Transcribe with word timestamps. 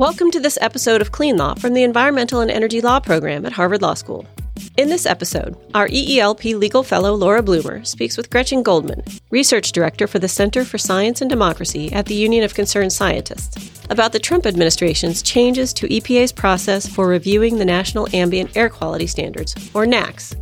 Welcome 0.00 0.30
to 0.30 0.40
this 0.40 0.56
episode 0.62 1.02
of 1.02 1.12
Clean 1.12 1.36
Law 1.36 1.56
from 1.56 1.74
the 1.74 1.82
Environmental 1.82 2.40
and 2.40 2.50
Energy 2.50 2.80
Law 2.80 3.00
program 3.00 3.44
at 3.44 3.52
Harvard 3.52 3.82
Law 3.82 3.92
School. 3.92 4.26
In 4.78 4.88
this 4.88 5.04
episode, 5.04 5.58
our 5.74 5.88
EELP 5.88 6.58
legal 6.58 6.82
fellow 6.82 7.12
Laura 7.12 7.42
Bloomer 7.42 7.84
speaks 7.84 8.16
with 8.16 8.30
Gretchen 8.30 8.62
Goldman, 8.62 9.02
research 9.28 9.72
director 9.72 10.06
for 10.06 10.18
the 10.18 10.26
Center 10.26 10.64
for 10.64 10.78
Science 10.78 11.20
and 11.20 11.28
Democracy 11.28 11.92
at 11.92 12.06
the 12.06 12.14
Union 12.14 12.44
of 12.44 12.54
Concerned 12.54 12.94
Scientists, 12.94 13.82
about 13.90 14.12
the 14.12 14.18
Trump 14.18 14.46
administration's 14.46 15.20
changes 15.20 15.74
to 15.74 15.86
EPA's 15.86 16.32
process 16.32 16.88
for 16.88 17.06
reviewing 17.06 17.58
the 17.58 17.66
National 17.66 18.08
Ambient 18.16 18.56
Air 18.56 18.70
Quality 18.70 19.06
Standards, 19.06 19.54
or 19.74 19.84
NAAQS. 19.84 20.34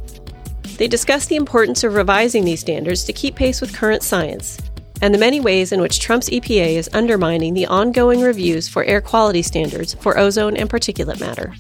They 0.77 0.87
discuss 0.87 1.27
the 1.27 1.35
importance 1.35 1.83
of 1.83 1.95
revising 1.95 2.45
these 2.45 2.61
standards 2.61 3.03
to 3.03 3.13
keep 3.13 3.35
pace 3.35 3.61
with 3.61 3.75
current 3.75 4.05
science 4.05 4.59
and 5.01 5.15
the 5.15 5.19
many 5.19 5.41
ways 5.41 5.73
in 5.73 5.81
which 5.81 6.01
Trump's 6.01 6.31
EPA 6.31 6.77
is 6.77 6.91
undermining 6.93 7.55
the 7.55 7.67
ongoing 7.67 8.21
reviews 8.21 8.69
for 8.69 8.85
air 8.85 9.01
quality 9.01 9.43
standards 9.43 9.95
for 9.95 10.19
ozone 10.19 10.57
and 10.57 10.69
particulate 10.69 11.21
matter. 11.21 11.55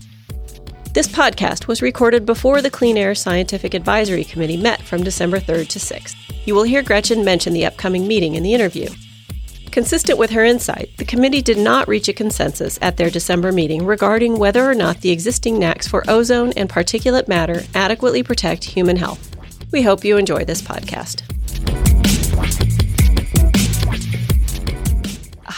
This 0.94 1.06
podcast 1.06 1.66
was 1.66 1.82
recorded 1.82 2.26
before 2.26 2.60
the 2.60 2.70
Clean 2.70 2.96
Air 2.96 3.14
Scientific 3.14 3.74
Advisory 3.74 4.24
Committee 4.24 4.56
met 4.56 4.82
from 4.82 5.04
December 5.04 5.38
3rd 5.38 5.68
to 5.68 5.78
6th. 5.78 6.16
You 6.44 6.54
will 6.54 6.62
hear 6.62 6.82
Gretchen 6.82 7.24
mention 7.24 7.52
the 7.52 7.66
upcoming 7.66 8.08
meeting 8.08 8.34
in 8.34 8.42
the 8.42 8.54
interview. 8.54 8.88
Consistent 9.70 10.18
with 10.18 10.30
her 10.30 10.44
insight, 10.44 10.90
the 10.96 11.04
committee 11.04 11.42
did 11.42 11.58
not 11.58 11.86
reach 11.86 12.08
a 12.08 12.12
consensus 12.12 12.78
at 12.82 12.96
their 12.96 13.10
December 13.10 13.52
meeting 13.52 13.86
regarding 13.86 14.38
whether 14.38 14.68
or 14.68 14.74
not 14.74 15.02
the 15.02 15.10
existing 15.10 15.56
NAAQS 15.56 15.88
for 15.88 16.02
ozone 16.08 16.52
and 16.56 16.68
particulate 16.68 17.28
matter 17.28 17.62
adequately 17.74 18.22
protect 18.22 18.64
human 18.64 18.96
health. 18.96 19.36
We 19.70 19.82
hope 19.82 20.04
you 20.04 20.16
enjoy 20.16 20.46
this 20.46 20.62
podcast. 20.62 21.22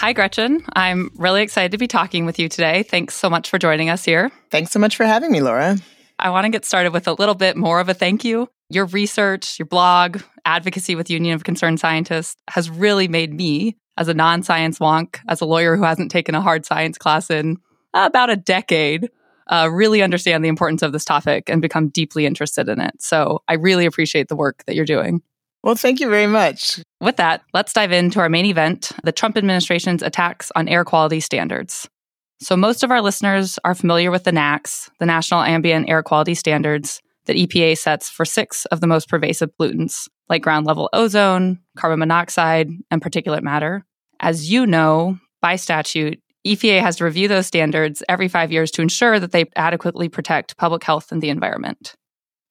Hi, 0.01 0.15
Gretchen. 0.15 0.65
I'm 0.73 1.11
really 1.17 1.43
excited 1.43 1.73
to 1.73 1.79
be 1.79 1.87
talking 1.87 2.25
with 2.25 2.39
you 2.39 2.49
today. 2.49 2.85
Thanks 2.85 3.15
so 3.15 3.29
much 3.29 3.51
for 3.51 3.59
joining 3.59 3.91
us 3.91 4.03
here. 4.03 4.31
Thanks 4.51 4.71
so 4.71 4.79
much 4.79 4.97
for 4.97 5.05
having 5.05 5.31
me, 5.31 5.43
Laura. 5.43 5.77
I 6.19 6.31
want 6.31 6.47
to 6.47 6.51
get 6.51 6.65
started 6.65 6.95
with 6.95 7.07
a 7.07 7.13
little 7.13 7.35
bit 7.35 7.55
more 7.55 7.81
of 7.81 7.91
a 7.91 7.93
thank 7.93 8.25
you. 8.25 8.49
Your 8.71 8.87
research, 8.87 9.59
your 9.59 9.67
blog, 9.67 10.23
advocacy 10.47 10.95
with 10.95 11.11
Union 11.11 11.35
of 11.35 11.45
Concerned 11.45 11.81
Scientists 11.81 12.37
has 12.49 12.71
really 12.71 13.09
made 13.09 13.35
me, 13.35 13.77
as 13.99 14.09
a 14.09 14.15
non 14.15 14.43
science 14.43 14.79
wonk, 14.79 15.19
as 15.29 15.43
a 15.43 15.45
lawyer 15.45 15.77
who 15.77 15.83
hasn't 15.83 16.11
taken 16.11 16.35
a 16.35 16.41
hard 16.41 16.65
science 16.65 16.97
class 16.97 17.31
in 17.31 17.59
about 17.93 18.31
a 18.31 18.37
decade, 18.37 19.11
uh, 19.49 19.69
really 19.71 20.01
understand 20.01 20.43
the 20.43 20.49
importance 20.49 20.81
of 20.81 20.93
this 20.93 21.05
topic 21.05 21.51
and 21.51 21.61
become 21.61 21.91
deeply 21.91 22.25
interested 22.25 22.71
in 22.71 22.81
it. 22.81 23.03
So 23.03 23.43
I 23.49 23.57
really 23.57 23.85
appreciate 23.85 24.29
the 24.29 24.37
work 24.37 24.65
that 24.65 24.75
you're 24.75 24.87
doing. 24.87 25.21
Well, 25.63 25.75
thank 25.75 26.01
you 26.01 26.09
very 26.09 26.27
much. 26.27 26.81
With 27.01 27.17
that, 27.17 27.43
let's 27.53 27.73
dive 27.73 27.93
into 27.93 28.21
our 28.21 28.29
main 28.29 28.47
event 28.47 28.93
the 29.05 29.13
Trump 29.13 29.37
administration's 29.37 30.03
attacks 30.03 30.51
on 30.57 30.69
air 30.69 30.85
quality 30.85 31.21
standards. 31.21 31.89
So, 32.43 32.57
most 32.57 32.83
of 32.83 32.91
our 32.91 33.03
listeners 33.03 33.59
are 33.65 33.75
familiar 33.75 34.11
with 34.11 34.25
the 34.25 34.31
NAAQS, 34.31 34.89
the 34.99 35.07
National 35.07 35.43
Ambient 35.43 35.91
Air 35.91 36.03
Quality 36.03 36.35
Standards, 36.35 37.03
that 37.27 37.37
EPA 37.37 37.77
sets 37.77 38.09
for 38.09 38.25
six 38.25 38.65
of 38.67 38.81
the 38.81 38.87
most 38.87 39.09
pervasive 39.11 39.51
pollutants, 39.61 40.09
like 40.31 40.43
ground 40.43 40.65
level 40.65 40.89
ozone, 40.95 41.61
carbon 41.77 41.99
monoxide, 41.99 42.71
and 42.91 43.03
particulate 43.03 43.43
matter. 43.43 43.85
As 44.21 44.51
you 44.51 44.67
know, 44.67 45.19
by 45.43 45.57
statute, 45.57 46.19
EPA 46.47 46.81
has 46.81 46.97
to 46.97 47.05
review 47.05 47.29
those 47.29 47.47
standards 47.47 48.03
every 48.09 48.29
five 48.29 48.51
years 48.51 48.71
to 48.71 48.83
ensure 48.83 49.21
that 49.21 49.33
they 49.33 49.45
adequately 49.57 50.09
protect 50.09 50.57
public 50.57 50.83
health 50.83 51.13
and 51.13 51.23
the 51.23 51.29
environment. 51.29 51.95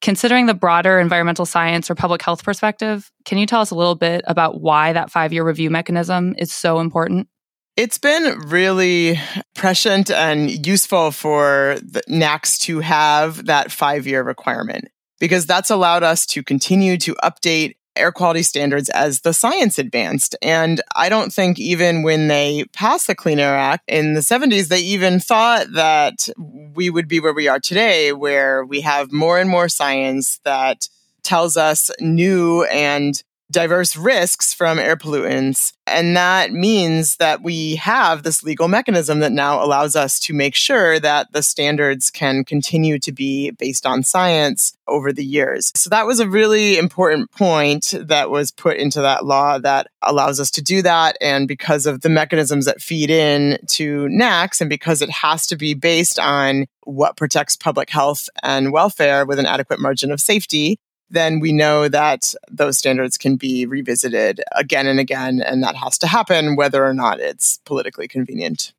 Considering 0.00 0.46
the 0.46 0.54
broader 0.54 0.98
environmental 0.98 1.44
science 1.44 1.90
or 1.90 1.94
public 1.94 2.22
health 2.22 2.42
perspective, 2.42 3.10
can 3.26 3.36
you 3.36 3.46
tell 3.46 3.60
us 3.60 3.70
a 3.70 3.74
little 3.74 3.94
bit 3.94 4.22
about 4.26 4.60
why 4.60 4.92
that 4.94 5.10
five 5.10 5.32
year 5.32 5.44
review 5.44 5.68
mechanism 5.68 6.34
is 6.38 6.52
so 6.52 6.80
important? 6.80 7.28
It's 7.76 7.98
been 7.98 8.38
really 8.48 9.20
prescient 9.54 10.10
and 10.10 10.66
useful 10.66 11.12
for 11.12 11.76
NAAQS 12.08 12.58
to 12.60 12.80
have 12.80 13.46
that 13.46 13.70
five 13.70 14.06
year 14.06 14.22
requirement 14.22 14.88
because 15.18 15.46
that's 15.46 15.70
allowed 15.70 16.02
us 16.02 16.26
to 16.26 16.42
continue 16.42 16.96
to 16.98 17.14
update 17.22 17.76
air 18.00 18.12
quality 18.12 18.42
standards 18.42 18.88
as 18.90 19.20
the 19.20 19.32
science 19.32 19.78
advanced. 19.78 20.36
And 20.42 20.80
I 20.96 21.08
don't 21.08 21.32
think 21.32 21.58
even 21.58 22.02
when 22.02 22.28
they 22.28 22.64
passed 22.72 23.06
the 23.06 23.14
Clean 23.14 23.38
Air 23.38 23.56
Act 23.56 23.84
in 23.88 24.14
the 24.14 24.20
70s, 24.20 24.68
they 24.68 24.80
even 24.80 25.20
thought 25.20 25.66
that 25.74 26.28
we 26.74 26.90
would 26.90 27.08
be 27.08 27.20
where 27.20 27.34
we 27.34 27.48
are 27.48 27.60
today, 27.60 28.12
where 28.12 28.64
we 28.64 28.80
have 28.80 29.12
more 29.12 29.38
and 29.38 29.48
more 29.48 29.68
science 29.68 30.40
that 30.44 30.88
tells 31.22 31.56
us 31.56 31.90
new 32.00 32.64
and 32.64 33.22
diverse 33.50 33.96
risks 33.96 34.54
from 34.54 34.78
air 34.78 34.96
pollutants. 34.96 35.72
And 35.86 36.16
that 36.16 36.52
means 36.52 37.16
that 37.16 37.42
we 37.42 37.76
have 37.76 38.22
this 38.22 38.44
legal 38.44 38.68
mechanism 38.68 39.20
that 39.20 39.32
now 39.32 39.62
allows 39.62 39.96
us 39.96 40.20
to 40.20 40.34
make 40.34 40.54
sure 40.54 41.00
that 41.00 41.32
the 41.32 41.42
standards 41.42 42.10
can 42.10 42.44
continue 42.44 42.98
to 43.00 43.12
be 43.12 43.50
based 43.50 43.86
on 43.86 44.04
science 44.04 44.72
over 44.86 45.12
the 45.12 45.24
years. 45.24 45.72
So 45.74 45.90
that 45.90 46.06
was 46.06 46.20
a 46.20 46.28
really 46.28 46.78
important 46.78 47.30
point 47.32 47.94
that 47.98 48.30
was 48.30 48.50
put 48.52 48.76
into 48.76 49.00
that 49.00 49.24
law 49.24 49.58
that 49.58 49.88
allows 50.02 50.38
us 50.38 50.50
to 50.52 50.62
do 50.62 50.82
that. 50.82 51.16
And 51.20 51.48
because 51.48 51.86
of 51.86 52.02
the 52.02 52.08
mechanisms 52.08 52.66
that 52.66 52.80
feed 52.80 53.10
in 53.10 53.58
to 53.68 54.06
NAAQS 54.06 54.60
and 54.60 54.70
because 54.70 55.02
it 55.02 55.10
has 55.10 55.46
to 55.48 55.56
be 55.56 55.74
based 55.74 56.18
on 56.18 56.66
what 56.84 57.16
protects 57.16 57.56
public 57.56 57.90
health 57.90 58.28
and 58.42 58.72
welfare 58.72 59.26
with 59.26 59.38
an 59.38 59.46
adequate 59.46 59.80
margin 59.80 60.10
of 60.12 60.20
safety, 60.20 60.78
then 61.10 61.40
we 61.40 61.52
know 61.52 61.88
that 61.88 62.34
those 62.50 62.78
standards 62.78 63.18
can 63.18 63.36
be 63.36 63.66
revisited 63.66 64.40
again 64.56 64.86
and 64.86 65.00
again. 65.00 65.42
And 65.42 65.62
that 65.62 65.76
has 65.76 65.98
to 65.98 66.06
happen 66.06 66.56
whether 66.56 66.84
or 66.84 66.94
not 66.94 67.20
it's 67.20 67.58
politically 67.64 68.08
convenient. 68.08 68.72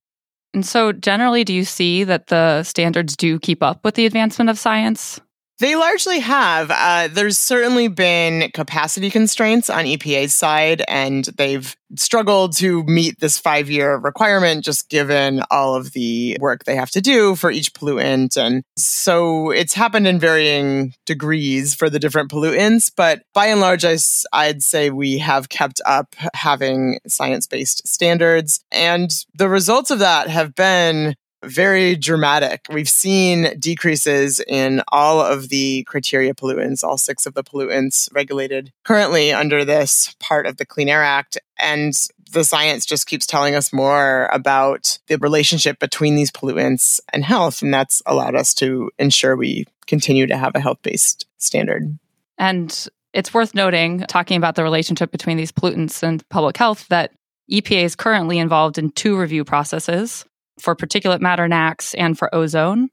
And 0.53 0.65
so, 0.65 0.91
generally, 0.91 1.43
do 1.43 1.53
you 1.53 1.63
see 1.63 2.03
that 2.03 2.27
the 2.27 2.63
standards 2.63 3.15
do 3.15 3.39
keep 3.39 3.63
up 3.63 3.85
with 3.85 3.95
the 3.95 4.05
advancement 4.05 4.49
of 4.49 4.59
science? 4.59 5.21
They 5.61 5.75
largely 5.75 6.21
have. 6.21 6.71
Uh, 6.71 7.07
there's 7.07 7.37
certainly 7.37 7.87
been 7.87 8.49
capacity 8.51 9.11
constraints 9.11 9.69
on 9.69 9.85
EPA's 9.85 10.33
side, 10.33 10.81
and 10.87 11.25
they've 11.37 11.77
struggled 11.95 12.57
to 12.57 12.83
meet 12.85 13.19
this 13.19 13.37
five 13.37 13.69
year 13.69 13.97
requirement 13.97 14.63
just 14.63 14.89
given 14.89 15.43
all 15.51 15.75
of 15.75 15.91
the 15.91 16.35
work 16.39 16.63
they 16.63 16.75
have 16.75 16.89
to 16.91 17.01
do 17.01 17.35
for 17.35 17.51
each 17.51 17.73
pollutant. 17.73 18.37
And 18.37 18.63
so 18.75 19.51
it's 19.51 19.75
happened 19.75 20.07
in 20.07 20.17
varying 20.17 20.95
degrees 21.05 21.75
for 21.75 21.91
the 21.91 21.99
different 21.99 22.31
pollutants. 22.31 22.91
But 22.95 23.21
by 23.33 23.45
and 23.47 23.61
large, 23.61 23.85
I, 23.85 23.97
I'd 24.33 24.63
say 24.63 24.89
we 24.89 25.19
have 25.19 25.49
kept 25.49 25.79
up 25.85 26.15
having 26.33 26.99
science 27.07 27.45
based 27.45 27.87
standards. 27.87 28.63
And 28.71 29.11
the 29.35 29.49
results 29.49 29.91
of 29.91 29.99
that 29.99 30.27
have 30.27 30.55
been 30.55 31.15
very 31.43 31.95
dramatic. 31.95 32.65
We've 32.69 32.89
seen 32.89 33.57
decreases 33.59 34.39
in 34.47 34.81
all 34.89 35.19
of 35.19 35.49
the 35.49 35.83
criteria 35.83 36.33
pollutants, 36.33 36.83
all 36.83 36.97
six 36.97 37.25
of 37.25 37.33
the 37.33 37.43
pollutants 37.43 38.13
regulated 38.13 38.71
currently 38.83 39.33
under 39.33 39.65
this 39.65 40.15
part 40.19 40.45
of 40.45 40.57
the 40.57 40.65
Clean 40.65 40.89
Air 40.89 41.03
Act. 41.03 41.37
And 41.57 41.93
the 42.31 42.43
science 42.43 42.85
just 42.85 43.07
keeps 43.07 43.25
telling 43.25 43.55
us 43.55 43.73
more 43.73 44.29
about 44.31 44.99
the 45.07 45.17
relationship 45.17 45.79
between 45.79 46.15
these 46.15 46.31
pollutants 46.31 46.99
and 47.11 47.23
health. 47.23 47.61
And 47.61 47.73
that's 47.73 48.01
allowed 48.05 48.35
us 48.35 48.53
to 48.55 48.89
ensure 48.97 49.35
we 49.35 49.65
continue 49.87 50.27
to 50.27 50.37
have 50.37 50.55
a 50.55 50.59
health 50.59 50.79
based 50.81 51.25
standard. 51.37 51.97
And 52.37 52.87
it's 53.13 53.33
worth 53.33 53.53
noting, 53.53 53.99
talking 54.07 54.37
about 54.37 54.55
the 54.55 54.63
relationship 54.63 55.11
between 55.11 55.37
these 55.37 55.51
pollutants 55.51 56.01
and 56.01 56.27
public 56.29 56.57
health, 56.57 56.87
that 56.87 57.11
EPA 57.51 57.83
is 57.83 57.95
currently 57.95 58.39
involved 58.39 58.77
in 58.77 58.91
two 58.91 59.17
review 59.17 59.43
processes 59.43 60.25
for 60.59 60.75
particulate 60.75 61.21
matter 61.21 61.47
NAAQS 61.47 61.95
and 61.97 62.17
for 62.17 62.33
ozone. 62.33 62.89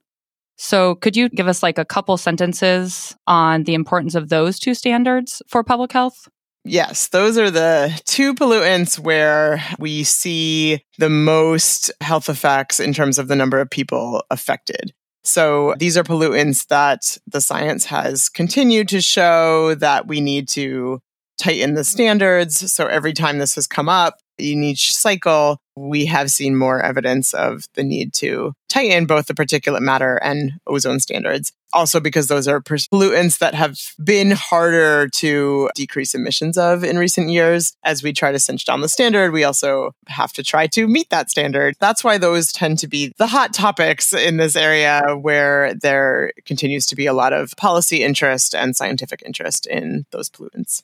So, 0.57 0.95
could 0.95 1.15
you 1.15 1.29
give 1.29 1.47
us 1.47 1.63
like 1.63 1.77
a 1.77 1.85
couple 1.85 2.17
sentences 2.17 3.15
on 3.27 3.63
the 3.63 3.73
importance 3.73 4.13
of 4.13 4.27
those 4.27 4.59
two 4.59 4.73
standards 4.73 5.41
for 5.47 5.63
public 5.63 5.93
health? 5.93 6.27
Yes, 6.65 7.07
those 7.07 7.37
are 7.37 7.49
the 7.49 7.99
two 8.03 8.35
pollutants 8.35 8.99
where 8.99 9.63
we 9.79 10.03
see 10.03 10.83
the 10.97 11.09
most 11.09 11.91
health 12.01 12.27
effects 12.27 12.79
in 12.81 12.93
terms 12.93 13.17
of 13.17 13.29
the 13.29 13.35
number 13.35 13.59
of 13.59 13.69
people 13.69 14.23
affected. 14.29 14.93
So 15.23 15.75
these 15.79 15.97
are 15.97 16.03
pollutants 16.03 16.67
that 16.67 17.17
the 17.27 17.39
science 17.39 17.85
has 17.85 18.27
continued 18.27 18.89
to 18.89 19.01
show 19.01 19.75
that 19.75 20.07
we 20.07 20.19
need 20.19 20.49
to 20.49 20.99
tighten 21.41 21.75
the 21.75 21.85
standards. 21.85 22.71
So 22.71 22.87
every 22.87 23.13
time 23.13 23.39
this 23.39 23.55
has 23.55 23.67
come 23.67 23.87
up, 23.87 24.15
in 24.39 24.63
each 24.63 24.93
cycle, 24.93 25.61
we 25.79 26.05
have 26.05 26.29
seen 26.29 26.55
more 26.55 26.81
evidence 26.81 27.33
of 27.33 27.65
the 27.75 27.83
need 27.83 28.13
to 28.13 28.53
tighten 28.67 29.05
both 29.05 29.27
the 29.27 29.33
particulate 29.33 29.81
matter 29.81 30.17
and 30.17 30.53
ozone 30.67 30.99
standards. 30.99 31.53
Also, 31.71 31.99
because 31.99 32.27
those 32.27 32.47
are 32.47 32.61
pollutants 32.61 33.37
that 33.37 33.53
have 33.53 33.77
been 34.03 34.31
harder 34.31 35.07
to 35.07 35.69
decrease 35.75 36.15
emissions 36.15 36.57
of 36.57 36.83
in 36.83 36.97
recent 36.97 37.29
years. 37.29 37.75
As 37.83 38.01
we 38.01 38.11
try 38.11 38.31
to 38.31 38.39
cinch 38.39 38.65
down 38.65 38.81
the 38.81 38.89
standard, 38.89 39.31
we 39.31 39.43
also 39.43 39.91
have 40.07 40.33
to 40.33 40.43
try 40.43 40.67
to 40.67 40.87
meet 40.87 41.09
that 41.11 41.29
standard. 41.29 41.75
That's 41.79 42.03
why 42.03 42.17
those 42.17 42.51
tend 42.51 42.79
to 42.79 42.87
be 42.87 43.13
the 43.17 43.27
hot 43.27 43.53
topics 43.53 44.13
in 44.13 44.37
this 44.37 44.55
area 44.55 45.01
where 45.19 45.75
there 45.75 46.31
continues 46.45 46.87
to 46.87 46.95
be 46.95 47.05
a 47.05 47.13
lot 47.13 47.33
of 47.33 47.53
policy 47.55 48.03
interest 48.03 48.55
and 48.55 48.75
scientific 48.75 49.21
interest 49.25 49.67
in 49.67 50.05
those 50.11 50.29
pollutants. 50.29 50.83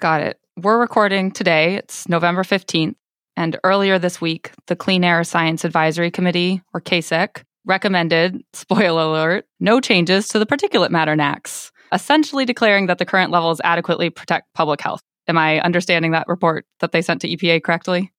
Got 0.00 0.22
it. 0.22 0.40
We're 0.56 0.78
recording 0.78 1.30
today. 1.30 1.74
It's 1.74 2.08
November 2.08 2.42
15th. 2.42 2.96
And 3.36 3.58
earlier 3.64 3.98
this 3.98 4.20
week, 4.20 4.52
the 4.66 4.76
Clean 4.76 5.04
Air 5.04 5.22
Science 5.24 5.64
Advisory 5.64 6.10
Committee, 6.10 6.62
or 6.72 6.80
CASAC, 6.80 7.42
recommended, 7.66 8.42
spoiler 8.52 9.02
alert, 9.02 9.46
no 9.60 9.80
changes 9.80 10.28
to 10.28 10.38
the 10.38 10.46
particulate 10.46 10.90
matter 10.90 11.14
NAAQS, 11.14 11.70
essentially 11.92 12.44
declaring 12.44 12.86
that 12.86 12.98
the 12.98 13.04
current 13.04 13.30
levels 13.30 13.60
adequately 13.64 14.10
protect 14.10 14.52
public 14.54 14.80
health. 14.80 15.02
Am 15.28 15.36
I 15.36 15.60
understanding 15.60 16.12
that 16.12 16.28
report 16.28 16.64
that 16.80 16.92
they 16.92 17.02
sent 17.02 17.20
to 17.22 17.28
EPA 17.28 17.62
correctly? 17.62 18.12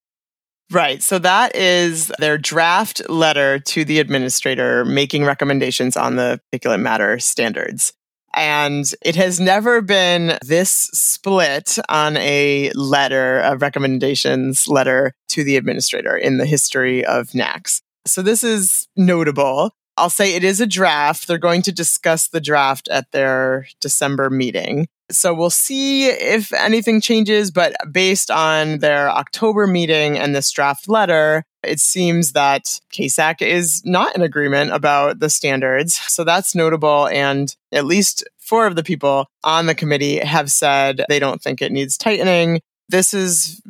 Right. 0.70 1.02
So 1.02 1.18
that 1.20 1.56
is 1.56 2.12
their 2.18 2.36
draft 2.36 3.08
letter 3.08 3.58
to 3.58 3.86
the 3.86 4.00
administrator 4.00 4.84
making 4.84 5.24
recommendations 5.24 5.96
on 5.96 6.16
the 6.16 6.40
particulate 6.52 6.80
matter 6.80 7.18
standards. 7.18 7.94
And 8.38 8.88
it 9.02 9.16
has 9.16 9.40
never 9.40 9.80
been 9.82 10.38
this 10.46 10.70
split 10.70 11.76
on 11.88 12.16
a 12.18 12.70
letter, 12.76 13.40
a 13.40 13.56
recommendations 13.56 14.68
letter 14.68 15.12
to 15.30 15.42
the 15.42 15.56
administrator 15.56 16.16
in 16.16 16.38
the 16.38 16.46
history 16.46 17.04
of 17.04 17.30
NAAQS. 17.30 17.82
So 18.06 18.22
this 18.22 18.44
is 18.44 18.86
notable. 18.96 19.74
I'll 19.96 20.08
say 20.08 20.34
it 20.34 20.44
is 20.44 20.60
a 20.60 20.68
draft. 20.68 21.26
They're 21.26 21.36
going 21.36 21.62
to 21.62 21.72
discuss 21.72 22.28
the 22.28 22.40
draft 22.40 22.86
at 22.88 23.10
their 23.10 23.66
December 23.80 24.30
meeting. 24.30 24.86
So 25.10 25.32
we'll 25.32 25.50
see 25.50 26.06
if 26.06 26.52
anything 26.52 27.00
changes, 27.00 27.50
but 27.50 27.74
based 27.90 28.30
on 28.30 28.78
their 28.78 29.10
October 29.10 29.66
meeting 29.66 30.18
and 30.18 30.34
this 30.34 30.50
draft 30.50 30.88
letter, 30.88 31.44
it 31.62 31.80
seems 31.80 32.32
that 32.32 32.80
CASAC 32.92 33.40
is 33.42 33.82
not 33.84 34.14
in 34.14 34.22
agreement 34.22 34.72
about 34.72 35.18
the 35.18 35.30
standards. 35.30 35.98
So 36.08 36.24
that's 36.24 36.54
notable. 36.54 37.06
And 37.08 37.54
at 37.72 37.84
least 37.84 38.24
four 38.38 38.66
of 38.66 38.76
the 38.76 38.82
people 38.82 39.26
on 39.44 39.66
the 39.66 39.74
committee 39.74 40.18
have 40.18 40.50
said 40.50 41.04
they 41.08 41.18
don't 41.18 41.40
think 41.40 41.62
it 41.62 41.72
needs 41.72 41.96
tightening 41.96 42.60
this 42.88 43.12
is 43.12 43.60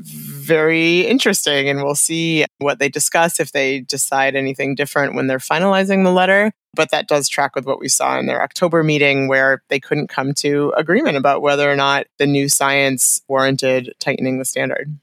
very 0.49 1.03
interesting 1.03 1.69
and 1.69 1.83
we'll 1.83 1.95
see 1.95 2.47
what 2.59 2.79
they 2.79 2.89
discuss 2.89 3.39
if 3.39 3.53
they 3.53 3.81
decide 3.81 4.35
anything 4.35 4.75
different 4.75 5.15
when 5.15 5.27
they're 5.27 5.39
finalizing 5.39 6.05
the 6.05 6.11
letter. 6.11 6.51
But 6.75 6.91
that 6.91 7.07
does 7.07 7.29
track 7.29 7.55
with 7.55 7.67
what 7.67 7.81
we 7.81 7.89
saw 7.89 8.19
in 8.19 8.27
their 8.27 8.43
October 8.43 8.83
meeting 8.83 9.29
where 9.29 9.63
they 9.69 9.79
couldn't 9.79 10.09
come 10.09 10.33
to 10.35 10.73
agreement 10.77 11.19
about 11.19 11.43
whether 11.43 11.71
or 11.71 11.77
not 11.77 12.07
the 12.19 12.27
new 12.27 12.49
science 12.49 13.21
warranted 13.29 13.93
tightening 14.01 14.39
the 14.39 14.45
standard. 14.45 14.99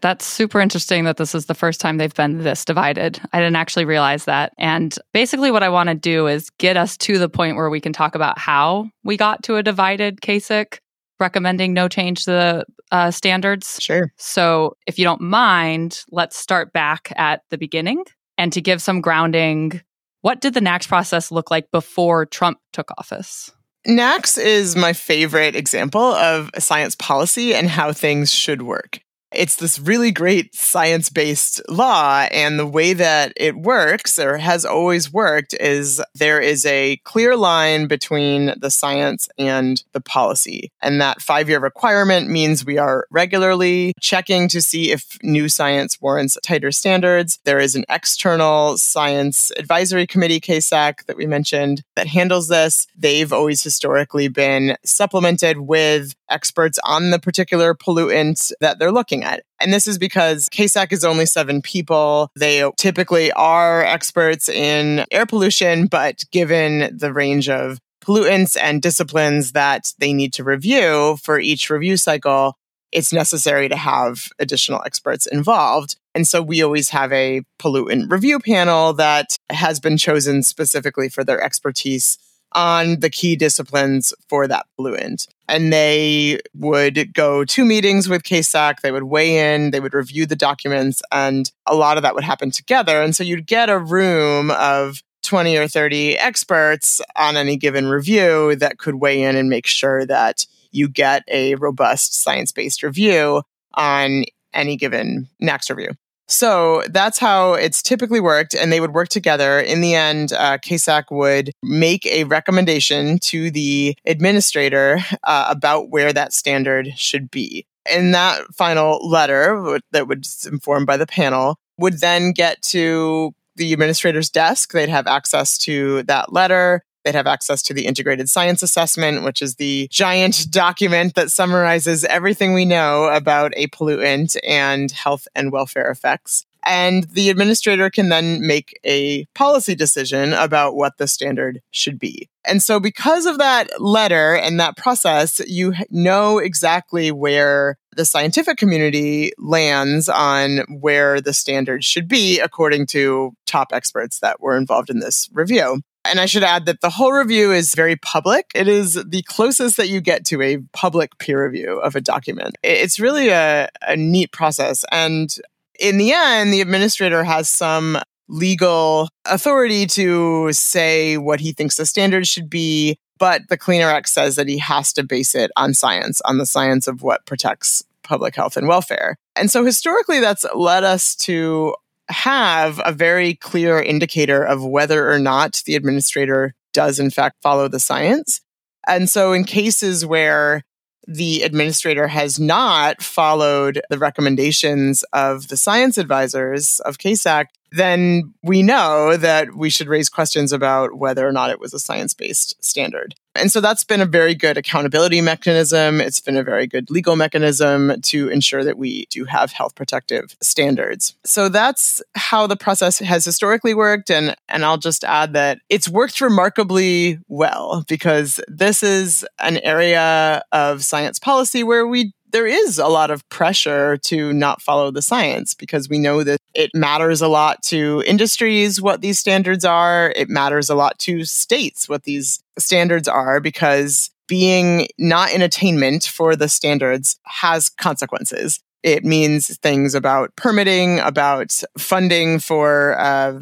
That's 0.00 0.26
super 0.26 0.60
interesting 0.60 1.04
that 1.04 1.16
this 1.16 1.32
is 1.32 1.46
the 1.46 1.54
first 1.54 1.80
time 1.80 1.96
they've 1.96 2.12
been 2.12 2.38
this 2.38 2.64
divided. 2.64 3.20
I 3.32 3.38
didn't 3.38 3.54
actually 3.54 3.84
realize 3.84 4.24
that. 4.24 4.52
And 4.58 4.92
basically, 5.14 5.52
what 5.52 5.62
I 5.62 5.68
want 5.68 5.90
to 5.90 5.94
do 5.94 6.26
is 6.26 6.50
get 6.58 6.76
us 6.76 6.96
to 6.98 7.18
the 7.18 7.28
point 7.28 7.56
where 7.56 7.70
we 7.70 7.80
can 7.80 7.92
talk 7.92 8.16
about 8.16 8.36
how 8.36 8.90
we 9.04 9.16
got 9.16 9.44
to 9.44 9.56
a 9.56 9.62
divided 9.62 10.20
CASAC 10.20 10.78
recommending 11.22 11.72
no 11.72 11.88
change 11.88 12.26
to 12.26 12.30
the 12.30 12.64
uh, 12.90 13.10
standards. 13.10 13.78
Sure. 13.80 14.12
So, 14.18 14.76
if 14.86 14.98
you 14.98 15.04
don't 15.04 15.22
mind, 15.22 16.04
let's 16.10 16.36
start 16.36 16.74
back 16.74 17.12
at 17.16 17.40
the 17.48 17.56
beginning. 17.56 18.04
And 18.36 18.52
to 18.52 18.60
give 18.60 18.82
some 18.82 19.00
grounding, 19.00 19.80
what 20.20 20.40
did 20.40 20.52
the 20.54 20.60
NAAQS 20.60 20.88
process 20.88 21.32
look 21.32 21.50
like 21.50 21.70
before 21.70 22.26
Trump 22.26 22.58
took 22.72 22.90
office? 22.98 23.50
NAAQS 23.86 24.38
is 24.38 24.76
my 24.76 24.92
favorite 24.92 25.56
example 25.56 26.00
of 26.00 26.50
science 26.58 26.94
policy 26.94 27.54
and 27.54 27.68
how 27.68 27.92
things 27.92 28.32
should 28.32 28.62
work. 28.62 29.00
It's 29.34 29.56
this 29.56 29.78
really 29.78 30.10
great 30.10 30.54
science 30.54 31.08
based 31.08 31.60
law. 31.68 32.26
And 32.30 32.58
the 32.58 32.66
way 32.66 32.92
that 32.92 33.32
it 33.36 33.56
works 33.56 34.18
or 34.18 34.38
has 34.38 34.64
always 34.64 35.12
worked 35.12 35.54
is 35.58 36.02
there 36.14 36.40
is 36.40 36.66
a 36.66 36.96
clear 37.04 37.36
line 37.36 37.86
between 37.86 38.54
the 38.58 38.70
science 38.70 39.28
and 39.38 39.82
the 39.92 40.00
policy. 40.00 40.70
And 40.82 41.00
that 41.00 41.22
five 41.22 41.48
year 41.48 41.60
requirement 41.60 42.28
means 42.28 42.64
we 42.64 42.78
are 42.78 43.06
regularly 43.10 43.94
checking 44.00 44.48
to 44.48 44.60
see 44.60 44.90
if 44.90 45.18
new 45.22 45.48
science 45.48 46.00
warrants 46.00 46.36
tighter 46.42 46.72
standards. 46.72 47.38
There 47.44 47.58
is 47.58 47.74
an 47.74 47.84
external 47.88 48.78
science 48.78 49.50
advisory 49.56 50.06
committee, 50.06 50.40
CASAC, 50.40 51.06
that 51.06 51.16
we 51.16 51.26
mentioned 51.26 51.82
that 51.96 52.06
handles 52.06 52.48
this. 52.48 52.86
They've 52.96 53.32
always 53.32 53.62
historically 53.62 54.28
been 54.28 54.76
supplemented 54.84 55.58
with 55.58 56.14
experts 56.28 56.78
on 56.84 57.10
the 57.10 57.18
particular 57.18 57.74
pollutant 57.74 58.52
that 58.60 58.78
they're 58.78 58.92
looking 58.92 59.21
at. 59.22 59.42
And 59.60 59.72
this 59.72 59.86
is 59.86 59.98
because 59.98 60.48
CASAC 60.48 60.92
is 60.92 61.04
only 61.04 61.26
seven 61.26 61.62
people. 61.62 62.30
They 62.36 62.68
typically 62.76 63.32
are 63.32 63.84
experts 63.84 64.48
in 64.48 65.04
air 65.10 65.26
pollution, 65.26 65.86
but 65.86 66.24
given 66.32 66.96
the 66.96 67.12
range 67.12 67.48
of 67.48 67.78
pollutants 68.04 68.56
and 68.60 68.82
disciplines 68.82 69.52
that 69.52 69.92
they 69.98 70.12
need 70.12 70.32
to 70.34 70.44
review 70.44 71.16
for 71.22 71.38
each 71.38 71.70
review 71.70 71.96
cycle, 71.96 72.56
it's 72.90 73.12
necessary 73.12 73.68
to 73.68 73.76
have 73.76 74.28
additional 74.38 74.82
experts 74.84 75.26
involved. 75.26 75.96
And 76.14 76.28
so 76.28 76.42
we 76.42 76.62
always 76.62 76.90
have 76.90 77.10
a 77.12 77.42
pollutant 77.58 78.10
review 78.10 78.38
panel 78.38 78.92
that 78.94 79.36
has 79.50 79.80
been 79.80 79.96
chosen 79.96 80.42
specifically 80.42 81.08
for 81.08 81.24
their 81.24 81.42
expertise 81.42 82.18
on 82.54 83.00
the 83.00 83.10
key 83.10 83.36
disciplines 83.36 84.12
for 84.28 84.46
that 84.46 84.66
pollutant. 84.78 85.26
And 85.48 85.72
they 85.72 86.40
would 86.54 87.12
go 87.14 87.44
to 87.44 87.64
meetings 87.64 88.08
with 88.08 88.22
CASAC, 88.22 88.80
they 88.80 88.92
would 88.92 89.04
weigh 89.04 89.54
in, 89.54 89.70
they 89.70 89.80
would 89.80 89.94
review 89.94 90.26
the 90.26 90.36
documents, 90.36 91.02
and 91.10 91.50
a 91.66 91.74
lot 91.74 91.96
of 91.96 92.02
that 92.02 92.14
would 92.14 92.24
happen 92.24 92.50
together. 92.50 93.02
And 93.02 93.14
so 93.14 93.22
you'd 93.22 93.46
get 93.46 93.68
a 93.68 93.78
room 93.78 94.50
of 94.52 95.02
20 95.22 95.56
or 95.56 95.68
30 95.68 96.18
experts 96.18 97.00
on 97.16 97.36
any 97.36 97.56
given 97.56 97.86
review 97.86 98.56
that 98.56 98.78
could 98.78 98.96
weigh 98.96 99.22
in 99.22 99.36
and 99.36 99.48
make 99.48 99.66
sure 99.66 100.04
that 100.06 100.46
you 100.72 100.88
get 100.88 101.22
a 101.28 101.54
robust 101.56 102.22
science 102.22 102.50
based 102.50 102.82
review 102.82 103.42
on 103.74 104.24
any 104.54 104.76
given 104.76 105.28
NAAQS 105.40 105.70
review. 105.70 105.90
So 106.28 106.82
that's 106.88 107.18
how 107.18 107.54
it's 107.54 107.82
typically 107.82 108.20
worked. 108.20 108.54
And 108.54 108.72
they 108.72 108.80
would 108.80 108.94
work 108.94 109.08
together. 109.08 109.60
In 109.60 109.80
the 109.80 109.94
end, 109.94 110.32
uh, 110.32 110.58
CASAC 110.58 111.04
would 111.10 111.50
make 111.62 112.06
a 112.06 112.24
recommendation 112.24 113.18
to 113.20 113.50
the 113.50 113.96
administrator 114.06 114.98
uh, 115.24 115.46
about 115.50 115.90
where 115.90 116.12
that 116.12 116.32
standard 116.32 116.88
should 116.96 117.30
be. 117.30 117.66
And 117.90 118.14
that 118.14 118.42
final 118.54 119.06
letter 119.06 119.80
that 119.90 120.06
was 120.06 120.46
informed 120.50 120.86
by 120.86 120.96
the 120.96 121.06
panel 121.06 121.56
would 121.78 122.00
then 122.00 122.32
get 122.32 122.62
to 122.62 123.34
the 123.56 123.72
administrator's 123.72 124.30
desk. 124.30 124.72
They'd 124.72 124.88
have 124.88 125.06
access 125.06 125.58
to 125.58 126.02
that 126.04 126.32
letter. 126.32 126.84
They'd 127.04 127.14
have 127.14 127.26
access 127.26 127.62
to 127.64 127.74
the 127.74 127.86
integrated 127.86 128.28
science 128.28 128.62
assessment, 128.62 129.24
which 129.24 129.42
is 129.42 129.56
the 129.56 129.88
giant 129.90 130.46
document 130.50 131.14
that 131.14 131.30
summarizes 131.30 132.04
everything 132.04 132.54
we 132.54 132.64
know 132.64 133.04
about 133.04 133.52
a 133.56 133.68
pollutant 133.68 134.36
and 134.46 134.90
health 134.90 135.26
and 135.34 135.52
welfare 135.52 135.90
effects. 135.90 136.46
And 136.64 137.04
the 137.04 137.28
administrator 137.30 137.90
can 137.90 138.08
then 138.08 138.46
make 138.46 138.78
a 138.84 139.24
policy 139.34 139.74
decision 139.74 140.32
about 140.32 140.76
what 140.76 140.96
the 140.98 141.08
standard 141.08 141.60
should 141.72 141.98
be. 141.98 142.28
And 142.44 142.62
so, 142.62 142.78
because 142.78 143.26
of 143.26 143.38
that 143.38 143.68
letter 143.80 144.34
and 144.34 144.60
that 144.60 144.76
process, 144.76 145.40
you 145.46 145.74
know 145.90 146.38
exactly 146.38 147.10
where 147.10 147.78
the 147.96 148.04
scientific 148.04 148.58
community 148.58 149.32
lands 149.38 150.08
on 150.08 150.58
where 150.80 151.20
the 151.20 151.34
standard 151.34 151.84
should 151.84 152.08
be, 152.08 152.40
according 152.40 152.86
to 152.86 153.32
top 153.46 153.72
experts 153.72 154.20
that 154.20 154.40
were 154.40 154.56
involved 154.56 154.88
in 154.88 155.00
this 155.00 155.28
review. 155.32 155.82
And 156.04 156.20
I 156.20 156.26
should 156.26 156.42
add 156.42 156.66
that 156.66 156.80
the 156.80 156.90
whole 156.90 157.12
review 157.12 157.52
is 157.52 157.74
very 157.74 157.96
public. 157.96 158.50
It 158.54 158.66
is 158.66 158.94
the 158.94 159.22
closest 159.22 159.76
that 159.76 159.88
you 159.88 160.00
get 160.00 160.24
to 160.26 160.42
a 160.42 160.58
public 160.72 161.16
peer 161.18 161.44
review 161.44 161.78
of 161.78 161.94
a 161.94 162.00
document. 162.00 162.56
It's 162.62 162.98
really 162.98 163.28
a, 163.28 163.68
a 163.82 163.96
neat 163.96 164.32
process. 164.32 164.84
And 164.90 165.32
in 165.78 165.98
the 165.98 166.12
end, 166.12 166.52
the 166.52 166.60
administrator 166.60 167.24
has 167.24 167.48
some 167.48 167.98
legal 168.28 169.08
authority 169.26 169.86
to 169.86 170.52
say 170.52 171.18
what 171.18 171.40
he 171.40 171.52
thinks 171.52 171.76
the 171.76 171.86
standards 171.86 172.28
should 172.28 172.50
be. 172.50 172.96
But 173.18 173.42
the 173.48 173.56
Clean 173.56 173.80
Air 173.80 173.90
Act 173.90 174.08
says 174.08 174.34
that 174.34 174.48
he 174.48 174.58
has 174.58 174.92
to 174.94 175.04
base 175.04 175.36
it 175.36 175.52
on 175.56 175.74
science, 175.74 176.20
on 176.22 176.38
the 176.38 176.46
science 176.46 176.88
of 176.88 177.02
what 177.02 177.24
protects 177.26 177.84
public 178.02 178.34
health 178.34 178.56
and 178.56 178.66
welfare. 178.66 179.16
And 179.36 179.50
so 179.50 179.64
historically, 179.64 180.18
that's 180.18 180.44
led 180.54 180.82
us 180.82 181.14
to 181.16 181.76
have 182.08 182.80
a 182.84 182.92
very 182.92 183.34
clear 183.34 183.80
indicator 183.80 184.42
of 184.42 184.64
whether 184.64 185.10
or 185.10 185.18
not 185.18 185.62
the 185.66 185.76
administrator 185.76 186.54
does, 186.72 186.98
in 186.98 187.10
fact, 187.10 187.42
follow 187.42 187.68
the 187.68 187.80
science. 187.80 188.40
And 188.86 189.08
so, 189.08 189.32
in 189.32 189.44
cases 189.44 190.04
where 190.04 190.64
the 191.06 191.42
administrator 191.42 192.06
has 192.08 192.38
not 192.38 193.02
followed 193.02 193.80
the 193.90 193.98
recommendations 193.98 195.02
of 195.12 195.48
the 195.48 195.56
science 195.56 195.98
advisors 195.98 196.80
of 196.80 196.98
CASAC, 196.98 197.46
then 197.72 198.34
we 198.42 198.62
know 198.62 199.16
that 199.16 199.54
we 199.54 199.70
should 199.70 199.88
raise 199.88 200.08
questions 200.08 200.52
about 200.52 200.94
whether 200.94 201.26
or 201.26 201.32
not 201.32 201.50
it 201.50 201.60
was 201.60 201.74
a 201.74 201.80
science 201.80 202.14
based 202.14 202.62
standard. 202.64 203.14
And 203.34 203.50
so 203.50 203.60
that's 203.60 203.84
been 203.84 204.00
a 204.00 204.06
very 204.06 204.34
good 204.34 204.58
accountability 204.58 205.20
mechanism. 205.20 206.00
It's 206.00 206.20
been 206.20 206.36
a 206.36 206.42
very 206.42 206.66
good 206.66 206.90
legal 206.90 207.16
mechanism 207.16 208.00
to 208.02 208.28
ensure 208.28 208.64
that 208.64 208.76
we 208.76 209.06
do 209.06 209.24
have 209.24 209.52
health 209.52 209.74
protective 209.74 210.36
standards. 210.40 211.14
So 211.24 211.48
that's 211.48 212.02
how 212.14 212.46
the 212.46 212.56
process 212.56 212.98
has 212.98 213.24
historically 213.24 213.74
worked. 213.74 214.10
And, 214.10 214.36
and 214.48 214.64
I'll 214.64 214.78
just 214.78 215.04
add 215.04 215.32
that 215.32 215.60
it's 215.68 215.88
worked 215.88 216.20
remarkably 216.20 217.18
well 217.28 217.84
because 217.88 218.40
this 218.48 218.82
is 218.82 219.24
an 219.38 219.58
area 219.58 220.42
of 220.52 220.84
science 220.84 221.18
policy 221.18 221.62
where 221.62 221.86
we 221.86 222.12
there 222.32 222.46
is 222.46 222.78
a 222.78 222.88
lot 222.88 223.10
of 223.10 223.26
pressure 223.28 223.96
to 223.98 224.32
not 224.32 224.60
follow 224.60 224.90
the 224.90 225.02
science 225.02 225.54
because 225.54 225.88
we 225.88 225.98
know 225.98 226.24
that 226.24 226.40
it 226.54 226.70
matters 226.74 227.22
a 227.22 227.28
lot 227.28 227.62
to 227.64 228.02
industries 228.06 228.80
what 228.80 229.00
these 229.00 229.18
standards 229.18 229.64
are. 229.64 230.12
It 230.16 230.28
matters 230.28 230.68
a 230.68 230.74
lot 230.74 230.98
to 231.00 231.24
states 231.24 231.88
what 231.88 232.04
these 232.04 232.42
standards 232.58 233.08
are 233.08 233.40
because 233.40 234.10
being 234.26 234.88
not 234.98 235.32
in 235.32 235.42
attainment 235.42 236.04
for 236.04 236.34
the 236.34 236.48
standards 236.48 237.18
has 237.24 237.68
consequences. 237.68 238.60
It 238.82 239.04
means 239.04 239.56
things 239.58 239.94
about 239.94 240.34
permitting, 240.36 240.98
about 241.00 241.52
funding 241.78 242.40
for 242.40 242.98
uh, 242.98 243.40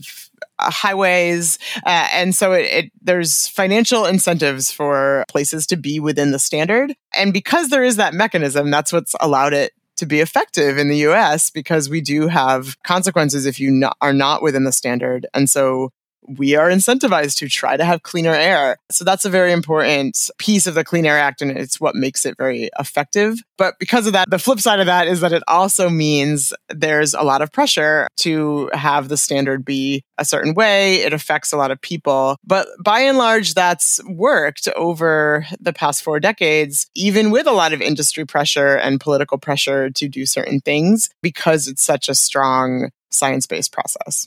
highways. 0.62 1.58
Uh, 1.84 2.08
and 2.12 2.34
so 2.34 2.52
it, 2.52 2.62
it, 2.66 2.92
there's 3.00 3.48
financial 3.48 4.06
incentives 4.06 4.70
for 4.70 5.24
places 5.28 5.66
to 5.68 5.76
be 5.76 6.00
within 6.00 6.32
the 6.32 6.38
standard. 6.38 6.94
And 7.16 7.32
because 7.32 7.68
there 7.68 7.84
is 7.84 7.96
that 7.96 8.14
mechanism, 8.14 8.70
that's 8.70 8.92
what's 8.92 9.14
allowed 9.20 9.54
it 9.54 9.72
to 9.96 10.06
be 10.06 10.20
effective 10.20 10.78
in 10.78 10.88
the 10.88 10.96
US 11.08 11.50
because 11.50 11.90
we 11.90 12.00
do 12.00 12.26
have 12.28 12.82
consequences 12.82 13.44
if 13.44 13.60
you 13.60 13.88
are 14.00 14.14
not 14.14 14.42
within 14.42 14.64
the 14.64 14.72
standard. 14.72 15.26
And 15.34 15.48
so 15.48 15.90
we 16.28 16.54
are 16.54 16.68
incentivized 16.68 17.36
to 17.38 17.48
try 17.48 17.76
to 17.76 17.84
have 17.84 18.02
cleaner 18.02 18.34
air. 18.34 18.76
So 18.90 19.04
that's 19.04 19.24
a 19.24 19.30
very 19.30 19.52
important 19.52 20.30
piece 20.38 20.66
of 20.66 20.74
the 20.74 20.84
Clean 20.84 21.06
Air 21.06 21.18
Act, 21.18 21.42
and 21.42 21.50
it's 21.50 21.80
what 21.80 21.94
makes 21.94 22.24
it 22.24 22.36
very 22.36 22.70
effective. 22.78 23.38
But 23.56 23.78
because 23.78 24.06
of 24.06 24.12
that, 24.12 24.30
the 24.30 24.38
flip 24.38 24.60
side 24.60 24.80
of 24.80 24.86
that 24.86 25.08
is 25.08 25.20
that 25.20 25.32
it 25.32 25.42
also 25.48 25.88
means 25.88 26.52
there's 26.68 27.14
a 27.14 27.22
lot 27.22 27.42
of 27.42 27.52
pressure 27.52 28.08
to 28.18 28.70
have 28.72 29.08
the 29.08 29.16
standard 29.16 29.64
be 29.64 30.02
a 30.18 30.24
certain 30.24 30.54
way. 30.54 30.96
It 30.96 31.12
affects 31.12 31.52
a 31.52 31.56
lot 31.56 31.70
of 31.70 31.80
people. 31.80 32.36
But 32.44 32.68
by 32.82 33.00
and 33.00 33.18
large, 33.18 33.54
that's 33.54 34.00
worked 34.06 34.68
over 34.76 35.46
the 35.60 35.72
past 35.72 36.02
four 36.02 36.20
decades, 36.20 36.86
even 36.94 37.30
with 37.30 37.46
a 37.46 37.52
lot 37.52 37.72
of 37.72 37.80
industry 37.80 38.24
pressure 38.24 38.76
and 38.76 39.00
political 39.00 39.38
pressure 39.38 39.90
to 39.90 40.08
do 40.08 40.26
certain 40.26 40.60
things, 40.60 41.08
because 41.22 41.68
it's 41.68 41.82
such 41.82 42.08
a 42.08 42.14
strong 42.14 42.90
science 43.10 43.46
based 43.46 43.72
process. 43.72 44.26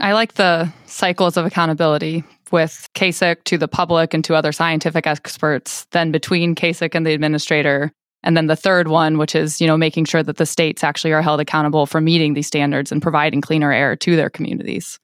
I 0.00 0.12
like 0.12 0.34
the 0.34 0.72
cycles 0.86 1.36
of 1.36 1.46
accountability 1.46 2.24
with 2.50 2.88
CASAC 2.94 3.44
to 3.44 3.58
the 3.58 3.68
public 3.68 4.14
and 4.14 4.24
to 4.24 4.34
other 4.34 4.52
scientific 4.52 5.06
experts, 5.06 5.86
then 5.90 6.12
between 6.12 6.54
CASAC 6.54 6.94
and 6.94 7.06
the 7.06 7.14
administrator. 7.14 7.92
And 8.22 8.36
then 8.36 8.46
the 8.46 8.56
third 8.56 8.88
one, 8.88 9.18
which 9.18 9.34
is, 9.34 9.60
you 9.60 9.66
know, 9.66 9.76
making 9.76 10.04
sure 10.04 10.22
that 10.22 10.36
the 10.36 10.46
states 10.46 10.84
actually 10.84 11.12
are 11.12 11.22
held 11.22 11.40
accountable 11.40 11.86
for 11.86 12.00
meeting 12.00 12.34
these 12.34 12.46
standards 12.46 12.92
and 12.92 13.02
providing 13.02 13.40
cleaner 13.40 13.72
air 13.72 13.96
to 13.96 14.16
their 14.16 14.30
communities. 14.30 14.98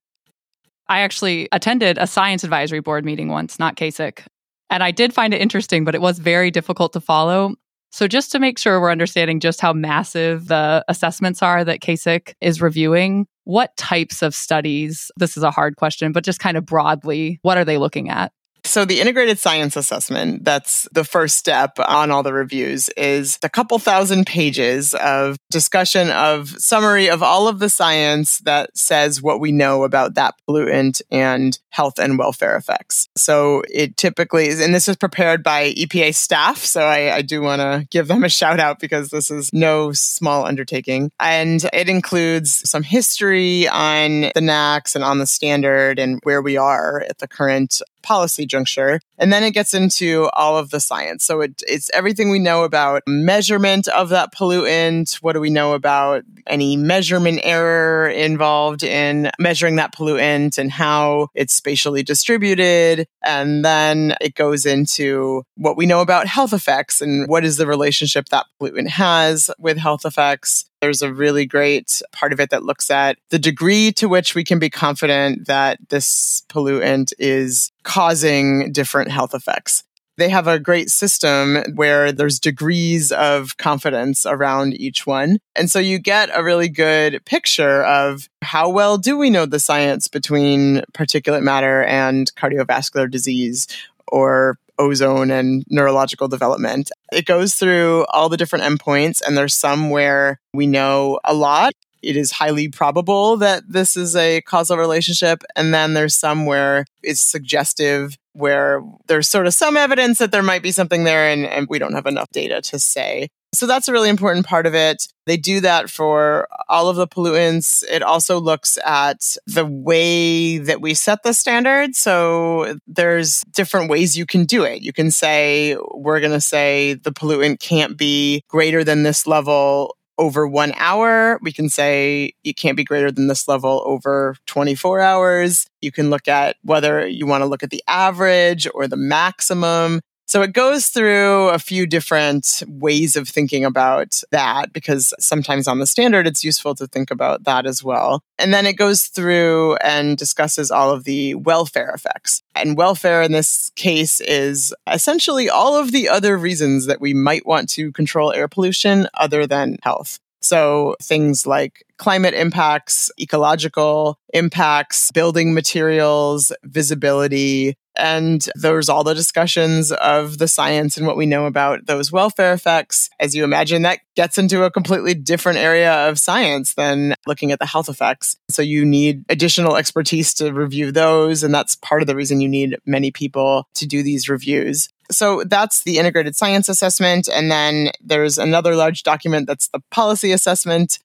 I 0.88 1.00
actually 1.00 1.48
attended 1.52 1.98
a 1.98 2.06
science 2.06 2.44
advisory 2.44 2.80
board 2.80 3.04
meeting 3.04 3.28
once, 3.28 3.58
not 3.58 3.76
CASAC. 3.76 4.26
And 4.70 4.82
I 4.82 4.90
did 4.90 5.12
find 5.12 5.34
it 5.34 5.40
interesting, 5.40 5.84
but 5.84 5.94
it 5.94 6.00
was 6.00 6.18
very 6.18 6.50
difficult 6.50 6.92
to 6.92 7.00
follow. 7.00 7.54
So, 7.90 8.06
just 8.06 8.30
to 8.32 8.38
make 8.38 8.58
sure 8.58 8.80
we're 8.80 8.90
understanding 8.90 9.40
just 9.40 9.60
how 9.60 9.72
massive 9.72 10.48
the 10.48 10.84
assessments 10.88 11.42
are 11.42 11.64
that 11.64 11.80
CASAC 11.80 12.34
is 12.40 12.60
reviewing, 12.60 13.26
what 13.44 13.74
types 13.78 14.22
of 14.22 14.34
studies? 14.34 15.10
This 15.16 15.36
is 15.38 15.42
a 15.42 15.50
hard 15.50 15.76
question, 15.76 16.12
but 16.12 16.24
just 16.24 16.38
kind 16.38 16.58
of 16.58 16.66
broadly, 16.66 17.38
what 17.42 17.56
are 17.56 17.64
they 17.64 17.78
looking 17.78 18.10
at? 18.10 18.30
So 18.68 18.84
the 18.84 19.00
integrated 19.00 19.38
science 19.38 19.76
assessment, 19.76 20.44
that's 20.44 20.86
the 20.92 21.02
first 21.02 21.38
step 21.38 21.78
on 21.78 22.10
all 22.10 22.22
the 22.22 22.34
reviews, 22.34 22.90
is 22.90 23.38
a 23.42 23.48
couple 23.48 23.78
thousand 23.78 24.26
pages 24.26 24.92
of 24.92 25.38
discussion 25.50 26.10
of 26.10 26.50
summary 26.50 27.08
of 27.08 27.22
all 27.22 27.48
of 27.48 27.60
the 27.60 27.70
science 27.70 28.40
that 28.40 28.76
says 28.76 29.22
what 29.22 29.40
we 29.40 29.52
know 29.52 29.84
about 29.84 30.14
that 30.16 30.34
pollutant 30.46 31.00
and 31.10 31.58
health 31.70 31.98
and 31.98 32.18
welfare 32.18 32.56
effects. 32.56 33.08
So 33.16 33.62
it 33.72 33.96
typically 33.96 34.48
is, 34.48 34.60
and 34.60 34.74
this 34.74 34.86
is 34.86 34.96
prepared 34.96 35.42
by 35.42 35.72
EPA 35.72 36.14
staff. 36.14 36.58
So 36.58 36.82
I, 36.82 37.16
I 37.16 37.22
do 37.22 37.40
want 37.40 37.60
to 37.60 37.86
give 37.90 38.06
them 38.06 38.22
a 38.22 38.28
shout 38.28 38.60
out 38.60 38.80
because 38.80 39.08
this 39.08 39.30
is 39.30 39.50
no 39.52 39.92
small 39.92 40.44
undertaking. 40.44 41.10
And 41.18 41.64
it 41.72 41.88
includes 41.88 42.68
some 42.68 42.82
history 42.82 43.66
on 43.66 44.22
the 44.34 44.42
NAAQS 44.42 44.94
and 44.94 45.04
on 45.04 45.18
the 45.18 45.26
standard 45.26 45.98
and 45.98 46.20
where 46.24 46.42
we 46.42 46.58
are 46.58 47.00
at 47.08 47.18
the 47.18 47.28
current 47.28 47.80
policy 48.08 48.46
juncture. 48.46 49.00
And 49.18 49.30
then 49.30 49.44
it 49.44 49.50
gets 49.50 49.74
into 49.74 50.30
all 50.32 50.56
of 50.56 50.70
the 50.70 50.80
science. 50.80 51.24
So 51.24 51.42
it, 51.42 51.62
it's 51.68 51.90
everything 51.92 52.30
we 52.30 52.38
know 52.38 52.64
about 52.64 53.02
measurement 53.06 53.86
of 53.88 54.08
that 54.08 54.32
pollutant. 54.32 55.16
What 55.16 55.34
do 55.34 55.40
we 55.40 55.50
know 55.50 55.74
about 55.74 56.22
any 56.46 56.78
measurement 56.78 57.40
error 57.42 58.08
involved 58.08 58.82
in 58.82 59.30
measuring 59.38 59.76
that 59.76 59.94
pollutant 59.94 60.56
and 60.56 60.72
how 60.72 61.28
it's 61.34 61.52
spatially 61.52 62.02
distributed? 62.02 63.06
And 63.22 63.62
then 63.62 64.14
it 64.22 64.34
goes 64.34 64.64
into 64.64 65.42
what 65.56 65.76
we 65.76 65.84
know 65.84 66.00
about 66.00 66.26
health 66.26 66.54
effects 66.54 67.02
and 67.02 67.28
what 67.28 67.44
is 67.44 67.58
the 67.58 67.66
relationship 67.66 68.30
that 68.30 68.46
pollutant 68.58 68.88
has 68.88 69.50
with 69.58 69.76
health 69.76 70.06
effects. 70.06 70.64
There's 70.80 71.02
a 71.02 71.12
really 71.12 71.44
great 71.44 72.02
part 72.12 72.32
of 72.32 72.40
it 72.40 72.50
that 72.50 72.62
looks 72.62 72.90
at 72.90 73.18
the 73.30 73.38
degree 73.38 73.92
to 73.92 74.08
which 74.08 74.34
we 74.34 74.44
can 74.44 74.58
be 74.58 74.70
confident 74.70 75.46
that 75.46 75.78
this 75.88 76.44
pollutant 76.48 77.12
is 77.18 77.72
causing 77.82 78.72
different 78.72 79.10
health 79.10 79.34
effects. 79.34 79.84
They 80.18 80.28
have 80.30 80.48
a 80.48 80.58
great 80.58 80.90
system 80.90 81.62
where 81.76 82.10
there's 82.10 82.40
degrees 82.40 83.12
of 83.12 83.56
confidence 83.56 84.26
around 84.26 84.74
each 84.74 85.06
one. 85.06 85.38
And 85.54 85.70
so 85.70 85.78
you 85.78 86.00
get 86.00 86.28
a 86.34 86.42
really 86.42 86.68
good 86.68 87.24
picture 87.24 87.84
of 87.84 88.28
how 88.42 88.68
well 88.68 88.98
do 88.98 89.16
we 89.16 89.30
know 89.30 89.46
the 89.46 89.60
science 89.60 90.08
between 90.08 90.82
particulate 90.92 91.42
matter 91.42 91.84
and 91.84 92.32
cardiovascular 92.34 93.08
disease 93.08 93.68
or 94.08 94.58
ozone 94.78 95.30
and 95.30 95.64
neurological 95.68 96.28
development. 96.28 96.90
It 97.12 97.26
goes 97.26 97.54
through 97.54 98.06
all 98.10 98.28
the 98.28 98.36
different 98.36 98.64
endpoints, 98.64 99.20
and 99.26 99.36
there's 99.36 99.56
some 99.56 99.90
where 99.90 100.40
we 100.52 100.66
know 100.66 101.20
a 101.24 101.34
lot. 101.34 101.72
It 102.02 102.16
is 102.16 102.30
highly 102.30 102.68
probable 102.68 103.36
that 103.38 103.64
this 103.68 103.96
is 103.96 104.14
a 104.14 104.40
causal 104.42 104.76
relationship. 104.76 105.42
And 105.56 105.74
then 105.74 105.94
there's 105.94 106.14
some 106.14 106.46
where 106.46 106.84
it's 107.02 107.20
suggestive, 107.20 108.16
where 108.34 108.82
there's 109.08 109.28
sort 109.28 109.48
of 109.48 109.54
some 109.54 109.76
evidence 109.76 110.18
that 110.18 110.30
there 110.30 110.42
might 110.42 110.62
be 110.62 110.70
something 110.70 111.04
there, 111.04 111.28
and, 111.28 111.44
and 111.44 111.66
we 111.68 111.78
don't 111.78 111.94
have 111.94 112.06
enough 112.06 112.28
data 112.30 112.62
to 112.62 112.78
say. 112.78 113.28
So 113.54 113.66
that's 113.66 113.88
a 113.88 113.92
really 113.92 114.10
important 114.10 114.46
part 114.46 114.66
of 114.66 114.74
it. 114.74 115.06
They 115.26 115.36
do 115.38 115.60
that 115.60 115.88
for 115.88 116.48
all 116.68 116.88
of 116.88 116.96
the 116.96 117.08
pollutants. 117.08 117.82
It 117.90 118.02
also 118.02 118.38
looks 118.38 118.78
at 118.84 119.36
the 119.46 119.64
way 119.64 120.58
that 120.58 120.80
we 120.80 120.94
set 120.94 121.22
the 121.22 121.32
standard. 121.32 121.94
So 121.96 122.78
there's 122.86 123.40
different 123.52 123.90
ways 123.90 124.18
you 124.18 124.26
can 124.26 124.44
do 124.44 124.64
it. 124.64 124.82
You 124.82 124.92
can 124.92 125.10
say, 125.10 125.76
we're 125.94 126.20
going 126.20 126.32
to 126.32 126.40
say 126.40 126.94
the 126.94 127.12
pollutant 127.12 127.58
can't 127.58 127.96
be 127.96 128.42
greater 128.48 128.84
than 128.84 129.02
this 129.02 129.26
level 129.26 129.96
over 130.18 130.46
one 130.46 130.72
hour. 130.76 131.38
We 131.42 131.52
can 131.52 131.68
say 131.68 132.32
it 132.44 132.56
can't 132.56 132.76
be 132.76 132.84
greater 132.84 133.10
than 133.10 133.28
this 133.28 133.48
level 133.48 133.82
over 133.86 134.34
24 134.46 135.00
hours. 135.00 135.66
You 135.80 135.92
can 135.92 136.10
look 136.10 136.28
at 136.28 136.56
whether 136.62 137.06
you 137.06 137.26
want 137.26 137.42
to 137.42 137.46
look 137.46 137.62
at 137.62 137.70
the 137.70 137.82
average 137.86 138.68
or 138.74 138.88
the 138.88 138.96
maximum. 138.96 140.00
So 140.28 140.42
it 140.42 140.52
goes 140.52 140.88
through 140.88 141.48
a 141.48 141.58
few 141.58 141.86
different 141.86 142.62
ways 142.68 143.16
of 143.16 143.26
thinking 143.26 143.64
about 143.64 144.20
that 144.30 144.74
because 144.74 145.14
sometimes 145.18 145.66
on 145.66 145.78
the 145.78 145.86
standard, 145.86 146.26
it's 146.26 146.44
useful 146.44 146.74
to 146.74 146.86
think 146.86 147.10
about 147.10 147.44
that 147.44 147.64
as 147.64 147.82
well. 147.82 148.22
And 148.38 148.52
then 148.52 148.66
it 148.66 148.74
goes 148.74 149.04
through 149.04 149.76
and 149.76 150.18
discusses 150.18 150.70
all 150.70 150.90
of 150.90 151.04
the 151.04 151.34
welfare 151.34 151.88
effects. 151.94 152.42
And 152.54 152.76
welfare 152.76 153.22
in 153.22 153.32
this 153.32 153.70
case 153.74 154.20
is 154.20 154.74
essentially 154.86 155.48
all 155.48 155.76
of 155.76 155.92
the 155.92 156.10
other 156.10 156.36
reasons 156.36 156.84
that 156.84 157.00
we 157.00 157.14
might 157.14 157.46
want 157.46 157.70
to 157.70 157.90
control 157.92 158.30
air 158.34 158.48
pollution 158.48 159.08
other 159.14 159.46
than 159.46 159.78
health. 159.82 160.20
So 160.40 160.94
things 161.02 161.46
like 161.46 161.84
climate 161.96 162.34
impacts, 162.34 163.10
ecological 163.18 164.18
impacts, 164.32 165.10
building 165.10 165.52
materials, 165.52 166.52
visibility, 166.64 167.76
and 167.98 168.48
there's 168.54 168.88
all 168.88 169.04
the 169.04 169.14
discussions 169.14 169.92
of 169.92 170.38
the 170.38 170.48
science 170.48 170.96
and 170.96 171.06
what 171.06 171.16
we 171.16 171.26
know 171.26 171.46
about 171.46 171.86
those 171.86 172.12
welfare 172.12 172.52
effects. 172.52 173.10
As 173.20 173.34
you 173.34 173.44
imagine, 173.44 173.82
that 173.82 174.00
gets 174.16 174.38
into 174.38 174.64
a 174.64 174.70
completely 174.70 175.14
different 175.14 175.58
area 175.58 176.08
of 176.08 176.18
science 176.18 176.74
than 176.74 177.14
looking 177.26 177.52
at 177.52 177.58
the 177.58 177.66
health 177.66 177.88
effects. 177.88 178.36
So 178.50 178.62
you 178.62 178.84
need 178.84 179.24
additional 179.28 179.76
expertise 179.76 180.32
to 180.34 180.52
review 180.52 180.92
those. 180.92 181.42
And 181.42 181.54
that's 181.54 181.76
part 181.76 182.02
of 182.02 182.06
the 182.06 182.16
reason 182.16 182.40
you 182.40 182.48
need 182.48 182.76
many 182.86 183.10
people 183.10 183.66
to 183.74 183.86
do 183.86 184.02
these 184.02 184.28
reviews. 184.28 184.88
So 185.10 185.42
that's 185.44 185.84
the 185.84 185.98
integrated 185.98 186.36
science 186.36 186.68
assessment. 186.68 187.28
And 187.32 187.50
then 187.50 187.90
there's 188.00 188.38
another 188.38 188.76
large 188.76 189.02
document 189.02 189.46
that's 189.46 189.68
the 189.68 189.80
policy 189.90 190.32
assessment. 190.32 190.98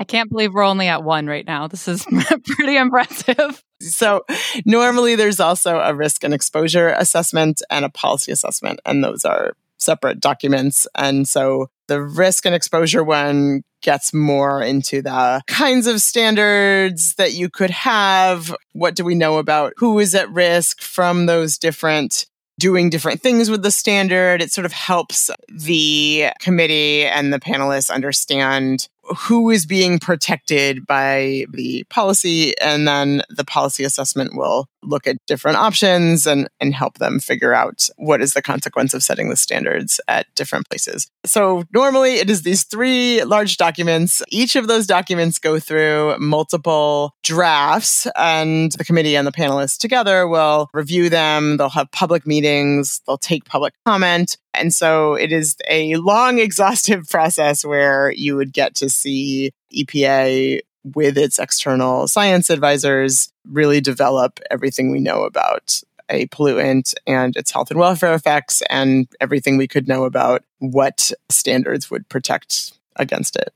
I 0.00 0.04
can't 0.04 0.30
believe 0.30 0.54
we're 0.54 0.62
only 0.62 0.88
at 0.88 1.04
one 1.04 1.26
right 1.26 1.46
now. 1.46 1.68
This 1.68 1.86
is 1.86 2.06
pretty 2.46 2.76
impressive. 2.76 3.62
So, 3.80 4.24
normally 4.64 5.14
there's 5.14 5.40
also 5.40 5.78
a 5.78 5.94
risk 5.94 6.24
and 6.24 6.32
exposure 6.32 6.88
assessment 6.88 7.60
and 7.70 7.84
a 7.84 7.90
policy 7.90 8.32
assessment, 8.32 8.80
and 8.86 9.04
those 9.04 9.26
are 9.26 9.52
separate 9.78 10.20
documents. 10.20 10.86
And 10.94 11.28
so 11.28 11.70
the 11.88 12.02
risk 12.02 12.46
and 12.46 12.54
exposure 12.54 13.02
one 13.02 13.62
gets 13.82 14.12
more 14.12 14.62
into 14.62 15.00
the 15.00 15.42
kinds 15.46 15.86
of 15.86 16.00
standards 16.00 17.14
that 17.14 17.32
you 17.32 17.48
could 17.48 17.70
have. 17.70 18.54
What 18.72 18.94
do 18.94 19.04
we 19.04 19.14
know 19.14 19.38
about 19.38 19.72
who 19.78 19.98
is 19.98 20.14
at 20.14 20.30
risk 20.30 20.80
from 20.80 21.26
those 21.26 21.58
different 21.58 22.26
doing 22.60 22.90
different 22.90 23.22
things 23.22 23.50
with 23.50 23.62
the 23.62 23.70
standard. 23.70 24.42
It 24.42 24.52
sort 24.52 24.66
of 24.66 24.72
helps 24.72 25.30
the 25.48 26.26
committee 26.40 27.06
and 27.06 27.32
the 27.32 27.40
panelists 27.40 27.90
understand 27.90 28.86
who 29.16 29.50
is 29.50 29.66
being 29.66 29.98
protected 29.98 30.86
by 30.86 31.44
the 31.50 31.84
policy 31.90 32.58
and 32.60 32.86
then 32.86 33.22
the 33.28 33.44
policy 33.44 33.84
assessment 33.84 34.36
will 34.36 34.66
look 34.82 35.06
at 35.06 35.16
different 35.26 35.58
options 35.58 36.26
and, 36.26 36.48
and 36.60 36.74
help 36.74 36.98
them 36.98 37.18
figure 37.18 37.52
out 37.52 37.88
what 37.96 38.22
is 38.22 38.32
the 38.32 38.42
consequence 38.42 38.94
of 38.94 39.02
setting 39.02 39.28
the 39.28 39.36
standards 39.36 40.00
at 40.08 40.26
different 40.34 40.68
places. 40.68 41.10
So 41.26 41.64
normally 41.72 42.14
it 42.14 42.30
is 42.30 42.42
these 42.42 42.64
three 42.64 43.22
large 43.24 43.56
documents. 43.56 44.22
Each 44.28 44.56
of 44.56 44.68
those 44.68 44.86
documents 44.86 45.38
go 45.38 45.58
through 45.58 46.16
multiple 46.18 47.14
drafts 47.22 48.06
and 48.16 48.72
the 48.72 48.84
committee 48.84 49.16
and 49.16 49.26
the 49.26 49.32
panelists 49.32 49.78
together 49.78 50.26
will 50.26 50.68
review 50.72 51.08
them. 51.10 51.56
They'll 51.56 51.68
have 51.70 51.90
public 51.90 52.26
meetings. 52.26 53.02
They'll 53.06 53.18
take 53.18 53.44
public 53.44 53.74
comment. 53.84 54.38
And 54.54 54.72
so 54.74 55.14
it 55.14 55.32
is 55.32 55.56
a 55.68 55.96
long, 55.96 56.38
exhaustive 56.40 57.08
process 57.08 57.64
where 57.64 58.12
you 58.12 58.36
would 58.36 58.52
get 58.52 58.74
to 58.76 58.88
see 58.88 59.52
EPA 59.74 60.60
with 60.94 61.18
its 61.18 61.38
external 61.38 62.08
science 62.08 62.48
advisors 62.48 63.32
really 63.46 63.80
develop 63.80 64.40
everything 64.50 64.90
we 64.90 65.00
know 65.00 65.24
about 65.24 65.82
a 66.08 66.26
pollutant 66.28 66.94
and 67.06 67.36
its 67.36 67.52
health 67.52 67.70
and 67.70 67.78
welfare 67.78 68.14
effects 68.14 68.62
and 68.68 69.06
everything 69.20 69.56
we 69.56 69.68
could 69.68 69.86
know 69.86 70.04
about 70.04 70.42
what 70.58 71.12
standards 71.28 71.90
would 71.90 72.08
protect 72.08 72.72
against 72.96 73.36
it. 73.36 73.54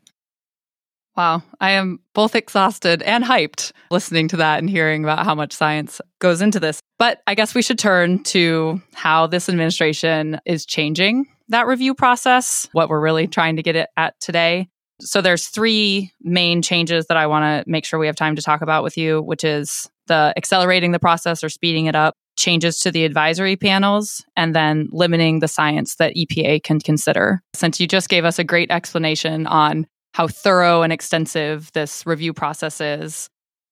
Wow. 1.16 1.42
I 1.60 1.70
am 1.72 2.00
both 2.12 2.34
exhausted 2.34 3.02
and 3.02 3.22
hyped 3.22 3.72
listening 3.90 4.28
to 4.28 4.36
that 4.38 4.58
and 4.58 4.68
hearing 4.68 5.04
about 5.04 5.24
how 5.24 5.34
much 5.34 5.52
science 5.52 6.00
goes 6.18 6.40
into 6.40 6.58
this. 6.58 6.80
But 6.98 7.22
I 7.26 7.34
guess 7.34 7.54
we 7.54 7.62
should 7.62 7.78
turn 7.78 8.22
to 8.24 8.82
how 8.94 9.26
this 9.26 9.48
administration 9.48 10.40
is 10.44 10.66
changing 10.66 11.26
that 11.48 11.66
review 11.66 11.94
process, 11.94 12.68
what 12.72 12.88
we're 12.88 13.00
really 13.00 13.26
trying 13.26 13.56
to 13.56 13.62
get 13.62 13.76
it 13.76 13.88
at 13.96 14.18
today. 14.20 14.68
So 15.00 15.20
there's 15.20 15.48
three 15.48 16.12
main 16.20 16.62
changes 16.62 17.06
that 17.06 17.16
I 17.16 17.26
want 17.26 17.66
to 17.66 17.70
make 17.70 17.84
sure 17.84 17.98
we 17.98 18.06
have 18.06 18.16
time 18.16 18.36
to 18.36 18.42
talk 18.42 18.62
about 18.62 18.82
with 18.82 18.96
you, 18.96 19.20
which 19.20 19.44
is 19.44 19.90
the 20.06 20.32
accelerating 20.36 20.92
the 20.92 20.98
process 20.98 21.42
or 21.42 21.48
speeding 21.48 21.86
it 21.86 21.94
up, 21.94 22.14
changes 22.36 22.78
to 22.80 22.90
the 22.90 23.04
advisory 23.04 23.56
panels, 23.56 24.24
and 24.36 24.54
then 24.54 24.88
limiting 24.92 25.40
the 25.40 25.48
science 25.48 25.96
that 25.96 26.14
EPA 26.14 26.62
can 26.62 26.80
consider. 26.80 27.42
Since 27.54 27.80
you 27.80 27.86
just 27.86 28.08
gave 28.08 28.24
us 28.24 28.38
a 28.38 28.44
great 28.44 28.70
explanation 28.70 29.46
on 29.46 29.86
how 30.14 30.28
thorough 30.28 30.82
and 30.82 30.92
extensive 30.92 31.72
this 31.72 32.06
review 32.06 32.32
process 32.32 32.80
is, 32.80 33.28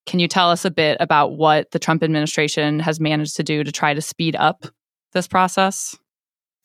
can 0.07 0.19
you 0.19 0.27
tell 0.27 0.51
us 0.51 0.65
a 0.65 0.73
bit 0.73 0.97
about 0.99 1.37
what 1.37 1.71
the 1.71 1.79
Trump 1.79 2.03
administration 2.03 2.81
has 2.81 2.99
managed 2.99 3.37
to 3.37 3.45
do 3.45 3.63
to 3.63 3.71
try 3.71 3.95
to 3.95 4.01
speed 4.01 4.35
up 4.35 4.67
this 5.13 5.29
process? 5.29 5.97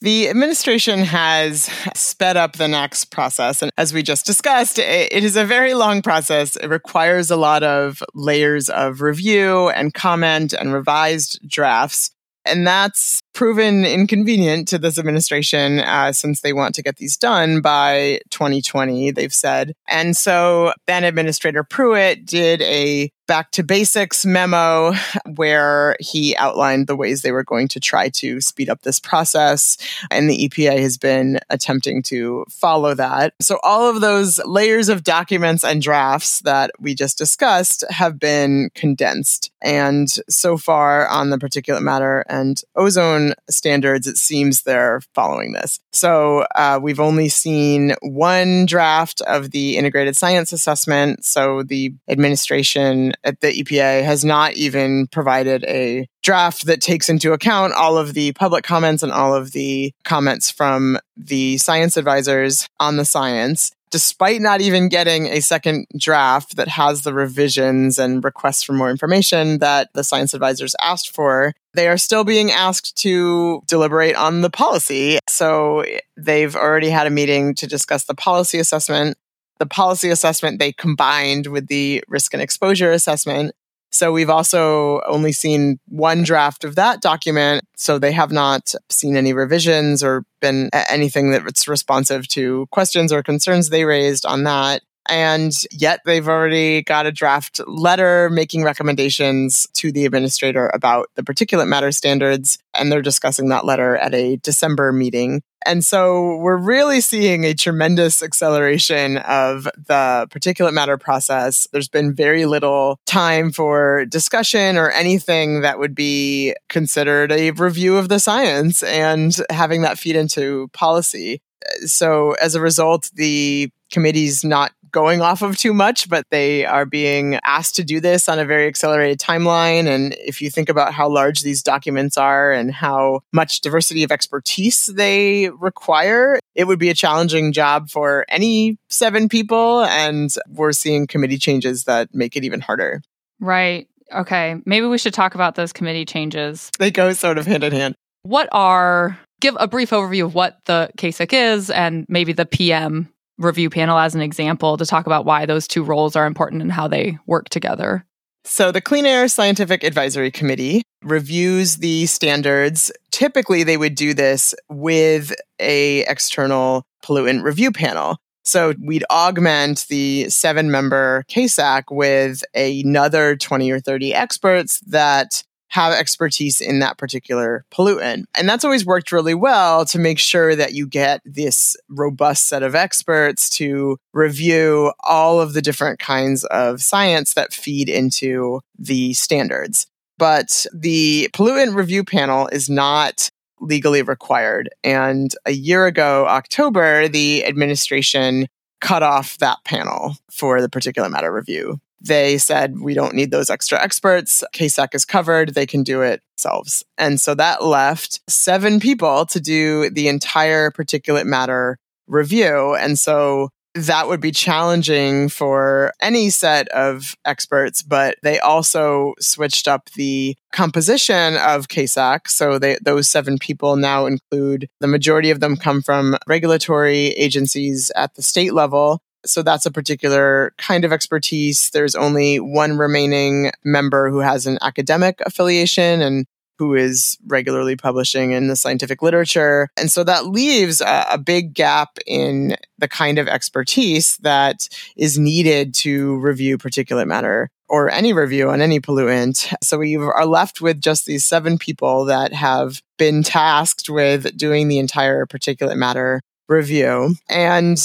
The 0.02 0.30
administration 0.30 1.02
has 1.02 1.70
sped 1.96 2.38
up 2.38 2.54
the 2.54 2.64
NAAQS 2.64 3.12
process. 3.12 3.62
And 3.62 3.72
as 3.78 3.94
we 3.94 4.02
just 4.02 4.26
discussed, 4.26 4.80
it 4.80 5.24
is 5.24 5.36
a 5.36 5.46
very 5.46 5.76
long 5.76 6.02
process. 6.02 6.56
It 6.56 6.68
requires 6.68 7.30
a 7.30 7.36
lot 7.36 7.62
of 7.62 8.02
layers 8.16 8.70
of 8.70 9.02
review 9.02 9.70
and 9.70 9.94
comment 9.94 10.54
and 10.54 10.74
revised 10.74 11.40
drafts. 11.48 12.10
And 12.46 12.66
that's 12.66 13.22
proven 13.38 13.86
inconvenient 13.86 14.68
to 14.68 14.80
this 14.80 14.98
administration 14.98 15.78
uh, 15.78 16.12
since 16.12 16.42
they 16.42 16.54
want 16.54 16.74
to 16.74 16.82
get 16.82 16.98
these 16.98 17.16
done 17.16 17.62
by 17.62 18.20
2020, 18.32 19.12
they've 19.12 19.32
said. 19.32 19.76
And 19.88 20.18
so 20.18 20.74
then 20.88 21.04
Administrator 21.04 21.64
Pruitt 21.64 22.26
did 22.26 22.64
a 22.64 23.12
back 23.28 23.52
to 23.52 23.62
basics 23.62 24.26
memo 24.26 24.94
where 25.36 25.96
he 26.00 26.36
outlined 26.38 26.88
the 26.88 26.96
ways 26.96 27.22
they 27.22 27.32
were 27.32 27.44
going 27.44 27.68
to 27.68 27.80
try 27.80 28.10
to 28.10 28.42
speed 28.42 28.70
up 28.70 28.82
this 28.82 29.00
process. 29.00 29.78
And 30.10 30.30
the 30.30 30.48
EPA 30.48 30.80
has 30.80 30.98
been 30.98 31.40
attempting 31.50 32.02
to 32.04 32.46
follow 32.50 32.96
that. 32.96 33.34
So 33.42 33.60
all 33.64 33.90
of 33.90 34.02
those 34.02 34.40
layers 34.46 34.90
of 34.90 35.04
documents 35.04 35.64
and 35.64 35.82
drafts 35.82 36.40
that 36.42 36.72
we 36.80 36.96
just 36.96 37.18
discussed 37.18 37.84
have 37.90 38.18
been 38.18 38.70
condensed. 38.74 39.52
And 39.62 40.08
so 40.30 40.58
far 40.58 41.08
on 41.08 41.30
the 41.30 41.38
particulate 41.38 41.82
matter 41.82 42.24
and 42.30 42.62
ozone 42.76 43.27
standards, 43.50 44.08
it 44.08 44.18
seems 44.18 44.62
they're 44.62 45.02
following 45.14 45.54
this. 45.54 45.80
So 45.92 46.46
uh, 46.56 46.80
we've 46.82 47.00
only 47.00 47.30
seen 47.30 47.96
one 48.02 48.66
draft 48.66 49.22
of 49.22 49.52
the 49.52 49.78
integrated 49.78 50.16
science 50.16 50.54
assessment. 50.54 51.26
So 51.26 51.64
the 51.64 51.94
administration 52.08 53.14
at 53.24 53.42
the 53.42 53.64
EPA 53.64 54.04
has 54.04 54.24
not 54.24 54.54
even 54.54 55.08
provided 55.08 55.64
a 55.66 56.08
draft 56.24 56.66
that 56.66 56.82
takes 56.82 57.10
into 57.10 57.32
account 57.32 57.74
all 57.74 57.98
of 57.98 58.14
the 58.14 58.34
public 58.34 58.64
comments 58.64 59.02
and 59.02 59.12
all 59.12 59.34
of 59.34 59.54
the 59.54 59.94
comments 60.04 60.52
from 60.52 61.00
the 61.16 61.58
science 61.58 61.96
advisors 61.96 62.68
on 62.80 62.98
the 62.98 63.06
science 63.06 63.72
despite 63.90 64.42
not 64.42 64.62
even 64.62 64.90
getting 64.90 65.28
a 65.28 65.42
second 65.42 65.88
draft 65.98 66.56
that 66.56 66.68
has 66.68 67.02
the 67.04 67.14
revisions 67.14 67.98
and 67.98 68.24
requests 68.24 68.64
for 68.64 68.74
more 68.74 68.90
information 68.90 69.60
that 69.60 69.90
the 69.94 70.04
science 70.04 70.34
advisors 70.34 70.76
asked 70.82 71.14
for, 71.14 71.54
they 71.74 71.88
are 71.88 71.98
still 71.98 72.24
being 72.24 72.52
asked 72.52 72.98
to 72.98 73.62
deliberate 73.68 74.16
on 74.16 74.42
the 74.42 74.50
policy. 74.50 75.20
So 75.30 75.86
they've 76.18 76.56
already 76.56 76.90
had 76.90 77.08
a 77.08 77.12
meeting 77.12 77.56
to 77.56 77.68
discuss 77.68 78.06
the 78.06 78.16
policy 78.16 78.60
assessment. 78.60 79.18
The 79.60 79.66
policy 79.66 80.10
assessment 80.10 80.60
they 80.60 80.72
combined 80.72 81.48
with 81.48 81.68
the 81.68 82.04
risk 82.08 82.34
and 82.34 82.44
exposure 82.44 82.92
assessment. 82.92 83.54
So 83.92 84.12
we've 84.12 84.30
also 84.30 85.02
only 85.08 85.32
seen 85.32 85.80
one 85.88 86.24
draft 86.24 86.64
of 86.64 86.76
that 86.76 87.02
document. 87.02 87.64
So 87.76 87.98
they 87.98 88.12
have 88.12 88.32
not 88.32 88.74
seen 88.90 89.16
any 89.16 89.34
revisions 89.34 90.04
or 90.04 90.26
been 90.42 90.70
anything 90.74 91.32
that's 91.32 91.68
responsive 91.68 92.28
to 92.30 92.68
questions 92.72 93.12
or 93.12 93.24
concerns 93.24 93.70
they 93.70 93.86
raised 93.86 94.26
on 94.26 94.44
that. 94.44 94.82
And 95.10 95.54
yet 95.72 96.02
they've 96.06 96.28
already 96.28 96.82
got 96.84 97.06
a 97.06 97.12
draft 97.12 97.62
letter 97.66 98.30
making 98.30 98.64
recommendations 98.64 99.66
to 99.76 99.92
the 99.92 100.06
administrator 100.06 100.70
about 100.74 101.08
the 101.16 101.24
particulate 101.24 101.68
matter 101.68 101.92
standards. 101.92 102.58
And 102.78 102.92
they're 102.92 103.02
discussing 103.02 103.48
that 103.50 103.66
letter 103.66 103.96
at 103.96 104.14
a 104.14 104.36
December 104.38 104.92
meeting. 104.92 105.42
And 105.68 105.84
so 105.84 106.38
we're 106.38 106.58
really 106.58 107.02
seeing 107.02 107.44
a 107.44 107.54
tremendous 107.54 108.24
acceleration 108.24 109.18
of 109.18 109.66
the 109.66 110.28
particulate 110.30 110.74
matter 110.74 110.98
process. 110.98 111.68
There's 111.74 111.90
been 111.90 112.16
very 112.16 112.46
little 112.46 113.00
time 113.06 113.52
for 113.52 114.06
discussion 114.06 114.78
or 114.78 114.90
anything 114.92 115.62
that 115.62 115.78
would 115.78 115.94
be 115.94 116.56
considered 116.70 117.32
a 117.32 117.52
review 117.52 117.98
of 117.98 118.08
the 118.08 118.20
science 118.20 118.82
and 118.82 119.36
having 119.50 119.82
that 119.82 120.00
feed 120.00 120.16
into 120.16 120.70
policy. 120.70 121.42
So 121.86 122.32
as 122.34 122.56
a 122.56 122.62
result, 122.62 123.10
the 123.16 123.70
committee's 123.92 124.44
not 124.44 124.72
going 124.98 125.22
off 125.22 125.44
of 125.44 125.56
too 125.56 125.76
much, 125.76 126.10
but 126.10 126.26
they 126.32 126.66
are 126.66 126.84
being 126.84 127.36
asked 127.44 127.76
to 127.76 127.84
do 127.84 128.00
this 128.00 128.28
on 128.28 128.40
a 128.40 128.46
very 128.46 128.66
accelerated 128.66 129.20
timeline. 129.20 129.86
And 129.86 130.16
if 130.18 130.42
you 130.42 130.50
think 130.50 130.70
about 130.70 130.92
how 130.92 131.08
large 131.08 131.42
these 131.42 131.62
documents 131.62 132.18
are 132.18 132.52
and 132.52 132.72
how 132.74 133.20
much 133.32 133.62
diversity 133.62 134.04
of 134.04 134.12
expertise 134.12 134.88
they 134.88 135.50
require, 135.50 136.40
it 136.56 136.64
would 136.64 136.80
be 136.80 136.90
a 136.90 136.96
challenging 136.96 137.54
job 137.54 137.92
for 137.92 138.26
any 138.28 138.80
seven 138.90 139.30
people. 139.30 139.84
And 139.84 140.34
we're 140.50 140.72
seeing 140.72 141.06
committee 141.06 141.38
changes 141.38 141.84
that 141.84 142.10
make 142.12 142.36
it 142.36 142.44
even 142.44 142.60
harder. 142.60 143.04
Right. 143.40 143.88
Okay. 144.12 144.56
Maybe 144.66 144.88
we 144.88 144.98
should 144.98 145.14
talk 145.14 145.36
about 145.36 145.54
those 145.54 145.74
committee 145.74 146.06
changes. 146.06 146.72
They 146.80 146.90
go 146.90 147.14
sort 147.14 147.38
of 147.38 147.46
hand 147.46 147.64
in 147.64 147.72
hand. 147.72 147.94
What 148.24 148.50
are, 148.52 149.20
give 149.42 149.56
a 149.60 149.68
brief 149.68 149.92
overview 149.92 150.26
of 150.26 150.34
what 150.34 150.58
the 150.66 150.90
CASAC 150.98 151.34
is 151.34 151.70
and 151.70 152.08
maybe 152.10 152.34
the 152.34 152.48
PM 152.48 153.14
review 153.38 153.70
panel 153.70 153.98
as 153.98 154.16
an 154.16 154.22
example 154.22 154.78
to 154.78 154.86
talk 154.86 155.06
about 155.06 155.26
why 155.26 155.46
those 155.46 155.68
two 155.68 155.84
roles 155.84 156.16
are 156.16 156.26
important 156.26 156.62
and 156.62 156.72
how 156.72 156.88
they 156.88 157.18
work 157.26 157.50
together. 157.50 158.06
So, 158.44 158.72
the 158.72 158.80
Clean 158.82 159.06
Air 159.06 159.28
Scientific 159.28 159.84
Advisory 159.84 160.32
Committee 160.32 160.84
reviews 161.04 161.78
the 161.78 162.06
standards. 162.06 162.92
Typically, 163.12 163.64
they 163.64 163.76
would 163.76 163.96
do 163.96 164.14
this 164.14 164.56
with 164.70 165.34
a 165.60 166.06
external 166.06 166.86
pollutant 167.04 167.44
review 167.44 167.72
panel. 167.72 168.18
So 168.48 168.74
we'd 168.82 169.04
augment 169.12 169.88
the 169.90 170.30
seven 170.30 170.72
member 170.72 171.26
CASAC 171.30 171.84
with 171.92 172.46
another 172.56 173.36
20 173.36 173.70
or 173.72 173.82
30 173.82 174.14
experts 174.14 174.80
that 174.88 175.44
have 175.70 175.94
expertise 175.94 176.62
in 176.62 176.80
that 176.80 176.98
particular 176.98 177.66
pollutant. 177.72 178.26
And 178.36 178.48
that's 178.48 178.64
always 178.64 178.86
worked 178.86 179.12
really 179.12 179.34
well 179.36 179.86
to 179.86 180.00
make 180.00 180.20
sure 180.20 180.56
that 180.56 180.74
you 180.74 180.88
get 180.88 181.22
this 181.26 181.76
robust 181.90 182.48
set 182.48 182.64
of 182.64 182.76
experts 182.76 183.50
to 183.58 183.98
review 184.14 184.94
all 185.02 185.40
of 185.40 185.54
the 185.54 185.62
different 185.62 186.00
kinds 186.00 186.44
of 186.46 186.82
science 186.82 187.34
that 187.34 187.54
feed 187.54 187.90
into 187.90 188.62
the 188.78 189.14
standards. 189.14 189.88
But 190.18 190.66
the 190.74 191.30
pollutant 191.34 191.76
review 191.76 192.04
panel 192.04 192.48
is 192.48 192.70
not 192.70 193.30
legally 193.60 194.02
required. 194.02 194.70
And 194.84 195.34
a 195.46 195.52
year 195.52 195.86
ago, 195.86 196.26
October, 196.28 197.08
the 197.08 197.46
administration 197.46 198.48
cut 198.82 199.04
off 199.04 199.38
that 199.40 199.58
panel 199.66 200.16
for 200.32 200.62
the 200.62 200.70
particulate 200.70 201.12
matter 201.12 201.34
review. 201.34 201.80
They 202.00 202.38
said, 202.38 202.80
we 202.80 202.94
don't 202.94 203.16
need 203.16 203.32
those 203.32 203.50
extra 203.50 203.82
experts. 203.82 204.44
CASAC 204.54 204.94
is 204.94 205.06
covered. 205.06 205.54
They 205.54 205.66
can 205.66 205.84
do 205.84 206.02
it 206.02 206.22
themselves. 206.38 206.84
And 206.98 207.20
so 207.20 207.34
that 207.36 207.64
left 207.64 208.22
seven 208.30 208.80
people 208.80 209.26
to 209.28 209.40
do 209.40 209.90
the 209.90 210.08
entire 210.08 210.72
particulate 210.72 211.26
matter 211.26 211.78
review. 212.08 212.76
And 212.76 212.98
so 212.98 213.50
that 213.78 214.08
would 214.08 214.20
be 214.20 214.32
challenging 214.32 215.30
for 215.30 215.94
any 216.02 216.30
set 216.30 216.68
of 216.70 217.16
experts, 217.26 217.84
but 217.84 218.18
they 218.24 218.40
also 218.40 219.14
switched 219.20 219.68
up 219.68 219.92
the 219.92 220.36
composition 220.52 221.36
of 221.38 221.68
CASAC. 221.68 222.28
So 222.28 222.58
they, 222.58 222.78
those 222.82 223.08
seven 223.08 223.38
people 223.38 223.76
now 223.76 224.08
include 224.08 224.68
the 224.80 224.88
majority 224.88 225.30
of 225.30 225.42
them 225.42 225.58
come 225.58 225.82
from 225.82 226.18
regulatory 226.28 227.10
agencies 227.10 227.92
at 227.96 228.16
the 228.16 228.24
state 228.24 228.54
level. 228.54 229.00
So 229.30 229.44
that's 229.44 229.66
a 229.66 229.72
particular 229.72 230.54
kind 230.58 230.86
of 230.86 230.92
expertise. 230.92 231.70
There's 231.72 231.96
only 231.96 232.40
one 232.40 232.78
remaining 232.78 233.52
member 233.64 234.10
who 234.10 234.20
has 234.20 234.46
an 234.46 234.58
academic 234.62 235.20
affiliation 235.26 236.02
and 236.02 236.26
who 236.58 236.74
is 236.74 237.18
regularly 237.28 237.76
publishing 237.76 238.32
in 238.32 238.48
the 238.48 238.56
scientific 238.56 239.02
literature. 239.02 239.70
And 239.78 239.92
so 239.92 240.04
that 240.04 240.28
leaves 240.28 240.82
a, 240.82 241.06
a, 241.12 241.18
big 241.18 241.54
gap 241.54 242.00
in 242.08 242.56
the 242.80 242.88
kind 242.88 243.20
of 243.20 243.28
expertise 243.28 244.18
that 244.18 244.68
is 244.96 245.20
needed 245.20 245.74
to 245.76 246.18
review 246.18 246.58
particulate 246.58 247.08
matter 247.08 247.50
or 247.70 247.90
any 247.90 248.14
review 248.14 248.50
on 248.50 248.62
any 248.62 248.80
pollutant. 248.80 249.54
So 249.62 249.78
we 249.78 249.98
are 249.98 250.26
left 250.26 250.62
with 250.62 250.82
just 250.82 251.06
these 251.06 251.26
seven 251.26 251.58
people 251.58 252.06
that 252.06 252.34
have 252.34 252.82
been 252.98 253.24
tasked 253.24 253.90
with 253.90 254.36
doing 254.38 254.68
the 254.68 254.80
entire 254.80 255.26
particulate 255.26 255.78
matter 255.78 256.22
review. 256.48 257.16
And 257.30 257.78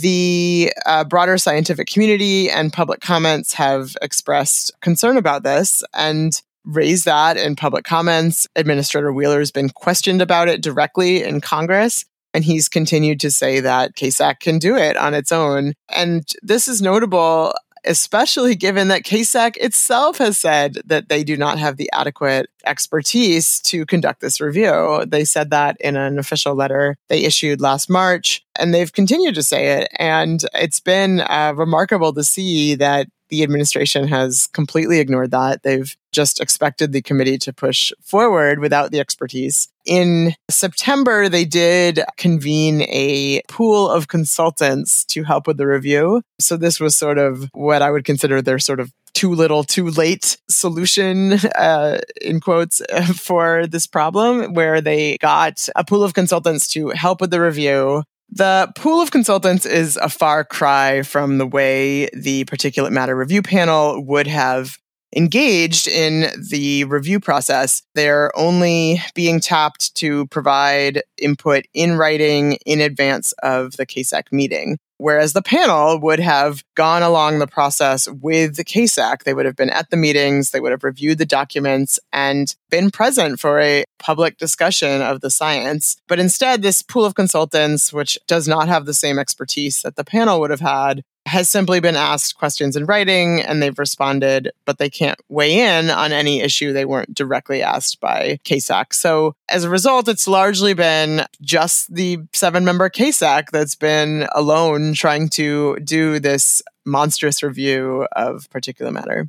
the 0.00 0.72
uh, 0.86 1.04
broader 1.04 1.38
scientific 1.38 1.88
community 1.88 2.50
and 2.50 2.72
public 2.72 3.00
comments 3.00 3.54
have 3.54 3.96
expressed 4.02 4.72
concern 4.80 5.16
about 5.16 5.42
this. 5.42 5.82
And 5.94 6.40
raised 6.64 7.04
that 7.04 7.36
in 7.36 7.56
public 7.56 7.84
comments. 7.84 8.46
Administrator 8.56 9.12
Wheeler 9.12 9.38
has 9.38 9.50
been 9.50 9.70
questioned 9.70 10.22
about 10.22 10.48
it 10.48 10.62
directly 10.62 11.22
in 11.22 11.40
Congress. 11.40 12.04
And 12.32 12.44
he's 12.44 12.68
continued 12.68 13.18
to 13.20 13.30
say 13.30 13.60
that 13.60 13.96
CASAC 13.96 14.40
can 14.40 14.58
do 14.58 14.76
it 14.76 14.96
on 14.96 15.14
its 15.14 15.32
own. 15.32 15.74
And 15.88 16.28
this 16.42 16.68
is 16.68 16.80
notable, 16.80 17.54
especially 17.84 18.54
given 18.54 18.88
that 18.88 19.02
CASAC 19.02 19.56
itself 19.56 20.18
has 20.18 20.38
said 20.38 20.78
that 20.84 21.08
they 21.08 21.24
do 21.24 21.36
not 21.36 21.58
have 21.58 21.76
the 21.76 21.90
adequate 21.92 22.48
expertise 22.66 23.60
to 23.60 23.86
conduct 23.86 24.20
this 24.20 24.40
review. 24.40 25.04
They 25.06 25.24
said 25.24 25.50
that 25.50 25.76
in 25.80 25.96
an 25.96 26.18
official 26.18 26.54
letter 26.54 26.96
they 27.08 27.24
issued 27.24 27.60
last 27.60 27.88
March, 27.88 28.44
and 28.58 28.74
they've 28.74 28.92
continued 28.92 29.34
to 29.36 29.42
say 29.42 29.80
it. 29.80 29.88
And 29.98 30.44
it's 30.54 30.80
been 30.80 31.20
uh, 31.20 31.54
remarkable 31.56 32.12
to 32.12 32.24
see 32.24 32.74
that 32.76 33.08
the 33.30 33.42
administration 33.42 34.08
has 34.08 34.46
completely 34.48 34.98
ignored 34.98 35.30
that. 35.30 35.62
They've 35.62 35.96
just 36.12 36.40
expected 36.40 36.92
the 36.92 37.02
committee 37.02 37.38
to 37.38 37.52
push 37.52 37.92
forward 38.02 38.58
without 38.58 38.90
the 38.90 39.00
expertise. 39.00 39.68
In 39.86 40.34
September, 40.50 41.28
they 41.28 41.44
did 41.44 42.00
convene 42.16 42.82
a 42.82 43.42
pool 43.48 43.88
of 43.88 44.08
consultants 44.08 45.04
to 45.06 45.22
help 45.22 45.46
with 45.46 45.56
the 45.56 45.66
review. 45.66 46.22
So 46.40 46.56
this 46.56 46.80
was 46.80 46.96
sort 46.96 47.18
of 47.18 47.48
what 47.52 47.82
I 47.82 47.90
would 47.90 48.04
consider 48.04 48.42
their 48.42 48.58
sort 48.58 48.80
of 48.80 48.92
too 49.12 49.34
little, 49.34 49.64
too 49.64 49.90
late 49.90 50.38
solution, 50.48 51.32
uh, 51.54 51.98
in 52.20 52.40
quotes, 52.40 52.80
for 53.16 53.66
this 53.66 53.86
problem, 53.86 54.54
where 54.54 54.80
they 54.80 55.18
got 55.18 55.68
a 55.76 55.84
pool 55.84 56.02
of 56.02 56.14
consultants 56.14 56.68
to 56.68 56.88
help 56.90 57.20
with 57.20 57.30
the 57.30 57.40
review. 57.40 58.02
The 58.32 58.72
pool 58.76 59.00
of 59.00 59.10
consultants 59.10 59.66
is 59.66 59.96
a 59.96 60.08
far 60.08 60.44
cry 60.44 61.02
from 61.02 61.38
the 61.38 61.46
way 61.46 62.08
the 62.12 62.44
particulate 62.44 62.92
matter 62.92 63.16
review 63.16 63.42
panel 63.42 64.04
would 64.04 64.28
have 64.28 64.78
engaged 65.16 65.88
in 65.88 66.26
the 66.50 66.84
review 66.84 67.18
process. 67.18 67.82
They're 67.96 68.30
only 68.38 69.02
being 69.14 69.40
tapped 69.40 69.94
to 69.96 70.26
provide 70.28 71.02
input 71.18 71.64
in 71.74 71.96
writing 71.96 72.52
in 72.64 72.80
advance 72.80 73.32
of 73.42 73.76
the 73.76 73.86
CASAC 73.86 74.30
meeting. 74.30 74.78
Whereas 75.00 75.32
the 75.32 75.40
panel 75.40 75.98
would 75.98 76.20
have 76.20 76.62
gone 76.74 77.02
along 77.02 77.38
the 77.38 77.46
process 77.46 78.06
with 78.06 78.56
the 78.56 78.64
CASAC. 78.64 79.22
They 79.22 79.32
would 79.32 79.46
have 79.46 79.56
been 79.56 79.70
at 79.70 79.88
the 79.88 79.96
meetings, 79.96 80.50
they 80.50 80.60
would 80.60 80.72
have 80.72 80.84
reviewed 80.84 81.16
the 81.16 81.24
documents 81.24 81.98
and 82.12 82.54
been 82.68 82.90
present 82.90 83.40
for 83.40 83.58
a 83.60 83.84
public 83.98 84.36
discussion 84.36 85.00
of 85.00 85.22
the 85.22 85.30
science. 85.30 85.96
But 86.06 86.18
instead, 86.18 86.60
this 86.60 86.82
pool 86.82 87.06
of 87.06 87.14
consultants, 87.14 87.94
which 87.94 88.18
does 88.26 88.46
not 88.46 88.68
have 88.68 88.84
the 88.84 88.92
same 88.92 89.18
expertise 89.18 89.80
that 89.80 89.96
the 89.96 90.04
panel 90.04 90.38
would 90.40 90.50
have 90.50 90.60
had, 90.60 91.02
has 91.30 91.48
simply 91.48 91.78
been 91.78 91.94
asked 91.94 92.36
questions 92.36 92.74
in 92.74 92.86
writing 92.86 93.40
and 93.40 93.62
they've 93.62 93.78
responded, 93.78 94.50
but 94.64 94.78
they 94.78 94.90
can't 94.90 95.20
weigh 95.28 95.60
in 95.60 95.88
on 95.88 96.10
any 96.10 96.40
issue 96.40 96.72
they 96.72 96.84
weren't 96.84 97.14
directly 97.14 97.62
asked 97.62 98.00
by 98.00 98.40
CASAC. 98.44 98.92
So 98.92 99.36
as 99.48 99.62
a 99.62 99.70
result, 99.70 100.08
it's 100.08 100.26
largely 100.26 100.74
been 100.74 101.24
just 101.40 101.94
the 101.94 102.18
seven 102.32 102.64
member 102.64 102.90
CASAC 102.90 103.50
that's 103.50 103.76
been 103.76 104.26
alone 104.32 104.92
trying 104.92 105.28
to 105.30 105.78
do 105.84 106.18
this 106.18 106.62
monstrous 106.84 107.44
review 107.44 108.08
of 108.16 108.50
particular 108.50 108.90
matter. 108.90 109.28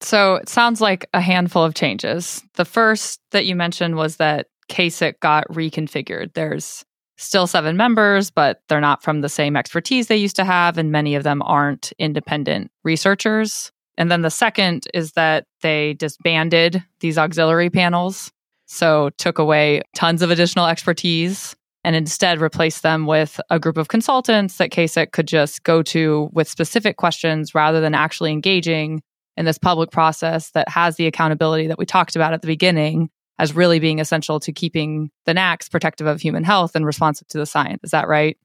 So 0.00 0.36
it 0.36 0.48
sounds 0.48 0.80
like 0.80 1.06
a 1.12 1.20
handful 1.20 1.62
of 1.62 1.74
changes. 1.74 2.42
The 2.54 2.64
first 2.64 3.20
that 3.32 3.44
you 3.44 3.54
mentioned 3.54 3.96
was 3.96 4.16
that 4.16 4.46
CASAC 4.70 5.20
got 5.20 5.46
reconfigured. 5.48 6.32
There's 6.32 6.86
still 7.22 7.46
seven 7.46 7.76
members, 7.76 8.30
but 8.30 8.62
they're 8.68 8.80
not 8.80 9.02
from 9.02 9.20
the 9.20 9.28
same 9.28 9.56
expertise 9.56 10.06
they 10.06 10.16
used 10.16 10.36
to 10.36 10.44
have, 10.44 10.78
and 10.78 10.90
many 10.90 11.14
of 11.14 11.22
them 11.22 11.42
aren't 11.42 11.92
independent 11.98 12.70
researchers. 12.84 13.72
And 13.96 14.10
then 14.10 14.22
the 14.22 14.30
second 14.30 14.86
is 14.94 15.12
that 15.12 15.46
they 15.60 15.94
disbanded 15.94 16.82
these 17.00 17.18
auxiliary 17.18 17.70
panels. 17.70 18.32
So 18.66 19.10
took 19.18 19.38
away 19.38 19.82
tons 19.94 20.22
of 20.22 20.30
additional 20.30 20.66
expertise 20.66 21.54
and 21.84 21.96
instead 21.96 22.40
replaced 22.40 22.82
them 22.82 23.06
with 23.06 23.40
a 23.50 23.58
group 23.58 23.76
of 23.76 23.88
consultants 23.88 24.56
that 24.56 24.70
CASAC 24.70 25.12
could 25.12 25.26
just 25.26 25.62
go 25.64 25.82
to 25.82 26.30
with 26.32 26.48
specific 26.48 26.96
questions 26.96 27.54
rather 27.54 27.80
than 27.80 27.94
actually 27.94 28.32
engaging 28.32 29.02
in 29.36 29.44
this 29.44 29.58
public 29.58 29.90
process 29.90 30.50
that 30.50 30.68
has 30.68 30.96
the 30.96 31.06
accountability 31.06 31.66
that 31.66 31.78
we 31.78 31.86
talked 31.86 32.16
about 32.16 32.32
at 32.32 32.40
the 32.40 32.46
beginning 32.46 33.10
as 33.42 33.56
really 33.56 33.80
being 33.80 33.98
essential 33.98 34.38
to 34.38 34.52
keeping 34.52 35.10
the 35.26 35.32
NAAQS 35.32 35.68
protective 35.68 36.06
of 36.06 36.20
human 36.20 36.44
health 36.44 36.76
and 36.76 36.86
responsive 36.86 37.26
to 37.26 37.38
the 37.38 37.44
science. 37.44 37.80
Is 37.82 37.90
that 37.90 38.06
right? 38.06 38.38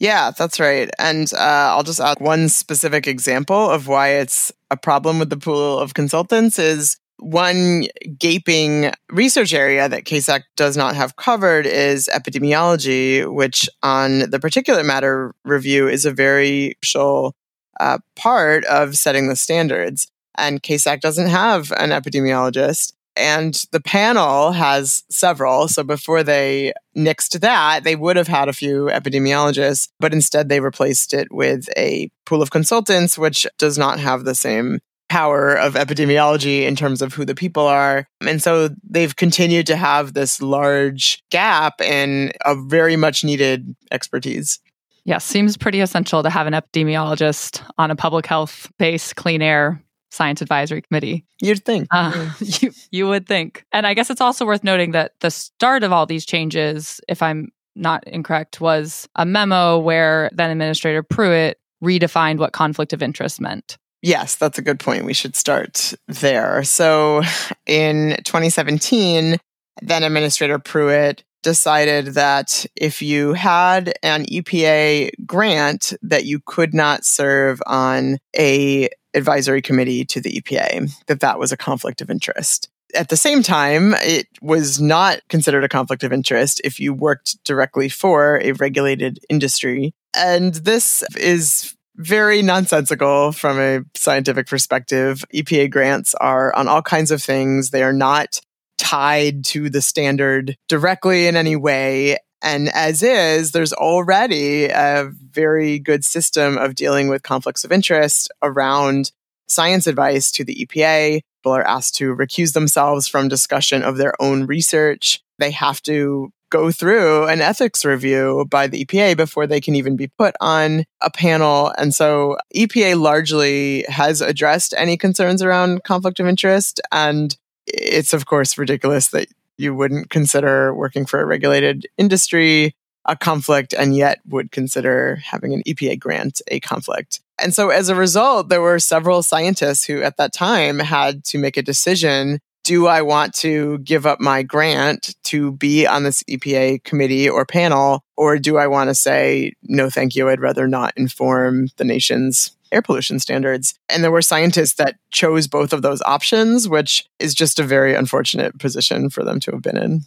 Yeah, 0.00 0.32
that's 0.36 0.58
right. 0.58 0.90
And 0.98 1.32
uh, 1.32 1.36
I'll 1.76 1.84
just 1.84 2.00
add 2.00 2.18
one 2.18 2.48
specific 2.48 3.06
example 3.06 3.70
of 3.70 3.86
why 3.86 4.14
it's 4.14 4.50
a 4.68 4.76
problem 4.76 5.20
with 5.20 5.30
the 5.30 5.36
pool 5.36 5.78
of 5.78 5.94
consultants 5.94 6.58
is 6.58 6.98
one 7.18 7.84
gaping 8.18 8.90
research 9.12 9.54
area 9.54 9.88
that 9.88 10.04
CASAC 10.04 10.42
does 10.56 10.76
not 10.76 10.96
have 10.96 11.14
covered 11.14 11.64
is 11.64 12.10
epidemiology, 12.12 13.32
which 13.32 13.68
on 13.84 14.30
the 14.30 14.40
particulate 14.40 14.86
matter 14.86 15.32
review 15.44 15.86
is 15.86 16.04
a 16.04 16.12
very 16.12 16.74
crucial 16.82 17.36
uh, 17.78 17.98
part 18.16 18.64
of 18.64 18.96
setting 18.96 19.28
the 19.28 19.36
standards. 19.36 20.08
And 20.36 20.60
CASAC 20.60 21.00
doesn't 21.02 21.28
have 21.28 21.70
an 21.76 21.90
epidemiologist 21.90 22.94
and 23.16 23.66
the 23.72 23.80
panel 23.80 24.52
has 24.52 25.02
several. 25.10 25.68
So 25.68 25.82
before 25.82 26.22
they 26.22 26.72
nixed 26.96 27.40
that, 27.40 27.84
they 27.84 27.96
would 27.96 28.16
have 28.16 28.28
had 28.28 28.48
a 28.48 28.52
few 28.52 28.86
epidemiologists, 28.86 29.88
but 29.98 30.12
instead 30.12 30.48
they 30.48 30.60
replaced 30.60 31.12
it 31.14 31.32
with 31.32 31.68
a 31.76 32.10
pool 32.26 32.42
of 32.42 32.50
consultants, 32.50 33.18
which 33.18 33.46
does 33.58 33.76
not 33.76 33.98
have 33.98 34.24
the 34.24 34.34
same 34.34 34.80
power 35.08 35.54
of 35.54 35.74
epidemiology 35.74 36.62
in 36.62 36.76
terms 36.76 37.02
of 37.02 37.12
who 37.12 37.24
the 37.24 37.34
people 37.34 37.66
are. 37.66 38.06
And 38.20 38.40
so 38.40 38.70
they've 38.88 39.14
continued 39.14 39.66
to 39.66 39.76
have 39.76 40.14
this 40.14 40.40
large 40.40 41.22
gap 41.30 41.80
in 41.80 42.32
a 42.44 42.54
very 42.54 42.96
much 42.96 43.24
needed 43.24 43.74
expertise. 43.90 44.60
Yes, 45.04 45.24
seems 45.24 45.56
pretty 45.56 45.80
essential 45.80 46.22
to 46.22 46.30
have 46.30 46.46
an 46.46 46.52
epidemiologist 46.52 47.60
on 47.76 47.90
a 47.90 47.96
public 47.96 48.26
health 48.26 48.70
based 48.78 49.16
clean 49.16 49.42
air 49.42 49.82
science 50.10 50.42
advisory 50.42 50.82
committee. 50.82 51.24
You'd 51.40 51.64
think. 51.64 51.88
Uh, 51.90 52.30
you, 52.40 52.72
you 52.90 53.06
would 53.06 53.26
think. 53.26 53.64
And 53.72 53.86
I 53.86 53.94
guess 53.94 54.10
it's 54.10 54.20
also 54.20 54.44
worth 54.44 54.64
noting 54.64 54.92
that 54.92 55.12
the 55.20 55.30
start 55.30 55.82
of 55.82 55.92
all 55.92 56.06
these 56.06 56.26
changes, 56.26 57.00
if 57.08 57.22
I'm 57.22 57.50
not 57.76 58.06
incorrect, 58.06 58.60
was 58.60 59.08
a 59.16 59.24
memo 59.24 59.78
where 59.78 60.30
then 60.32 60.50
Administrator 60.50 61.02
Pruitt 61.02 61.58
redefined 61.82 62.38
what 62.38 62.52
conflict 62.52 62.92
of 62.92 63.02
interest 63.02 63.40
meant. 63.40 63.78
Yes, 64.02 64.34
that's 64.36 64.58
a 64.58 64.62
good 64.62 64.80
point. 64.80 65.04
We 65.04 65.12
should 65.12 65.36
start 65.36 65.94
there. 66.08 66.64
So 66.64 67.22
in 67.66 68.16
2017, 68.24 69.36
then 69.82 70.02
Administrator 70.02 70.58
Pruitt 70.58 71.22
decided 71.42 72.06
that 72.08 72.66
if 72.76 73.00
you 73.00 73.32
had 73.32 73.94
an 74.02 74.24
EPA 74.26 75.10
grant 75.26 75.94
that 76.02 76.24
you 76.24 76.40
could 76.44 76.74
not 76.74 77.04
serve 77.04 77.62
on 77.66 78.18
a 78.36 78.88
advisory 79.14 79.62
committee 79.62 80.04
to 80.06 80.20
the 80.20 80.40
EPA, 80.40 80.90
that 81.06 81.20
that 81.20 81.38
was 81.38 81.52
a 81.52 81.56
conflict 81.56 82.00
of 82.00 82.10
interest. 82.10 82.68
At 82.94 83.08
the 83.08 83.16
same 83.16 83.42
time, 83.42 83.94
it 83.98 84.26
was 84.42 84.80
not 84.80 85.20
considered 85.28 85.64
a 85.64 85.68
conflict 85.68 86.02
of 86.02 86.12
interest 86.12 86.60
if 86.64 86.80
you 86.80 86.92
worked 86.92 87.42
directly 87.44 87.88
for 87.88 88.40
a 88.42 88.52
regulated 88.52 89.20
industry. 89.28 89.92
And 90.14 90.54
this 90.54 91.04
is 91.16 91.74
very 91.96 92.42
nonsensical 92.42 93.32
from 93.32 93.60
a 93.60 93.80
scientific 93.94 94.46
perspective. 94.46 95.24
EPA 95.34 95.70
grants 95.70 96.14
are 96.14 96.54
on 96.56 96.66
all 96.66 96.82
kinds 96.82 97.10
of 97.10 97.22
things. 97.22 97.70
They 97.70 97.82
are 97.82 97.92
not 97.92 98.40
tied 98.78 99.44
to 99.44 99.70
the 99.70 99.82
standard 99.82 100.56
directly 100.68 101.26
in 101.26 101.36
any 101.36 101.54
way. 101.54 102.16
And 102.42 102.68
as 102.70 103.02
is, 103.02 103.52
there's 103.52 103.72
already 103.72 104.66
a 104.66 105.10
very 105.30 105.78
good 105.78 106.04
system 106.04 106.56
of 106.56 106.74
dealing 106.74 107.08
with 107.08 107.22
conflicts 107.22 107.64
of 107.64 107.72
interest 107.72 108.30
around 108.42 109.12
science 109.48 109.86
advice 109.86 110.30
to 110.32 110.44
the 110.44 110.66
EPA. 110.66 111.20
People 111.42 111.52
are 111.52 111.66
asked 111.66 111.96
to 111.96 112.14
recuse 112.14 112.52
themselves 112.52 113.08
from 113.08 113.28
discussion 113.28 113.82
of 113.82 113.96
their 113.96 114.14
own 114.20 114.46
research. 114.46 115.20
They 115.38 115.50
have 115.50 115.82
to 115.82 116.32
go 116.50 116.70
through 116.70 117.26
an 117.28 117.40
ethics 117.40 117.84
review 117.84 118.46
by 118.50 118.66
the 118.66 118.84
EPA 118.84 119.16
before 119.16 119.46
they 119.46 119.60
can 119.60 119.76
even 119.76 119.96
be 119.96 120.08
put 120.08 120.34
on 120.40 120.84
a 121.00 121.10
panel. 121.10 121.72
And 121.78 121.94
so 121.94 122.36
EPA 122.54 123.00
largely 123.00 123.84
has 123.88 124.20
addressed 124.20 124.74
any 124.76 124.96
concerns 124.96 125.42
around 125.42 125.84
conflict 125.84 126.20
of 126.20 126.26
interest. 126.26 126.80
And 126.90 127.36
it's, 127.66 128.12
of 128.12 128.26
course, 128.26 128.58
ridiculous 128.58 129.08
that 129.08 129.28
you 129.60 129.74
wouldn't 129.74 130.10
consider 130.10 130.74
working 130.74 131.06
for 131.06 131.20
a 131.20 131.26
regulated 131.26 131.86
industry 131.98 132.74
a 133.06 133.16
conflict 133.16 133.72
and 133.72 133.96
yet 133.96 134.20
would 134.28 134.52
consider 134.52 135.16
having 135.24 135.54
an 135.54 135.62
EPA 135.66 135.98
grant 135.98 136.42
a 136.48 136.60
conflict. 136.60 137.20
And 137.38 137.54
so 137.54 137.70
as 137.70 137.88
a 137.88 137.94
result, 137.94 138.48
there 138.48 138.60
were 138.60 138.78
several 138.78 139.22
scientists 139.22 139.84
who 139.84 140.02
at 140.02 140.16
that 140.18 140.32
time 140.32 140.78
had 140.78 141.24
to 141.24 141.38
make 141.38 141.56
a 141.56 141.62
decision. 141.62 142.40
Do 142.62 142.86
I 142.86 143.00
want 143.02 143.34
to 143.36 143.78
give 143.78 144.04
up 144.04 144.20
my 144.20 144.42
grant 144.42 145.16
to 145.24 145.52
be 145.52 145.86
on 145.86 146.02
this 146.02 146.22
EPA 146.24 146.84
committee 146.84 147.28
or 147.28 147.46
panel? 147.46 148.04
Or 148.16 148.38
do 148.38 148.58
I 148.58 148.66
want 148.66 148.90
to 148.90 148.94
say, 148.94 149.54
no, 149.62 149.88
thank 149.88 150.14
you. 150.14 150.28
I'd 150.28 150.40
rather 150.40 150.68
not 150.68 150.92
inform 150.96 151.68
the 151.78 151.84
nation's 151.84 152.54
air 152.72 152.82
pollution 152.82 153.18
standards. 153.18 153.74
And 153.88 154.02
there 154.02 154.10
were 154.10 154.22
scientists 154.22 154.74
that 154.74 154.96
chose 155.10 155.46
both 155.46 155.72
of 155.72 155.82
those 155.82 156.02
options, 156.02 156.68
which 156.68 157.04
is 157.18 157.34
just 157.34 157.58
a 157.58 157.64
very 157.64 157.94
unfortunate 157.94 158.58
position 158.58 159.10
for 159.10 159.24
them 159.24 159.40
to 159.40 159.52
have 159.52 159.62
been 159.62 159.76
in. 159.76 160.00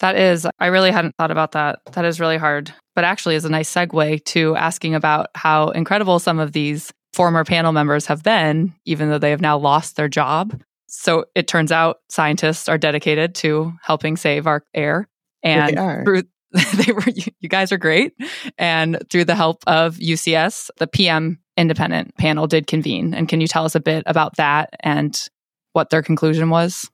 That 0.00 0.16
is, 0.16 0.46
I 0.58 0.66
really 0.66 0.90
hadn't 0.90 1.16
thought 1.16 1.30
about 1.30 1.52
that. 1.52 1.80
That 1.92 2.04
is 2.04 2.20
really 2.20 2.36
hard, 2.36 2.72
but 2.94 3.04
actually 3.04 3.34
is 3.34 3.46
a 3.46 3.50
nice 3.50 3.72
segue 3.72 4.24
to 4.26 4.54
asking 4.56 4.94
about 4.94 5.28
how 5.34 5.70
incredible 5.70 6.18
some 6.18 6.38
of 6.38 6.52
these 6.52 6.92
former 7.14 7.44
panel 7.44 7.72
members 7.72 8.06
have 8.06 8.22
been, 8.22 8.74
even 8.84 9.08
though 9.08 9.18
they 9.18 9.30
have 9.30 9.40
now 9.40 9.56
lost 9.56 9.96
their 9.96 10.08
job. 10.08 10.60
So 10.86 11.24
it 11.34 11.48
turns 11.48 11.72
out 11.72 11.98
scientists 12.10 12.68
are 12.68 12.78
dedicated 12.78 13.34
to 13.36 13.72
helping 13.82 14.16
save 14.16 14.46
our 14.46 14.62
air. 14.74 15.08
And 15.42 15.76
they 15.76 16.04
through 16.04 16.22
they 16.84 16.92
were 16.92 17.02
you 17.40 17.48
guys 17.48 17.72
are 17.72 17.78
great. 17.78 18.12
And 18.58 18.98
through 19.10 19.24
the 19.24 19.34
help 19.34 19.62
of 19.66 19.96
UCS, 19.96 20.70
the 20.78 20.86
PM 20.86 21.38
independent 21.56 22.16
panel 22.16 22.46
did 22.46 22.66
convene. 22.66 23.14
And 23.14 23.28
can 23.28 23.40
you 23.40 23.46
tell 23.46 23.64
us 23.64 23.74
a 23.74 23.80
bit 23.80 24.02
about 24.06 24.36
that 24.36 24.70
and 24.80 25.28
what 25.72 25.90
their 25.90 26.02
conclusion 26.02 26.50
was? 26.50 26.90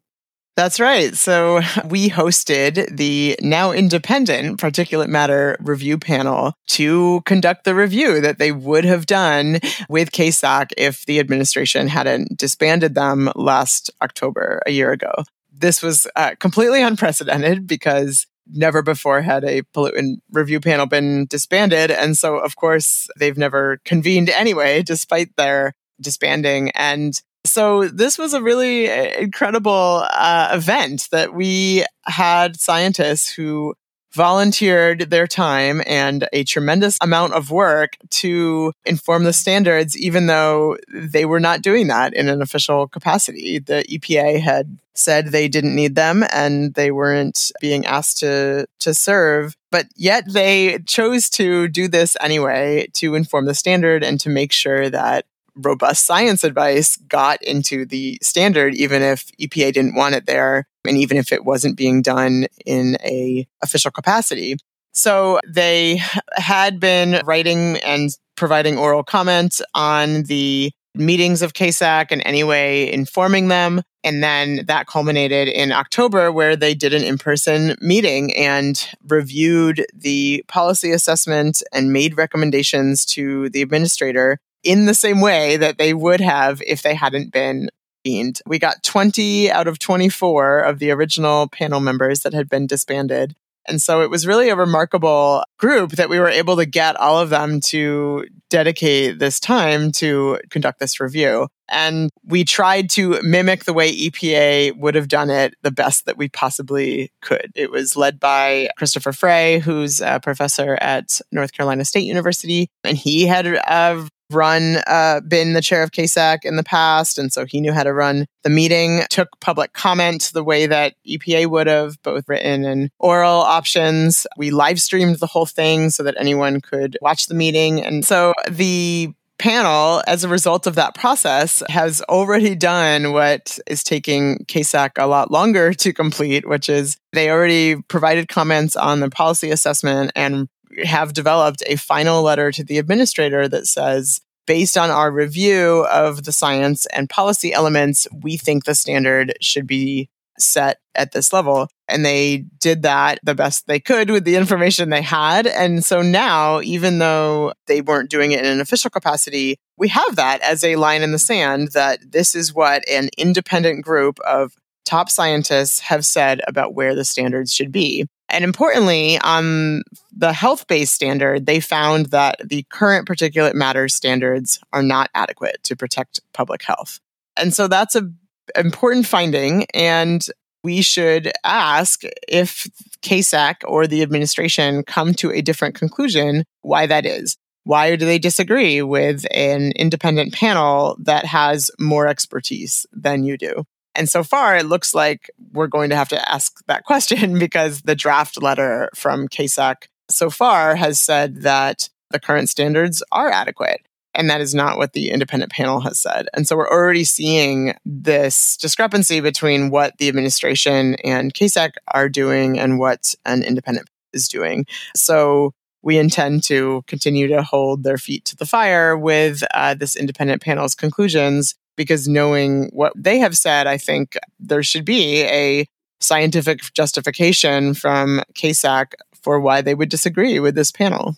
That's 0.55 0.81
right. 0.81 1.15
So 1.15 1.61
we 1.89 2.11
hosted 2.11 2.97
the 2.97 3.37
now 3.41 3.73
independent 3.73 4.61
particulate 4.61 5.09
matter 5.09 5.57
review 5.61 5.99
panel 5.99 6.55
to 6.69 7.23
conduct 7.25 7.65
the 7.65 7.75
review 7.75 8.21
that 8.21 8.39
they 8.39 8.53
would 8.53 8.85
have 8.85 9.07
done 9.07 9.61
with 9.89 10.13
CASAC 10.13 10.73
if 10.77 11.07
the 11.07 11.21
administration 11.21 11.89
hadn't 11.89 12.37
disbanded 12.37 12.95
them 12.95 13.31
last 13.35 13.91
October, 14.03 14.61
a 14.67 14.71
year 14.71 14.93
ago. 14.93 15.13
This 15.51 15.83
was 15.83 16.07
uh, 16.17 16.35
completely 16.41 16.83
unprecedented 16.83 17.67
because 17.67 18.27
never 18.53 18.83
before 18.83 19.23
had 19.23 19.45
a 19.45 19.63
pollutant 19.75 20.17
review 20.31 20.61
panel 20.61 20.87
been 20.87 21.27
disbanded. 21.27 21.91
And 21.91 22.17
so, 22.17 22.37
of 22.37 22.57
course, 22.57 23.09
they've 23.19 23.39
never 23.39 23.79
convened 23.85 24.29
anyway, 24.29 24.83
despite 24.83 25.35
their 25.37 25.75
disbanding. 26.01 26.71
And 26.71 27.15
so 27.45 27.89
this 27.89 28.19
was 28.19 28.35
a 28.35 28.43
really 28.43 28.91
uh, 28.91 29.19
incredible 29.19 30.07
uh, 30.13 30.51
event 30.53 31.09
that 31.11 31.35
we 31.35 31.85
had 32.05 32.61
scientists 32.61 33.33
who 33.33 33.75
volunteered 34.15 35.11
their 35.11 35.27
time 35.27 35.83
and 35.87 36.29
a 36.33 36.45
tremendous 36.45 36.99
amount 37.01 37.35
of 37.35 37.51
work 37.51 37.97
to 38.11 38.73
inform 38.85 39.25
the 39.25 39.33
standards, 39.33 39.97
even 39.97 40.27
though 40.27 40.77
they 40.93 41.25
were 41.25 41.41
not 41.41 41.63
doing 41.63 41.87
that 41.89 42.13
in 42.15 42.29
an 42.29 42.43
official 42.43 42.87
capacity. 42.89 43.59
The 43.59 43.85
EPA 43.89 44.41
had 44.41 44.79
said 44.95 45.29
they 45.29 45.49
didn't 45.49 45.75
need 45.75 45.95
them 45.95 46.25
and 46.33 46.75
they 46.75 46.91
weren't 46.91 47.51
being 47.61 47.87
asked 47.87 48.19
to, 48.19 48.67
to 48.81 48.93
serve. 48.93 49.57
But 49.71 49.87
yet 49.97 50.31
they 50.31 50.81
chose 50.87 51.31
to 51.31 51.67
do 51.69 51.89
this 51.89 52.17
anyway 52.21 52.89
to 52.95 53.15
inform 53.15 53.47
the 53.47 53.55
standard 53.55 54.05
and 54.05 54.21
to 54.21 54.29
make 54.29 54.53
sure 54.53 54.91
that 54.91 55.25
robust 55.55 56.07
science 56.07 56.45
advice 56.45 56.97
got 56.97 57.43
into 57.43 57.85
the 57.85 58.19
standard, 58.23 58.75
even 58.75 59.03
if 59.03 59.31
EPA 59.39 59.73
didn't 59.73 59.95
want 59.95 60.15
it 60.15 60.27
there, 60.27 60.67
and 60.87 60.99
even 60.99 61.17
if 61.17 61.33
it 61.33 61.45
wasn't 61.45 61.77
being 61.77 62.03
done 62.03 62.47
in 62.67 62.97
a 63.03 63.47
official 63.63 63.91
capacity. 63.91 64.57
So 64.93 65.41
they 65.47 66.01
had 66.37 66.79
been 66.79 67.23
writing 67.25 67.79
and 67.79 68.11
providing 68.37 68.77
oral 68.77 69.03
comments 69.03 69.63
on 69.75 70.25
the 70.25 70.73
meetings 70.95 71.41
of 71.41 71.55
CASAC 71.55 72.09
and 72.11 72.23
anyway 72.27 72.93
informing 72.93 73.49
them. 73.49 73.83
And 74.05 74.23
then 74.23 74.67
that 74.67 74.87
culminated 74.87 75.49
in 75.49 75.73
October 75.73 76.31
where 76.31 76.57
they 76.57 76.75
did 76.75 76.93
an 76.93 77.05
in-person 77.05 77.77
meeting 77.81 78.35
and 78.35 78.87
reviewed 79.09 79.87
the 79.95 80.45
policy 80.49 80.91
assessment 80.91 81.63
and 81.73 81.93
made 81.93 82.17
recommendations 82.17 83.07
to 83.07 83.49
the 83.51 83.63
administrator 83.63 84.39
in 84.65 84.87
the 84.87 84.95
same 84.95 85.21
way 85.21 85.57
that 85.57 85.79
they 85.79 85.95
would 85.95 86.21
have 86.21 86.61
if 86.67 86.83
they 86.83 86.95
hadn't 86.95 87.33
been 87.33 87.71
convened. 88.03 88.41
We 88.47 88.59
got 88.59 88.83
20 88.83 89.51
out 89.51 89.67
of 89.67 89.79
24 89.79 90.61
of 90.61 90.79
the 90.79 90.91
original 90.91 91.49
panel 91.49 91.81
members 91.81 92.21
that 92.21 92.35
had 92.35 92.49
been 92.49 92.67
disbanded. 92.67 93.35
And 93.69 93.81
so 93.81 94.03
it 94.03 94.11
was 94.11 94.27
really 94.27 94.49
a 94.49 94.57
remarkable 94.57 95.45
group 95.57 95.93
that 95.93 96.09
we 96.09 96.19
were 96.19 96.29
able 96.29 96.57
to 96.57 96.67
get 96.67 96.97
all 96.97 97.21
of 97.21 97.31
them 97.31 97.61
to 97.67 98.27
dedicate 98.51 99.21
this 99.21 99.39
time 99.39 99.93
to 99.93 100.41
conduct 100.51 100.81
this 100.81 100.99
review. 100.99 101.47
And 101.69 102.11
we 102.25 102.43
tried 102.43 102.91
to 102.91 103.21
mimic 103.23 103.63
the 103.65 103.73
way 103.73 103.97
EPA 103.97 104.77
would 104.77 104.97
have 104.97 105.07
done 105.07 105.31
it 105.31 105.55
the 105.63 105.71
best 105.71 106.07
that 106.07 106.19
we 106.19 106.29
possibly 106.29 107.13
could. 107.23 107.53
It 107.55 107.71
was 107.71 107.97
led 107.97 108.19
by 108.19 108.69
Christopher 108.77 109.13
Frey, 109.13 109.61
who's 109.61 110.01
a 110.01 110.19
professor 110.21 110.77
at 110.81 111.21
North 111.31 111.53
Carolina 111.53 111.85
State 111.85 112.05
University. 112.05 112.69
And 112.83 112.99
he 112.99 113.29
had 113.29 113.47
uh, 113.47 114.07
run, 114.35 114.79
uh, 114.87 115.21
been 115.21 115.53
the 115.53 115.63
chair 115.63 115.83
of 115.83 115.93
CASAC 115.93 116.45
in 116.45 116.57
the 116.57 116.63
past, 116.63 117.19
and 117.19 117.33
so 117.33 117.45
he 117.45 117.61
knew 117.61 117.73
how 117.73 117.83
to 117.83 117.93
run 117.93 118.27
the 118.43 118.51
meeting. 118.51 119.03
Took 119.11 119.41
public 119.41 119.73
comment 119.73 120.31
the 120.35 120.45
way 120.45 120.67
that 120.67 120.95
EPA 121.09 121.47
would 121.49 121.67
have, 121.67 122.01
both 122.03 122.29
written 122.29 122.65
and 122.65 122.91
oral 122.99 123.41
options. 123.41 124.27
We 124.37 124.51
live 124.51 124.81
streamed 124.81 125.17
the 125.17 125.27
whole 125.27 125.47
thing 125.47 125.91
so 125.91 126.03
that 126.03 126.17
anyone 126.19 126.61
could 126.61 126.97
watch 127.01 127.27
the 127.27 127.35
meeting, 127.35 127.83
and 127.83 128.05
so 128.05 128.35
the 128.51 129.13
panel, 129.43 130.01
as 130.07 130.23
a 130.23 130.29
result 130.29 130.69
of 130.69 130.77
that 130.77 130.95
process, 130.95 131.65
has 131.69 132.01
already 132.03 132.55
done 132.55 133.13
what 133.13 133.59
is 133.67 133.83
taking 133.83 134.39
CASAC 134.47 134.91
a 134.99 135.09
lot 135.09 135.33
longer 135.33 135.75
to 135.75 135.93
complete, 135.93 136.47
which 136.47 136.69
is 136.69 136.97
they 137.13 137.29
already 137.29 137.83
provided 137.89 138.29
comments 138.29 138.77
on 138.77 139.01
the 139.01 139.11
policy 139.11 139.51
assessment 139.51 140.13
and 140.15 140.49
have 140.85 141.13
developed 141.13 141.63
a 141.67 141.77
final 141.77 142.23
letter 142.23 142.51
to 142.53 142.65
the 142.65 142.79
administrator 142.79 143.49
that 143.49 143.67
says, 143.67 144.21
based 144.47 144.77
on 144.77 144.91
our 144.91 145.11
review 145.11 145.87
of 145.91 146.25
the 146.25 146.33
science 146.33 146.87
and 146.87 147.09
policy 147.09 147.53
elements, 147.53 148.07
we 148.23 148.37
think 148.37 148.65
the 148.65 148.75
standard 148.75 149.35
should 149.41 149.67
be 149.67 150.09
set 150.39 150.79
at 150.95 151.13
this 151.13 151.33
level. 151.33 151.69
And 151.89 152.05
they 152.05 152.45
did 152.59 152.83
that 152.83 153.21
the 153.23 153.35
best 153.35 153.67
they 153.67 153.79
could 153.79 154.11
with 154.11 154.25
the 154.25 154.37
information 154.37 154.91
they 154.91 155.03
had. 155.03 155.47
And 155.47 155.85
so 155.85 156.03
now, 156.03 156.61
even 156.63 156.99
though 156.99 157.53
they 157.67 157.83
weren't 157.83 158.11
doing 158.11 158.33
it 158.33 158.41
in 158.41 158.47
an 158.47 158.61
official 158.61 158.91
capacity, 158.91 159.57
we 159.77 159.89
have 159.89 160.17
that 160.17 160.41
as 160.43 160.65
a 160.65 160.77
line 160.77 161.03
in 161.03 161.13
the 161.13 161.19
sand 161.19 161.73
that 161.73 162.13
this 162.13 162.35
is 162.35 162.55
what 162.55 162.89
an 162.89 163.11
independent 163.19 163.85
group 163.85 164.19
of 164.21 164.55
top 164.85 165.11
scientists 165.11 165.81
have 165.81 166.05
said 166.05 166.41
about 166.47 166.75
where 166.75 166.95
the 166.95 167.05
standards 167.05 167.53
should 167.53 167.71
be. 167.73 168.07
And 168.33 168.45
importantly, 168.45 169.19
on 169.19 169.83
the 170.11 170.33
health 170.33 170.67
based 170.67 170.95
standard, 170.95 171.47
they 171.47 171.61
found 171.61 172.07
that 172.07 172.41
the 172.43 172.65
current 172.71 173.07
particulate 173.07 173.55
matter 173.55 173.89
standards 173.89 174.59
are 174.73 174.83
not 174.83 175.11
adequate 175.15 175.59
to 175.65 175.77
protect 175.77 176.21
public 176.33 176.63
health. 176.63 176.99
And 177.37 177.53
so 177.53 177.69
that's 177.69 177.95
an 177.95 178.19
important 178.57 179.07
finding. 179.07 179.67
And 179.75 180.25
we 180.65 180.81
should 180.81 181.31
ask 181.45 182.03
if 182.27 182.69
CASAC 183.03 183.57
or 183.65 183.87
the 183.87 184.03
administration 184.03 184.83
come 184.83 185.13
to 185.15 185.31
a 185.31 185.43
different 185.43 185.75
conclusion, 185.75 186.45
why 186.63 186.87
that 186.87 187.05
is. 187.05 187.37
Why 187.65 187.95
do 187.97 188.07
they 188.07 188.19
disagree 188.19 188.83
with 188.83 189.25
an 189.33 189.73
independent 189.77 190.33
panel 190.33 190.97
that 191.01 191.27
has 191.27 191.71
more 191.79 192.09
expertise 192.09 192.87
than 192.93 193.25
you 193.25 193.37
do? 193.37 193.65
And 193.95 194.09
so 194.09 194.23
far, 194.23 194.57
it 194.57 194.67
looks 194.67 194.95
like 194.95 195.31
we're 195.53 195.67
going 195.67 195.91
to 195.91 195.97
have 195.97 196.09
to 196.11 196.31
ask 196.31 196.65
that 196.67 196.85
question 196.87 197.39
because 197.39 197.83
the 197.83 197.95
draft 197.95 198.41
letter 198.43 198.91
from 198.95 199.29
CASAC 199.29 199.87
so 200.11 200.31
far 200.31 200.77
has 200.77 201.01
said 201.01 201.43
that 201.43 201.89
the 202.11 202.21
current 202.21 202.49
standards 202.49 203.03
are 203.13 203.31
adequate. 203.31 203.81
And 204.15 204.29
that 204.29 204.43
is 204.43 204.55
not 204.55 204.77
what 204.77 204.93
the 204.93 205.11
independent 205.11 205.53
panel 205.53 205.81
has 205.81 205.99
said. 205.99 206.29
And 206.35 206.47
so 206.47 206.55
we're 206.55 206.69
already 206.69 207.05
seeing 207.05 207.75
this 207.87 208.59
discrepancy 208.59 209.21
between 209.21 209.71
what 209.71 209.97
the 209.97 210.09
administration 210.09 210.97
and 210.97 211.33
CASAC 211.33 211.71
are 211.89 212.11
doing 212.11 212.59
and 212.59 212.79
what 212.79 213.15
an 213.25 213.43
independent 213.43 213.89
is 214.13 214.29
doing. 214.29 214.67
So 214.95 215.55
we 215.81 215.99
intend 215.99 216.45
to 216.45 216.85
continue 216.87 217.27
to 217.29 217.43
hold 217.43 217.85
their 217.85 217.97
feet 217.97 218.27
to 218.27 218.37
the 218.37 218.47
fire 218.47 218.97
with 218.97 219.43
uh, 219.55 219.75
this 219.75 219.97
independent 219.97 220.43
panel's 220.43 220.75
conclusions 220.75 221.55
because 221.77 222.09
knowing 222.09 222.71
what 222.73 222.93
they 222.97 223.19
have 223.19 223.37
said, 223.37 223.67
I 223.67 223.79
think 223.79 224.17
there 224.39 224.63
should 224.63 224.85
be 224.85 225.23
a 225.23 225.67
scientific 226.01 226.61
justification 226.75 227.75
from 227.75 228.23
CASAC 228.35 228.95
for 229.15 229.39
why 229.41 229.63
they 229.63 229.75
would 229.75 229.89
disagree 229.89 230.41
with 230.41 230.55
this 230.55 230.73
panel 230.73 231.17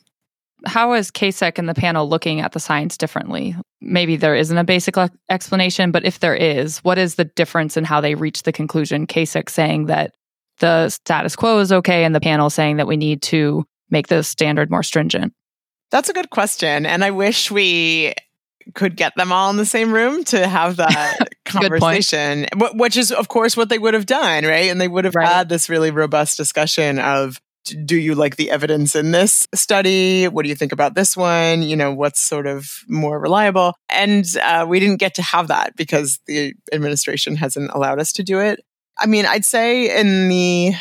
how 0.66 0.92
is 0.94 1.10
CASAC 1.10 1.58
and 1.58 1.68
the 1.68 1.74
panel 1.74 2.08
looking 2.08 2.40
at 2.40 2.52
the 2.52 2.60
science 2.60 2.96
differently? 2.96 3.56
Maybe 3.80 4.16
there 4.16 4.34
isn't 4.34 4.56
a 4.56 4.64
basic 4.64 4.96
explanation, 5.28 5.90
but 5.90 6.04
if 6.04 6.20
there 6.20 6.34
is, 6.34 6.78
what 6.78 6.98
is 6.98 7.16
the 7.16 7.24
difference 7.24 7.76
in 7.76 7.84
how 7.84 8.00
they 8.00 8.14
reach 8.14 8.42
the 8.42 8.52
conclusion? 8.52 9.06
CASAC 9.06 9.48
saying 9.48 9.86
that 9.86 10.14
the 10.60 10.88
status 10.88 11.36
quo 11.36 11.58
is 11.58 11.72
okay 11.72 12.04
and 12.04 12.14
the 12.14 12.20
panel 12.20 12.50
saying 12.50 12.76
that 12.76 12.86
we 12.86 12.96
need 12.96 13.22
to 13.22 13.64
make 13.90 14.08
the 14.08 14.22
standard 14.22 14.70
more 14.70 14.82
stringent? 14.82 15.32
That's 15.90 16.08
a 16.08 16.14
good 16.14 16.30
question. 16.30 16.86
And 16.86 17.04
I 17.04 17.10
wish 17.10 17.50
we 17.50 18.14
could 18.74 18.96
get 18.96 19.14
them 19.16 19.32
all 19.32 19.50
in 19.50 19.56
the 19.56 19.66
same 19.66 19.92
room 19.92 20.24
to 20.24 20.46
have 20.46 20.76
that 20.76 21.28
conversation, 21.44 22.46
which 22.74 22.96
is, 22.96 23.12
of 23.12 23.28
course, 23.28 23.56
what 23.56 23.68
they 23.68 23.78
would 23.78 23.94
have 23.94 24.06
done, 24.06 24.44
right? 24.44 24.70
And 24.70 24.80
they 24.80 24.88
would 24.88 25.04
have 25.04 25.14
right. 25.14 25.26
had 25.26 25.48
this 25.48 25.68
really 25.68 25.90
robust 25.90 26.36
discussion 26.36 26.98
of 26.98 27.40
do 27.86 27.96
you 27.96 28.14
like 28.14 28.36
the 28.36 28.50
evidence 28.50 28.94
in 28.94 29.10
this 29.10 29.46
study? 29.54 30.28
What 30.28 30.42
do 30.42 30.48
you 30.48 30.54
think 30.54 30.72
about 30.72 30.94
this 30.94 31.16
one? 31.16 31.62
You 31.62 31.76
know, 31.76 31.92
what's 31.92 32.22
sort 32.22 32.46
of 32.46 32.70
more 32.88 33.18
reliable? 33.18 33.74
And 33.88 34.26
uh, 34.42 34.66
we 34.68 34.80
didn't 34.80 34.98
get 34.98 35.14
to 35.14 35.22
have 35.22 35.48
that 35.48 35.74
because 35.76 36.20
the 36.26 36.54
administration 36.72 37.36
hasn't 37.36 37.70
allowed 37.72 38.00
us 38.00 38.12
to 38.14 38.22
do 38.22 38.38
it. 38.40 38.60
I 38.98 39.06
mean, 39.06 39.26
I'd 39.26 39.44
say 39.44 39.98
in 39.98 40.28
the 40.28 40.72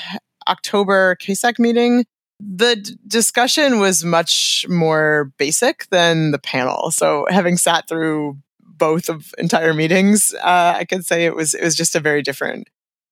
October 0.47 1.15
CASAC 1.21 1.57
meeting, 1.57 2.05
the 2.45 2.75
d- 2.77 2.97
discussion 3.07 3.79
was 3.79 4.03
much 4.03 4.65
more 4.69 5.31
basic 5.37 5.87
than 5.89 6.31
the 6.31 6.39
panel. 6.39 6.91
So 6.91 7.25
having 7.29 7.57
sat 7.57 7.87
through 7.87 8.37
both 8.59 9.09
of 9.09 9.33
entire 9.37 9.73
meetings, 9.73 10.33
uh, 10.35 10.75
I 10.77 10.85
could 10.85 11.05
say 11.05 11.25
it 11.25 11.35
was 11.35 11.53
it 11.53 11.63
was 11.63 11.75
just 11.75 11.95
a 11.95 11.99
very 11.99 12.21
different 12.21 12.69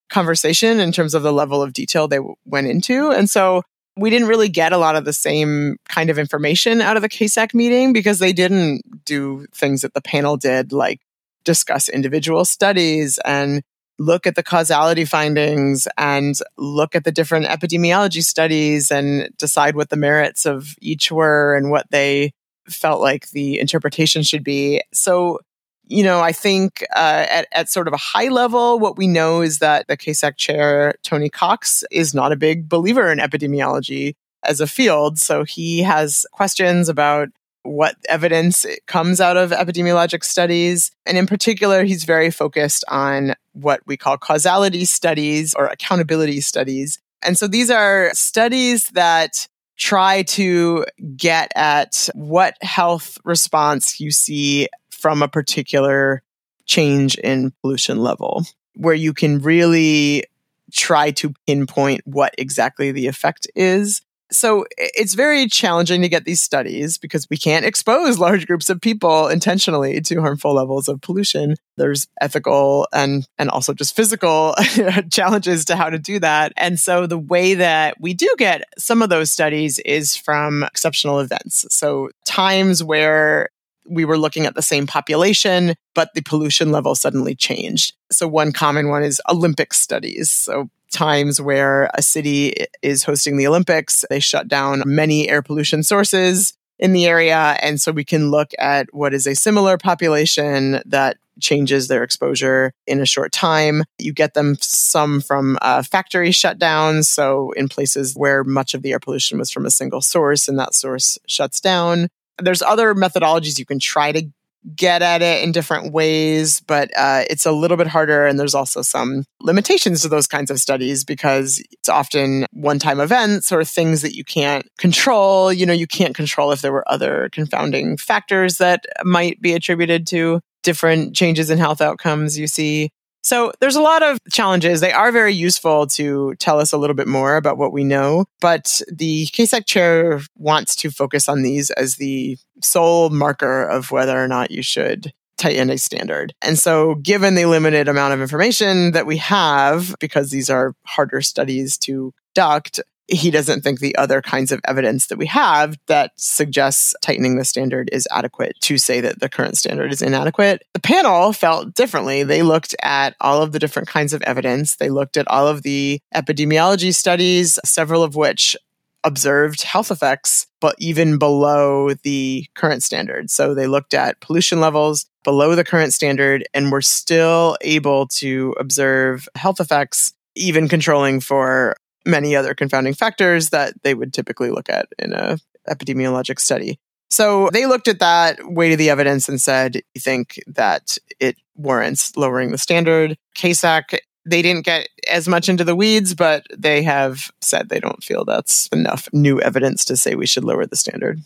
conversation 0.10 0.80
in 0.80 0.92
terms 0.92 1.14
of 1.14 1.24
the 1.24 1.32
level 1.32 1.62
of 1.62 1.74
detail 1.74 2.08
they 2.08 2.18
w- 2.18 2.36
went 2.46 2.68
into. 2.68 3.12
And 3.12 3.30
so 3.30 3.64
we 3.98 4.10
didn't 4.10 4.28
really 4.28 4.50
get 4.50 4.74
a 4.74 4.78
lot 4.78 4.96
of 4.96 5.06
the 5.06 5.14
same 5.14 5.78
kind 5.88 6.10
of 6.10 6.20
information 6.20 6.82
out 6.82 6.96
of 6.96 7.02
the 7.02 7.10
CASAC 7.10 7.54
meeting 7.54 7.94
because 7.94 8.20
they 8.20 8.34
didn't 8.34 9.06
do 9.06 9.46
things 9.54 9.82
that 9.82 9.94
the 9.94 10.02
panel 10.02 10.38
did, 10.38 10.72
like 10.74 11.00
discuss 11.44 11.90
individual 11.90 12.46
studies 12.46 13.20
and 13.26 13.64
look 14.02 14.26
at 14.26 14.36
the 14.36 14.44
causality 14.44 15.06
findings 15.06 15.88
and 15.96 16.36
look 16.58 16.96
at 16.96 17.04
the 17.04 17.12
different 17.12 17.46
epidemiology 17.46 18.24
studies 18.24 18.90
and 18.90 19.30
decide 19.38 19.76
what 19.76 19.90
the 19.90 19.96
merits 19.96 20.46
of 20.46 20.76
each 20.82 21.12
were 21.12 21.56
and 21.56 21.70
what 21.70 21.86
they 21.92 22.32
felt 22.68 23.00
like 23.00 23.30
the 23.30 23.60
interpretation 23.60 24.24
should 24.24 24.44
be. 24.44 24.82
So 24.92 25.40
you 25.86 26.04
know, 26.04 26.22
I 26.22 26.32
think 26.32 26.86
uh, 26.96 27.26
at, 27.30 27.48
at 27.52 27.70
sort 27.70 27.90
of 27.90 27.94
a 27.94 27.98
high 27.98 28.30
level, 28.30 28.80
what 28.80 28.98
we 28.98 29.10
know 29.10 29.42
is 29.42 29.60
that 29.60 29.88
the 29.88 29.98
CASAC 29.98 30.38
chair, 30.38 30.96
Tony 31.04 31.30
Cox, 31.30 31.84
is 31.92 32.14
not 32.14 32.32
a 32.32 32.38
big 32.38 32.70
believer 32.70 33.12
in 33.12 33.20
epidemiology 33.20 34.16
as 34.42 34.62
a 34.62 34.68
field. 34.68 35.20
So 35.20 35.44
he 35.44 35.84
has 35.84 36.26
questions 36.32 36.88
about 36.88 37.28
what 37.64 37.96
evidence 38.10 38.66
comes 38.88 39.22
out 39.22 39.38
of 39.38 39.52
epidemiologic 39.52 40.24
studies. 40.24 40.92
And 41.06 41.18
in 41.18 41.28
particular, 41.28 41.84
he's 41.84 42.04
very 42.04 42.32
focused 42.32 42.84
on 42.88 43.36
what 43.54 43.82
we 43.86 43.98
call 43.98 44.18
causality 44.18 44.86
studies 44.86 45.54
or 45.54 45.68
accountability 45.68 46.42
studies. 46.42 47.00
And 47.22 47.38
so 47.38 47.48
these 47.48 47.70
are 47.70 48.10
studies 48.14 48.86
that 48.94 49.48
try 49.78 50.24
to 50.24 50.86
get 51.16 51.52
at 51.56 52.10
what 52.14 52.56
health 52.62 53.18
response 53.24 54.00
you 54.00 54.12
see 54.12 54.68
from 54.90 55.22
a 55.22 55.28
particular 55.28 56.24
change 56.66 57.16
in 57.18 57.52
pollution 57.62 57.98
level, 57.98 58.44
where 58.76 58.94
you 58.94 59.14
can 59.14 59.40
really 59.40 60.24
try 60.72 61.12
to 61.12 61.34
pinpoint 61.48 62.02
what 62.06 62.34
exactly 62.38 62.92
the 62.92 63.08
effect 63.08 63.48
is. 63.56 64.02
So 64.32 64.66
it's 64.78 65.14
very 65.14 65.48
challenging 65.48 66.02
to 66.02 66.10
get 66.10 66.24
these 66.24 66.42
studies 66.42 66.98
because 66.98 67.28
we 67.30 67.38
can't 67.38 67.66
expose 67.66 68.18
large 68.18 68.48
groups 68.48 68.70
of 68.70 68.80
people 68.80 69.28
intentionally 69.28 70.00
to 70.02 70.22
harmful 70.22 70.54
levels 70.54 70.88
of 70.88 71.02
pollution. 71.02 71.56
There's 71.76 72.08
ethical 72.22 72.88
and, 72.94 73.28
and 73.38 73.50
also 73.50 73.74
just 73.74 73.96
physical 73.96 74.56
challenges 75.12 75.66
to 75.66 75.76
how 75.76 75.90
to 75.90 76.00
do 76.00 76.20
that. 76.20 76.54
And 76.56 76.80
so 76.80 77.08
the 77.08 77.18
way 77.18 77.56
that 77.56 78.00
we 78.00 78.14
do 78.14 78.34
get 78.38 78.64
some 78.78 79.02
of 79.02 79.10
those 79.10 79.32
studies 79.32 79.80
is 79.80 80.16
from 80.16 80.64
exceptional 80.64 81.20
events. 81.20 81.66
So 81.70 82.10
times 82.26 82.84
where 82.84 83.50
we 83.90 84.06
were 84.06 84.18
looking 84.18 84.46
at 84.46 84.56
the 84.56 84.62
same 84.62 84.88
population, 84.88 85.76
but 85.94 86.14
the 86.14 86.22
pollution 86.22 86.72
level 86.72 86.96
suddenly 86.96 87.36
changed. 87.36 87.94
So 88.12 88.28
one 88.28 88.54
common 88.54 88.88
one 88.88 89.04
is 89.04 89.22
Olympic 89.30 89.74
studies. 89.74 90.32
So 90.32 90.70
times 90.92 91.42
where 91.42 91.90
a 91.94 92.02
city 92.02 92.54
is 92.82 93.04
hosting 93.04 93.38
the 93.38 93.48
Olympics, 93.48 94.06
they 94.10 94.20
shut 94.20 94.48
down 94.48 94.84
many 94.86 95.30
air 95.30 95.42
pollution 95.42 95.84
sources 95.84 96.54
in 96.78 96.94
the 96.94 97.06
area. 97.06 97.58
And 97.62 97.80
so 97.80 97.92
we 97.92 98.04
can 98.04 98.32
look 98.32 98.52
at 98.60 98.94
what 98.94 99.14
is 99.14 99.28
a 99.28 99.36
similar 99.36 99.78
population 99.78 100.82
that 100.86 101.18
changes 101.40 101.88
their 101.88 102.04
exposure 102.04 102.74
in 102.88 103.00
a 103.00 103.06
short 103.06 103.32
time. 103.32 103.84
You 103.98 104.14
get 104.14 104.34
them 104.34 104.56
some 104.60 105.22
from 105.22 105.58
uh, 105.62 105.84
factory 105.84 106.30
shutdowns. 106.30 107.06
So 107.06 107.52
in 107.52 107.70
places 107.70 108.16
where 108.16 108.44
much 108.44 108.74
of 108.74 108.82
the 108.82 108.92
air 108.92 109.00
pollution 109.00 109.38
was 109.38 109.52
from 109.52 109.66
a 109.66 109.72
single 109.72 110.02
source 110.02 110.48
and 110.48 110.60
that 110.60 110.74
source 110.74 111.18
shuts 111.28 111.60
down. 111.60 112.10
There's 112.40 112.62
other 112.62 112.94
methodologies 112.96 113.60
you 113.60 113.66
can 113.66 113.80
try 113.80 114.12
to 114.12 114.28
get 114.76 115.02
at 115.02 115.22
it 115.22 115.44
in 115.44 115.52
different 115.52 115.94
ways, 115.94 116.62
but 116.62 116.90
uh, 116.96 117.24
it's 117.30 117.46
a 117.46 117.52
little 117.52 117.78
bit 117.78 117.88
harder. 117.88 118.26
And 118.26 118.40
there's 118.40 118.56
also 118.56 118.82
some 118.82 119.26
limitations 119.42 120.02
to 120.02 120.08
those 120.08 120.28
kinds 120.28 120.52
of 120.52 120.60
studies 120.60 121.04
because 121.04 121.64
it's 121.72 121.90
often 121.90 122.46
one 122.52 122.80
time 122.80 123.00
events 123.00 123.52
or 123.52 123.64
things 123.64 124.02
that 124.02 124.16
you 124.16 124.24
can't 124.24 124.66
control. 124.78 125.52
You 125.52 125.66
know, 125.66 125.74
you 125.74 125.88
can't 125.88 126.16
control 126.16 126.52
if 126.52 126.62
there 126.62 126.72
were 126.72 126.90
other 126.92 127.30
confounding 127.32 127.98
factors 127.98 128.58
that 128.58 128.86
might 129.04 129.42
be 129.42 129.54
attributed 129.54 130.08
to 130.08 130.42
different 130.64 131.16
changes 131.16 131.50
in 131.50 131.58
health 131.58 131.82
outcomes 131.82 132.38
you 132.38 132.48
see. 132.48 132.92
So 133.22 133.52
there's 133.60 133.76
a 133.76 133.82
lot 133.82 134.04
of 134.04 134.18
challenges. 134.32 134.82
They 134.82 134.92
are 134.92 135.12
very 135.12 135.34
useful 135.34 135.88
to 135.88 136.36
tell 136.40 136.60
us 136.60 136.72
a 136.72 136.78
little 136.78 136.96
bit 136.96 137.08
more 137.08 137.36
about 137.36 137.58
what 137.58 137.72
we 137.72 137.84
know, 137.84 138.26
but 138.40 138.82
the 138.92 139.28
CASAC 139.28 139.66
chair 139.66 140.22
wants 140.36 140.76
to 140.78 140.92
focus 140.92 141.30
on 141.30 141.44
these 141.44 141.70
as 141.72 141.96
the 141.96 142.38
sole 142.62 143.10
marker 143.10 143.64
of 143.64 143.92
whether 143.92 144.22
or 144.22 144.28
not 144.28 144.52
you 144.52 144.64
should 144.64 145.14
tighten 145.38 145.70
a 145.72 145.78
standard. 145.78 146.34
And 146.42 146.58
so 146.58 146.96
given 146.96 147.34
the 147.36 147.46
limited 147.46 147.88
amount 147.88 148.14
of 148.14 148.22
information 148.22 148.92
that 148.92 149.08
we 149.08 149.18
have, 149.18 149.96
because 150.00 150.30
these 150.30 150.50
are 150.50 150.74
harder 150.86 151.22
studies 151.22 151.78
to 151.80 152.14
conduct, 152.36 152.80
he 153.12 153.30
doesn't 153.30 153.62
think 153.62 153.80
the 153.80 153.96
other 153.98 154.22
kinds 154.22 154.52
of 154.52 154.62
evidence 154.66 155.08
that 155.08 155.18
we 155.18 155.26
have 155.26 155.78
that 155.88 156.12
suggests 156.16 156.96
tightening 157.02 157.38
the 157.38 157.44
standard 157.44 157.90
is 157.92 158.08
adequate 158.10 158.56
to 158.62 158.78
say 158.78 159.02
that 159.02 159.20
the 159.20 159.30
current 159.30 159.58
standard 159.58 159.92
is 159.92 160.02
inadequate. 160.02 160.64
The 160.74 160.80
panel 160.80 161.34
felt 161.34 161.76
differently. 161.76 162.24
They 162.24 162.42
looked 162.42 162.74
at 162.82 163.16
all 163.20 163.42
of 163.42 163.52
the 163.52 163.60
different 163.60 163.90
kinds 163.90 164.14
of 164.14 164.22
evidence. 164.22 164.76
They 164.76 164.90
looked 164.90 165.18
at 165.18 165.28
all 165.28 165.48
of 165.48 165.64
the 165.64 166.00
epidemiology 166.16 166.96
studies, 166.96 167.60
several 167.66 168.02
of 168.02 168.16
which 168.16 168.56
observed 169.04 169.64
health 169.64 169.92
effects, 169.92 170.48
but 170.60 170.76
even 170.78 171.18
below 171.18 171.94
the 172.04 172.46
current 172.54 172.84
standard. 172.84 173.30
So 173.30 173.54
they 173.54 173.68
looked 173.68 173.94
at 173.94 174.22
pollution 174.22 174.62
levels 174.62 175.08
below 175.24 175.56
the 175.56 175.64
current 175.64 175.94
standard 175.94 176.46
and 176.54 176.72
were 176.72 176.82
still 176.82 177.58
able 177.62 178.08
to 178.08 178.56
observe 178.60 179.28
health 179.36 179.60
effects 179.60 180.14
even 180.36 180.70
controlling 180.70 181.20
for 181.20 181.76
many 182.06 182.36
other 182.36 182.54
confounding 182.54 182.94
factors 182.94 183.50
that 183.50 183.74
they 183.84 183.94
would 183.94 184.14
typically 184.14 184.50
look 184.50 184.70
at 184.70 184.88
in 185.00 185.14
a 185.14 185.38
epidemiologic 185.70 186.40
study. 186.40 186.80
So 187.10 187.50
they 187.52 187.66
looked 187.66 187.88
at 187.88 188.00
that, 188.00 188.40
weighted 188.44 188.80
the 188.80 188.90
evidence, 188.90 189.28
and 189.28 189.40
said, 189.40 189.82
"You 189.94 190.02
think 190.02 190.42
that 190.48 190.98
it 191.20 191.36
warrants 191.56 192.16
lowering 192.16 192.52
the 192.52 192.58
standard?" 192.58 193.18
CASAC 193.36 194.00
they 194.26 194.42
didn't 194.42 194.66
get 194.66 194.88
as 195.10 195.28
much 195.28 195.50
into 195.50 195.64
the 195.64 195.76
weeds, 195.76 196.14
but 196.14 196.46
they 196.56 196.84
have 196.84 197.32
said 197.42 197.70
they 197.70 197.80
don't 197.80 198.04
feel 198.04 198.24
that's 198.24 198.68
enough 198.68 199.10
new 199.14 199.42
evidence 199.42 199.86
to 199.86 199.98
say 199.98 200.16
we 200.16 200.28
should 200.28 200.44
lower 200.44 200.66
the 200.66 200.76
standard. 200.76 201.20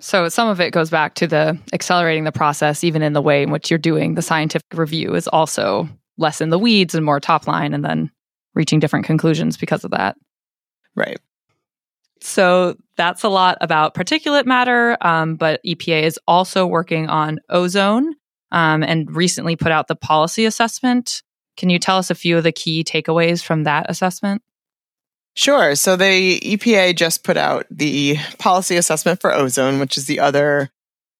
So 0.00 0.28
some 0.30 0.48
of 0.48 0.60
it 0.60 0.72
goes 0.72 0.88
back 0.88 1.14
to 1.16 1.26
the 1.26 1.58
accelerating 1.74 2.24
the 2.24 2.32
process, 2.32 2.82
even 2.82 3.02
in 3.02 3.12
the 3.12 3.20
way 3.20 3.42
in 3.42 3.50
which 3.50 3.70
you're 3.70 3.78
doing 3.78 4.14
the 4.14 4.22
scientific 4.22 4.72
review 4.74 5.14
is 5.14 5.28
also 5.28 5.88
less 6.16 6.40
in 6.40 6.48
the 6.48 6.58
weeds 6.58 6.94
and 6.94 7.04
more 7.04 7.20
top 7.20 7.46
line, 7.46 7.74
and 7.74 7.84
then 7.84 8.10
reaching 8.54 8.80
different 8.80 9.06
conclusions 9.06 9.56
because 9.56 9.84
of 9.84 9.92
that. 9.92 10.16
Right. 10.94 11.18
So 12.20 12.76
that's 12.96 13.22
a 13.22 13.28
lot 13.28 13.58
about 13.60 13.94
particulate 13.94 14.46
matter, 14.46 14.96
um, 15.00 15.36
but 15.36 15.60
EPA 15.64 16.02
is 16.02 16.18
also 16.28 16.66
working 16.66 17.08
on 17.08 17.40
ozone 17.48 18.14
um, 18.52 18.82
and 18.82 19.14
recently 19.14 19.56
put 19.56 19.72
out 19.72 19.88
the 19.88 19.96
policy 19.96 20.44
assessment. 20.44 21.22
Can 21.56 21.70
you 21.70 21.78
tell 21.78 21.96
us 21.96 22.10
a 22.10 22.14
few 22.14 22.36
of 22.36 22.44
the 22.44 22.52
key 22.52 22.84
takeaways 22.84 23.42
from 23.42 23.64
that 23.64 23.86
assessment? 23.88 24.42
Sure. 25.34 25.74
So 25.74 25.96
the 25.96 26.40
EPA 26.40 26.96
just 26.96 27.24
put 27.24 27.36
out 27.36 27.66
the 27.70 28.16
policy 28.38 28.76
assessment 28.76 29.20
for 29.20 29.32
ozone, 29.32 29.78
which 29.78 29.96
is 29.96 30.06
the 30.06 30.20
other 30.20 30.70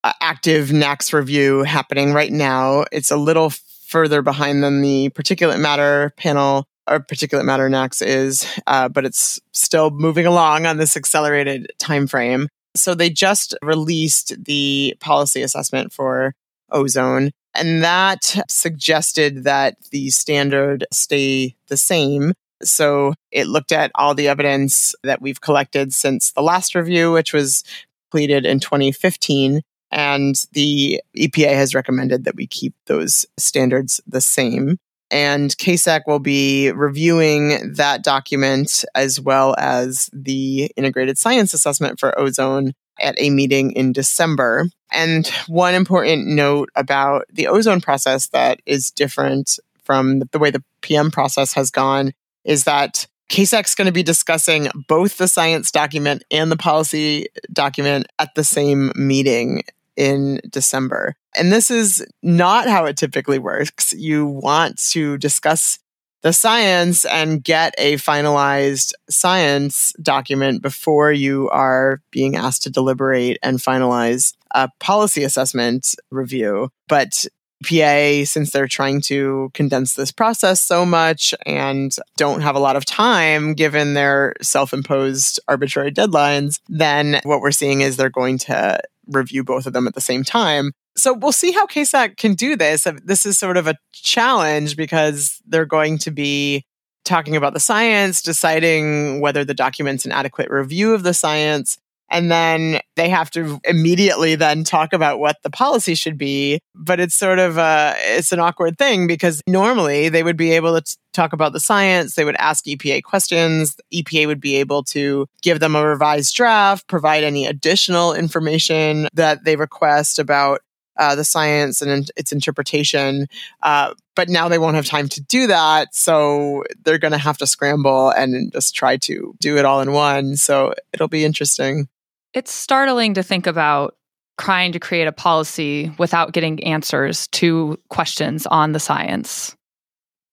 uh, 0.02 0.12
active 0.20 0.68
NAAQS 0.68 1.12
review 1.12 1.62
happening 1.62 2.12
right 2.12 2.32
now. 2.32 2.84
It's 2.92 3.10
a 3.10 3.16
little 3.16 3.50
further 3.86 4.20
behind 4.22 4.62
than 4.62 4.82
the 4.82 5.10
particulate 5.10 5.60
matter 5.60 6.12
panel 6.16 6.66
or 6.88 7.00
particulate 7.00 7.44
matter 7.44 7.68
NAAQS 7.68 8.06
is, 8.06 8.60
uh, 8.66 8.88
but 8.88 9.04
it's 9.04 9.40
still 9.52 9.90
moving 9.90 10.26
along 10.26 10.66
on 10.66 10.76
this 10.76 10.96
accelerated 10.96 11.70
time 11.78 12.06
frame. 12.06 12.48
So 12.76 12.94
they 12.94 13.10
just 13.10 13.54
released 13.62 14.44
the 14.44 14.96
policy 15.00 15.42
assessment 15.42 15.92
for 15.92 16.34
ozone, 16.70 17.30
and 17.54 17.82
that 17.82 18.36
suggested 18.48 19.44
that 19.44 19.76
the 19.90 20.10
standard 20.10 20.86
stay 20.92 21.56
the 21.68 21.76
same. 21.76 22.32
So 22.62 23.14
it 23.32 23.46
looked 23.46 23.72
at 23.72 23.90
all 23.94 24.14
the 24.14 24.28
evidence 24.28 24.94
that 25.02 25.22
we've 25.22 25.40
collected 25.40 25.92
since 25.94 26.32
the 26.32 26.42
last 26.42 26.74
review, 26.74 27.12
which 27.12 27.32
was 27.32 27.64
completed 28.10 28.44
in 28.44 28.60
2015. 28.60 29.62
And 29.90 30.34
the 30.52 31.02
EPA 31.16 31.54
has 31.54 31.74
recommended 31.74 32.24
that 32.24 32.36
we 32.36 32.46
keep 32.46 32.74
those 32.86 33.26
standards 33.36 34.00
the 34.06 34.20
same. 34.20 34.78
And 35.10 35.50
CASAC 35.56 36.02
will 36.06 36.20
be 36.20 36.70
reviewing 36.70 37.74
that 37.74 38.04
document 38.04 38.84
as 38.94 39.20
well 39.20 39.54
as 39.58 40.08
the 40.12 40.70
integrated 40.76 41.18
science 41.18 41.52
assessment 41.52 41.98
for 41.98 42.18
ozone 42.18 42.72
at 43.00 43.14
a 43.18 43.30
meeting 43.30 43.72
in 43.72 43.92
December. 43.92 44.66
And 44.92 45.26
one 45.46 45.74
important 45.74 46.26
note 46.26 46.70
about 46.76 47.24
the 47.32 47.48
ozone 47.48 47.80
process 47.80 48.28
that 48.28 48.60
is 48.66 48.90
different 48.90 49.58
from 49.82 50.20
the 50.32 50.38
way 50.38 50.50
the 50.50 50.62
PM 50.82 51.10
process 51.10 51.52
has 51.54 51.70
gone 51.70 52.12
is 52.44 52.64
that 52.64 53.06
CASAC's 53.30 53.76
going 53.76 53.86
to 53.86 53.92
be 53.92 54.02
discussing 54.02 54.68
both 54.88 55.16
the 55.16 55.28
science 55.28 55.70
document 55.70 56.24
and 56.30 56.50
the 56.50 56.56
policy 56.56 57.28
document 57.52 58.06
at 58.18 58.34
the 58.34 58.44
same 58.44 58.92
meeting 58.96 59.62
in 60.00 60.40
December. 60.48 61.14
And 61.36 61.52
this 61.52 61.70
is 61.70 62.04
not 62.22 62.66
how 62.66 62.86
it 62.86 62.96
typically 62.96 63.38
works. 63.38 63.92
You 63.92 64.24
want 64.24 64.78
to 64.92 65.18
discuss 65.18 65.78
the 66.22 66.32
science 66.32 67.04
and 67.04 67.44
get 67.44 67.74
a 67.76 67.96
finalized 67.96 68.92
science 69.10 69.92
document 70.02 70.62
before 70.62 71.12
you 71.12 71.50
are 71.50 72.00
being 72.10 72.34
asked 72.34 72.62
to 72.62 72.70
deliberate 72.70 73.38
and 73.42 73.58
finalize 73.58 74.34
a 74.52 74.70
policy 74.80 75.22
assessment 75.22 75.94
review. 76.10 76.70
But 76.88 77.26
EPA, 77.62 78.26
since 78.26 78.50
they're 78.50 78.66
trying 78.66 79.02
to 79.02 79.50
condense 79.52 79.94
this 79.94 80.12
process 80.12 80.62
so 80.62 80.86
much 80.86 81.34
and 81.44 81.94
don't 82.16 82.40
have 82.40 82.56
a 82.56 82.60
lot 82.60 82.76
of 82.76 82.86
time 82.86 83.52
given 83.52 83.92
their 83.92 84.32
self 84.40 84.72
imposed 84.72 85.40
arbitrary 85.46 85.92
deadlines, 85.92 86.60
then 86.70 87.20
what 87.24 87.42
we're 87.42 87.50
seeing 87.50 87.82
is 87.82 87.96
they're 87.96 88.08
going 88.08 88.38
to 88.38 88.80
review 89.10 89.44
both 89.44 89.66
of 89.66 89.72
them 89.72 89.86
at 89.86 89.94
the 89.94 90.00
same 90.00 90.24
time. 90.24 90.72
So 90.96 91.14
we'll 91.14 91.32
see 91.32 91.52
how 91.52 91.66
CASAC 91.66 92.16
can 92.16 92.34
do 92.34 92.56
this. 92.56 92.86
Uh, 92.86 92.94
this 93.04 93.24
is 93.24 93.38
sort 93.38 93.56
of 93.56 93.66
a 93.66 93.76
challenge 93.92 94.76
because 94.76 95.40
they're 95.46 95.66
going 95.66 95.98
to 95.98 96.10
be 96.10 96.64
talking 97.04 97.36
about 97.36 97.54
the 97.54 97.60
science, 97.60 98.22
deciding 98.22 99.20
whether 99.20 99.44
the 99.44 99.54
document's 99.54 100.04
an 100.04 100.12
adequate 100.12 100.50
review 100.50 100.94
of 100.94 101.02
the 101.02 101.14
science, 101.14 101.78
and 102.10 102.30
then 102.30 102.80
they 102.96 103.08
have 103.08 103.30
to 103.30 103.60
immediately 103.64 104.34
then 104.34 104.64
talk 104.64 104.92
about 104.92 105.18
what 105.18 105.36
the 105.42 105.50
policy 105.50 105.94
should 105.94 106.18
be 106.18 106.60
but 106.74 107.00
it's 107.00 107.14
sort 107.14 107.38
of 107.38 107.58
a 107.58 107.94
it's 107.98 108.32
an 108.32 108.40
awkward 108.40 108.76
thing 108.78 109.06
because 109.06 109.42
normally 109.46 110.08
they 110.08 110.22
would 110.22 110.36
be 110.36 110.52
able 110.52 110.80
to 110.80 110.96
talk 111.12 111.32
about 111.32 111.52
the 111.52 111.60
science 111.60 112.14
they 112.14 112.24
would 112.24 112.36
ask 112.36 112.64
epa 112.66 113.02
questions 113.02 113.76
epa 113.92 114.26
would 114.26 114.40
be 114.40 114.56
able 114.56 114.82
to 114.82 115.26
give 115.42 115.60
them 115.60 115.74
a 115.74 115.86
revised 115.86 116.34
draft 116.34 116.86
provide 116.88 117.24
any 117.24 117.46
additional 117.46 118.12
information 118.14 119.08
that 119.14 119.44
they 119.44 119.56
request 119.56 120.18
about 120.18 120.60
uh, 121.00 121.14
the 121.14 121.24
science 121.24 121.80
and 121.80 122.10
its 122.16 122.30
interpretation. 122.30 123.26
Uh, 123.62 123.94
but 124.14 124.28
now 124.28 124.48
they 124.48 124.58
won't 124.58 124.76
have 124.76 124.84
time 124.84 125.08
to 125.08 125.20
do 125.22 125.46
that. 125.46 125.94
So 125.94 126.62
they're 126.84 126.98
going 126.98 127.12
to 127.12 127.18
have 127.18 127.38
to 127.38 127.46
scramble 127.46 128.10
and 128.10 128.52
just 128.52 128.74
try 128.74 128.98
to 128.98 129.34
do 129.40 129.56
it 129.56 129.64
all 129.64 129.80
in 129.80 129.92
one. 129.92 130.36
So 130.36 130.74
it'll 130.92 131.08
be 131.08 131.24
interesting. 131.24 131.88
It's 132.32 132.52
startling 132.52 133.14
to 133.14 133.22
think 133.22 133.46
about 133.46 133.96
trying 134.38 134.72
to 134.72 134.80
create 134.80 135.06
a 135.06 135.12
policy 135.12 135.92
without 135.98 136.32
getting 136.32 136.62
answers 136.64 137.26
to 137.28 137.78
questions 137.88 138.46
on 138.46 138.72
the 138.72 138.80
science. 138.80 139.56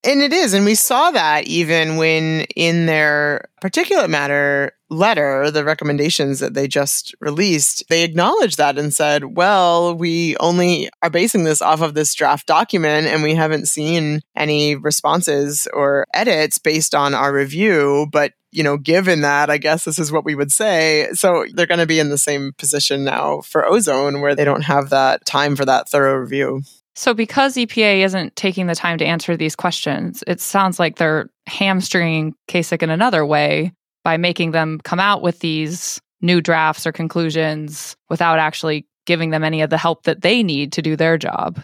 And 0.08 0.22
it 0.22 0.32
is. 0.32 0.54
And 0.54 0.64
we 0.64 0.76
saw 0.76 1.12
that 1.12 1.48
even 1.48 1.98
when 1.98 2.46
in 2.56 2.86
their 2.86 3.50
particulate 3.62 4.10
matter 4.10 4.72
letter, 4.90 5.52
the 5.52 5.66
recommendations 5.66 6.40
that 6.40 6.54
they 6.54 6.66
just 6.66 7.14
released, 7.20 7.84
they 7.90 8.06
acknowledged 8.06 8.58
that 8.58 8.78
and 8.78 8.94
said, 8.94 9.36
well, 9.36 9.94
we 9.94 10.38
only 10.38 10.90
are 11.04 11.10
basing 11.10 11.44
this 11.44 11.62
off 11.62 11.82
of 11.82 11.94
this 11.94 12.14
draft 12.14 12.48
document 12.48 13.08
and 13.08 13.22
we 13.22 13.36
haven't 13.36 13.68
seen 13.68 14.22
any 14.34 14.78
responses 14.78 15.68
or 15.74 16.06
edits 16.14 16.58
based 16.58 16.96
on 16.96 17.14
our 17.14 17.34
review. 17.34 18.08
But 18.10 18.32
you 18.54 18.64
know, 18.64 18.78
given 18.78 19.22
that, 19.22 19.50
I 19.50 19.58
guess 19.58 19.84
this 19.84 20.00
is 20.00 20.10
what 20.10 20.24
we 20.24 20.36
would 20.36 20.54
say. 20.54 21.10
So 21.12 21.46
they're 21.54 21.66
going 21.66 21.82
to 21.82 21.86
be 21.86 22.00
in 22.00 22.08
the 22.08 22.18
same 22.18 22.54
position 22.54 23.04
now 23.04 23.42
for 23.42 23.66
ozone 23.66 24.22
where 24.22 24.36
they 24.36 24.46
don't 24.46 24.64
have 24.64 24.90
that 24.92 25.26
time 25.26 25.58
for 25.58 25.66
that 25.66 25.90
thorough 25.90 26.16
review. 26.16 26.64
So, 26.98 27.14
because 27.14 27.54
EPA 27.56 28.04
isn't 28.06 28.36
taking 28.36 28.66
the 28.66 28.74
time 28.74 28.98
to 28.98 29.06
answer 29.06 29.38
these 29.38 29.56
questions, 29.56 30.24
it 30.26 30.42
sounds 30.42 30.80
like 30.80 30.98
they're 30.98 31.30
hamstringing 31.46 32.34
CASAC 32.48 32.82
in 32.82 32.90
another 32.90 33.24
way 33.24 33.72
by 34.04 34.18
making 34.18 34.50
them 34.50 34.80
come 34.84 35.00
out 35.00 35.22
with 35.22 35.38
these 35.38 36.02
new 36.22 36.42
drafts 36.42 36.88
or 36.88 36.92
conclusions 36.92 37.96
without 38.10 38.40
actually 38.40 38.88
giving 39.06 39.30
them 39.30 39.44
any 39.44 39.62
of 39.62 39.70
the 39.70 39.78
help 39.78 40.06
that 40.06 40.24
they 40.24 40.42
need 40.42 40.72
to 40.74 40.82
do 40.82 40.96
their 40.96 41.18
job 41.18 41.62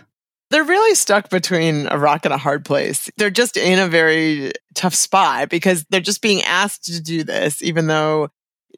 they're 0.53 0.63
really 0.63 0.93
stuck 0.93 1.31
between 1.31 1.87
a 1.89 1.97
rock 1.97 2.25
and 2.25 2.33
a 2.33 2.37
hard 2.37 2.63
place. 2.63 3.09
They're 3.17 3.31
just 3.31 3.57
in 3.57 3.79
a 3.79 3.87
very 3.87 4.51
tough 4.75 4.93
spot 4.93 5.49
because 5.49 5.83
they're 5.89 5.99
just 5.99 6.21
being 6.21 6.43
asked 6.43 6.83
to 6.83 7.01
do 7.01 7.23
this, 7.23 7.63
even 7.63 7.87
though 7.87 8.29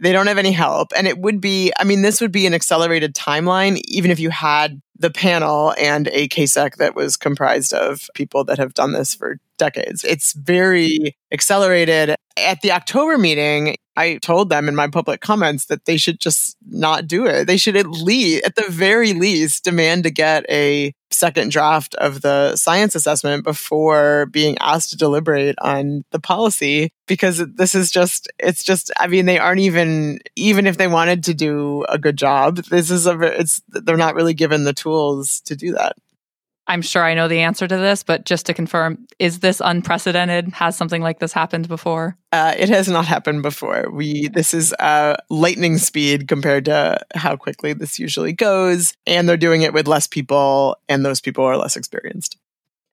they 0.02 0.12
don't 0.12 0.28
have 0.28 0.38
any 0.38 0.52
help. 0.52 0.90
And 0.96 1.08
it 1.08 1.18
would 1.18 1.40
be, 1.40 1.72
I 1.80 1.84
mean, 1.84 2.02
this 2.02 2.22
would 2.22 2.32
be 2.32 2.46
an 2.46 2.54
accelerated 2.54 3.16
timeline, 3.16 3.80
even 3.86 4.12
if 4.12 4.20
you 4.20 4.30
had 4.30 4.82
the 4.98 5.12
panel 5.12 5.74
and 5.78 6.08
a 6.10 6.28
CASAC 6.28 6.76
that 6.78 6.96
was 6.96 7.18
comprised 7.18 7.74
of 7.74 8.10
people 8.14 8.44
that 8.46 8.58
have 8.58 8.74
done 8.74 8.94
this 8.94 9.14
for 9.14 9.40
decades. 9.58 10.04
It's 10.04 10.34
very 10.34 11.16
accelerated. 11.32 12.16
At 12.38 12.62
the 12.62 12.72
October 12.72 13.18
meeting, 13.18 13.76
I 13.98 14.18
told 14.18 14.50
them 14.50 14.68
in 14.68 14.76
my 14.76 14.88
public 14.88 15.22
comments 15.22 15.66
that 15.66 15.86
they 15.86 15.98
should 15.98 16.20
just 16.20 16.58
not 16.68 17.08
do 17.08 17.26
it. 17.26 17.46
They 17.46 17.58
should 17.58 17.76
at 17.76 17.88
least, 17.88 18.46
at 18.46 18.56
the 18.56 18.70
very 18.70 19.14
least, 19.14 19.64
demand 19.64 20.04
to 20.04 20.12
get 20.12 20.46
a 20.50 20.94
second 21.12 21.52
draft 21.52 21.96
of 21.96 22.22
the 22.22 22.56
science 22.58 22.94
assessment 22.94 23.44
before 23.44 24.26
being 24.28 24.58
asked 24.60 24.90
to 24.90 24.98
deliberate 24.98 25.56
on 25.62 26.04
the 26.12 26.20
policy 26.20 26.92
because 27.08 27.38
this 27.56 27.74
is 27.74 27.90
just, 27.90 28.28
it's 28.38 28.64
just, 28.64 28.92
I 29.00 29.08
mean, 29.08 29.26
they 29.26 29.40
aren't 29.40 29.62
even, 29.62 30.20
even 30.36 30.68
if 30.68 30.78
they 30.78 30.88
wanted 30.88 31.24
to 31.26 31.34
do 31.34 31.86
a 31.88 31.98
good 31.98 32.18
job, 32.18 32.58
this 32.58 32.92
is 32.92 33.08
a, 33.08 33.18
it's, 33.22 33.62
they're 33.70 33.96
not 33.96 34.16
really 34.16 34.34
given 34.34 34.66
the 34.66 34.74
tools 34.74 35.42
to 35.46 35.56
do 35.56 35.74
that. 35.74 35.96
I'm 36.68 36.82
sure 36.82 37.04
I 37.04 37.14
know 37.14 37.28
the 37.28 37.42
answer 37.42 37.68
to 37.68 37.78
this, 37.78 38.04
but 38.04 38.26
just 38.26 38.48
to 38.48 38.54
confirm, 38.54 39.06
is 39.20 39.40
this 39.40 39.62
unprecedented? 39.64 40.50
Has 40.50 40.76
something 40.76 41.02
like 41.02 41.20
this 41.20 41.32
happened 41.32 41.68
before? 41.68 42.18
Uh, 42.32 42.56
it 42.58 42.70
has 42.70 42.88
not 42.88 43.06
happened 43.06 43.44
before. 43.44 43.90
We 43.92 44.30
this 44.30 44.54
is 44.54 44.74
uh, 44.74 45.16
lightning 45.30 45.78
speed 45.78 46.28
compared 46.28 46.66
to 46.66 47.00
how 47.14 47.36
quickly 47.36 47.74
this 47.74 48.00
usually 48.00 48.34
goes, 48.34 48.94
and 49.06 49.30
they're 49.30 49.38
doing 49.38 49.62
it 49.62 49.74
with 49.74 49.88
less 49.88 50.08
people, 50.08 50.78
and 50.90 51.06
those 51.06 51.22
people 51.22 51.44
are 51.44 51.58
less 51.58 51.78
experienced. 51.78 52.38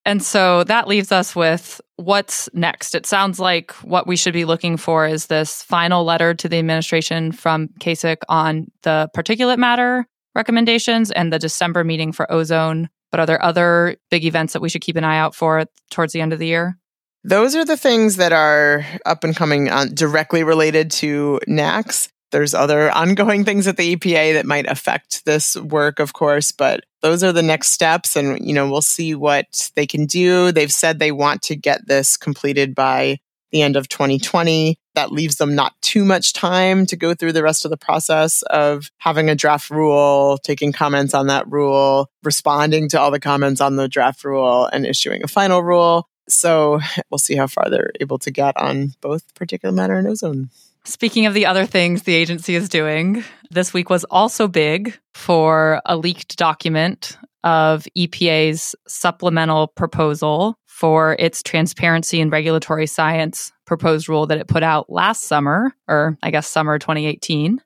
And 0.04 0.22
so 0.22 0.64
that 0.64 0.88
leaves 0.88 1.12
us 1.12 1.36
with 1.36 1.80
what's 1.96 2.48
next. 2.52 2.94
It 2.94 3.06
sounds 3.06 3.38
like 3.38 3.70
what 3.82 4.06
we 4.06 4.16
should 4.16 4.32
be 4.32 4.44
looking 4.44 4.76
for 4.76 5.06
is 5.06 5.26
this 5.26 5.62
final 5.62 6.04
letter 6.04 6.34
to 6.34 6.48
the 6.48 6.58
administration 6.58 7.30
from 7.30 7.68
CASAC 7.78 8.16
on 8.28 8.70
the 8.82 9.08
particulate 9.16 9.58
matter 9.58 10.06
recommendations 10.34 11.10
and 11.10 11.32
the 11.32 11.38
December 11.38 11.84
meeting 11.84 12.10
for 12.10 12.30
ozone 12.32 12.88
but 13.12 13.20
are 13.20 13.26
there 13.26 13.44
other 13.44 13.96
big 14.10 14.24
events 14.24 14.54
that 14.54 14.62
we 14.62 14.68
should 14.68 14.82
keep 14.82 14.96
an 14.96 15.04
eye 15.04 15.18
out 15.18 15.36
for 15.36 15.64
towards 15.90 16.12
the 16.12 16.20
end 16.20 16.32
of 16.32 16.40
the 16.40 16.46
year? 16.48 16.76
Those 17.22 17.54
are 17.54 17.64
the 17.64 17.76
things 17.76 18.16
that 18.16 18.32
are 18.32 18.84
up 19.06 19.22
and 19.22 19.36
coming 19.36 19.70
on, 19.70 19.94
directly 19.94 20.42
related 20.42 20.90
to 20.92 21.38
NAAQS. 21.46 22.08
There's 22.32 22.54
other 22.54 22.90
ongoing 22.90 23.44
things 23.44 23.68
at 23.68 23.76
the 23.76 23.94
EPA 23.94 24.32
that 24.32 24.46
might 24.46 24.66
affect 24.66 25.24
this 25.26 25.54
work, 25.54 26.00
of 26.00 26.14
course, 26.14 26.50
but 26.50 26.82
those 27.02 27.22
are 27.22 27.32
the 27.32 27.42
next 27.42 27.70
steps. 27.70 28.16
And, 28.16 28.44
you 28.44 28.54
know, 28.54 28.68
we'll 28.68 28.80
see 28.80 29.14
what 29.14 29.70
they 29.76 29.86
can 29.86 30.06
do. 30.06 30.50
They've 30.50 30.72
said 30.72 30.98
they 30.98 31.12
want 31.12 31.42
to 31.42 31.54
get 31.54 31.86
this 31.86 32.16
completed 32.16 32.74
by 32.74 33.18
the 33.52 33.62
end 33.62 33.76
of 33.76 33.88
2020. 33.88 34.78
That 34.94 35.12
leaves 35.12 35.36
them 35.36 35.54
not 35.54 35.74
too 35.80 36.04
much 36.04 36.32
time 36.32 36.86
to 36.86 36.96
go 36.96 37.14
through 37.14 37.32
the 37.32 37.42
rest 37.42 37.64
of 37.64 37.70
the 37.70 37.76
process 37.76 38.42
of 38.42 38.90
having 38.98 39.30
a 39.30 39.34
draft 39.34 39.70
rule, 39.70 40.38
taking 40.42 40.72
comments 40.72 41.14
on 41.14 41.28
that 41.28 41.50
rule, 41.50 42.10
responding 42.22 42.88
to 42.90 43.00
all 43.00 43.10
the 43.10 43.20
comments 43.20 43.60
on 43.60 43.76
the 43.76 43.88
draft 43.88 44.24
rule, 44.24 44.66
and 44.66 44.84
issuing 44.86 45.22
a 45.24 45.28
final 45.28 45.62
rule. 45.62 46.08
So 46.28 46.80
we'll 47.10 47.18
see 47.18 47.36
how 47.36 47.46
far 47.46 47.70
they're 47.70 47.92
able 48.00 48.18
to 48.18 48.30
get 48.30 48.56
on 48.56 48.92
both 49.00 49.34
particulate 49.34 49.74
matter 49.74 49.94
and 49.94 50.08
ozone. 50.08 50.50
Speaking 50.84 51.26
of 51.26 51.34
the 51.34 51.46
other 51.46 51.64
things 51.64 52.02
the 52.02 52.14
agency 52.14 52.56
is 52.56 52.68
doing, 52.68 53.24
this 53.50 53.72
week 53.72 53.88
was 53.88 54.04
also 54.04 54.48
big 54.48 54.98
for 55.14 55.80
a 55.86 55.96
leaked 55.96 56.36
document 56.36 57.16
of 57.44 57.86
EPA's 57.96 58.74
supplemental 58.88 59.68
proposal 59.68 60.56
for 60.66 61.16
its 61.18 61.42
transparency 61.42 62.20
and 62.20 62.32
regulatory 62.32 62.86
science 62.86 63.52
proposed 63.72 64.06
rule 64.06 64.26
that 64.26 64.36
it 64.36 64.48
put 64.48 64.62
out 64.62 64.90
last 64.90 65.22
summer, 65.22 65.74
or 65.88 66.18
I 66.22 66.30
guess 66.30 66.46
summer 66.46 66.78
2018. 66.78 67.58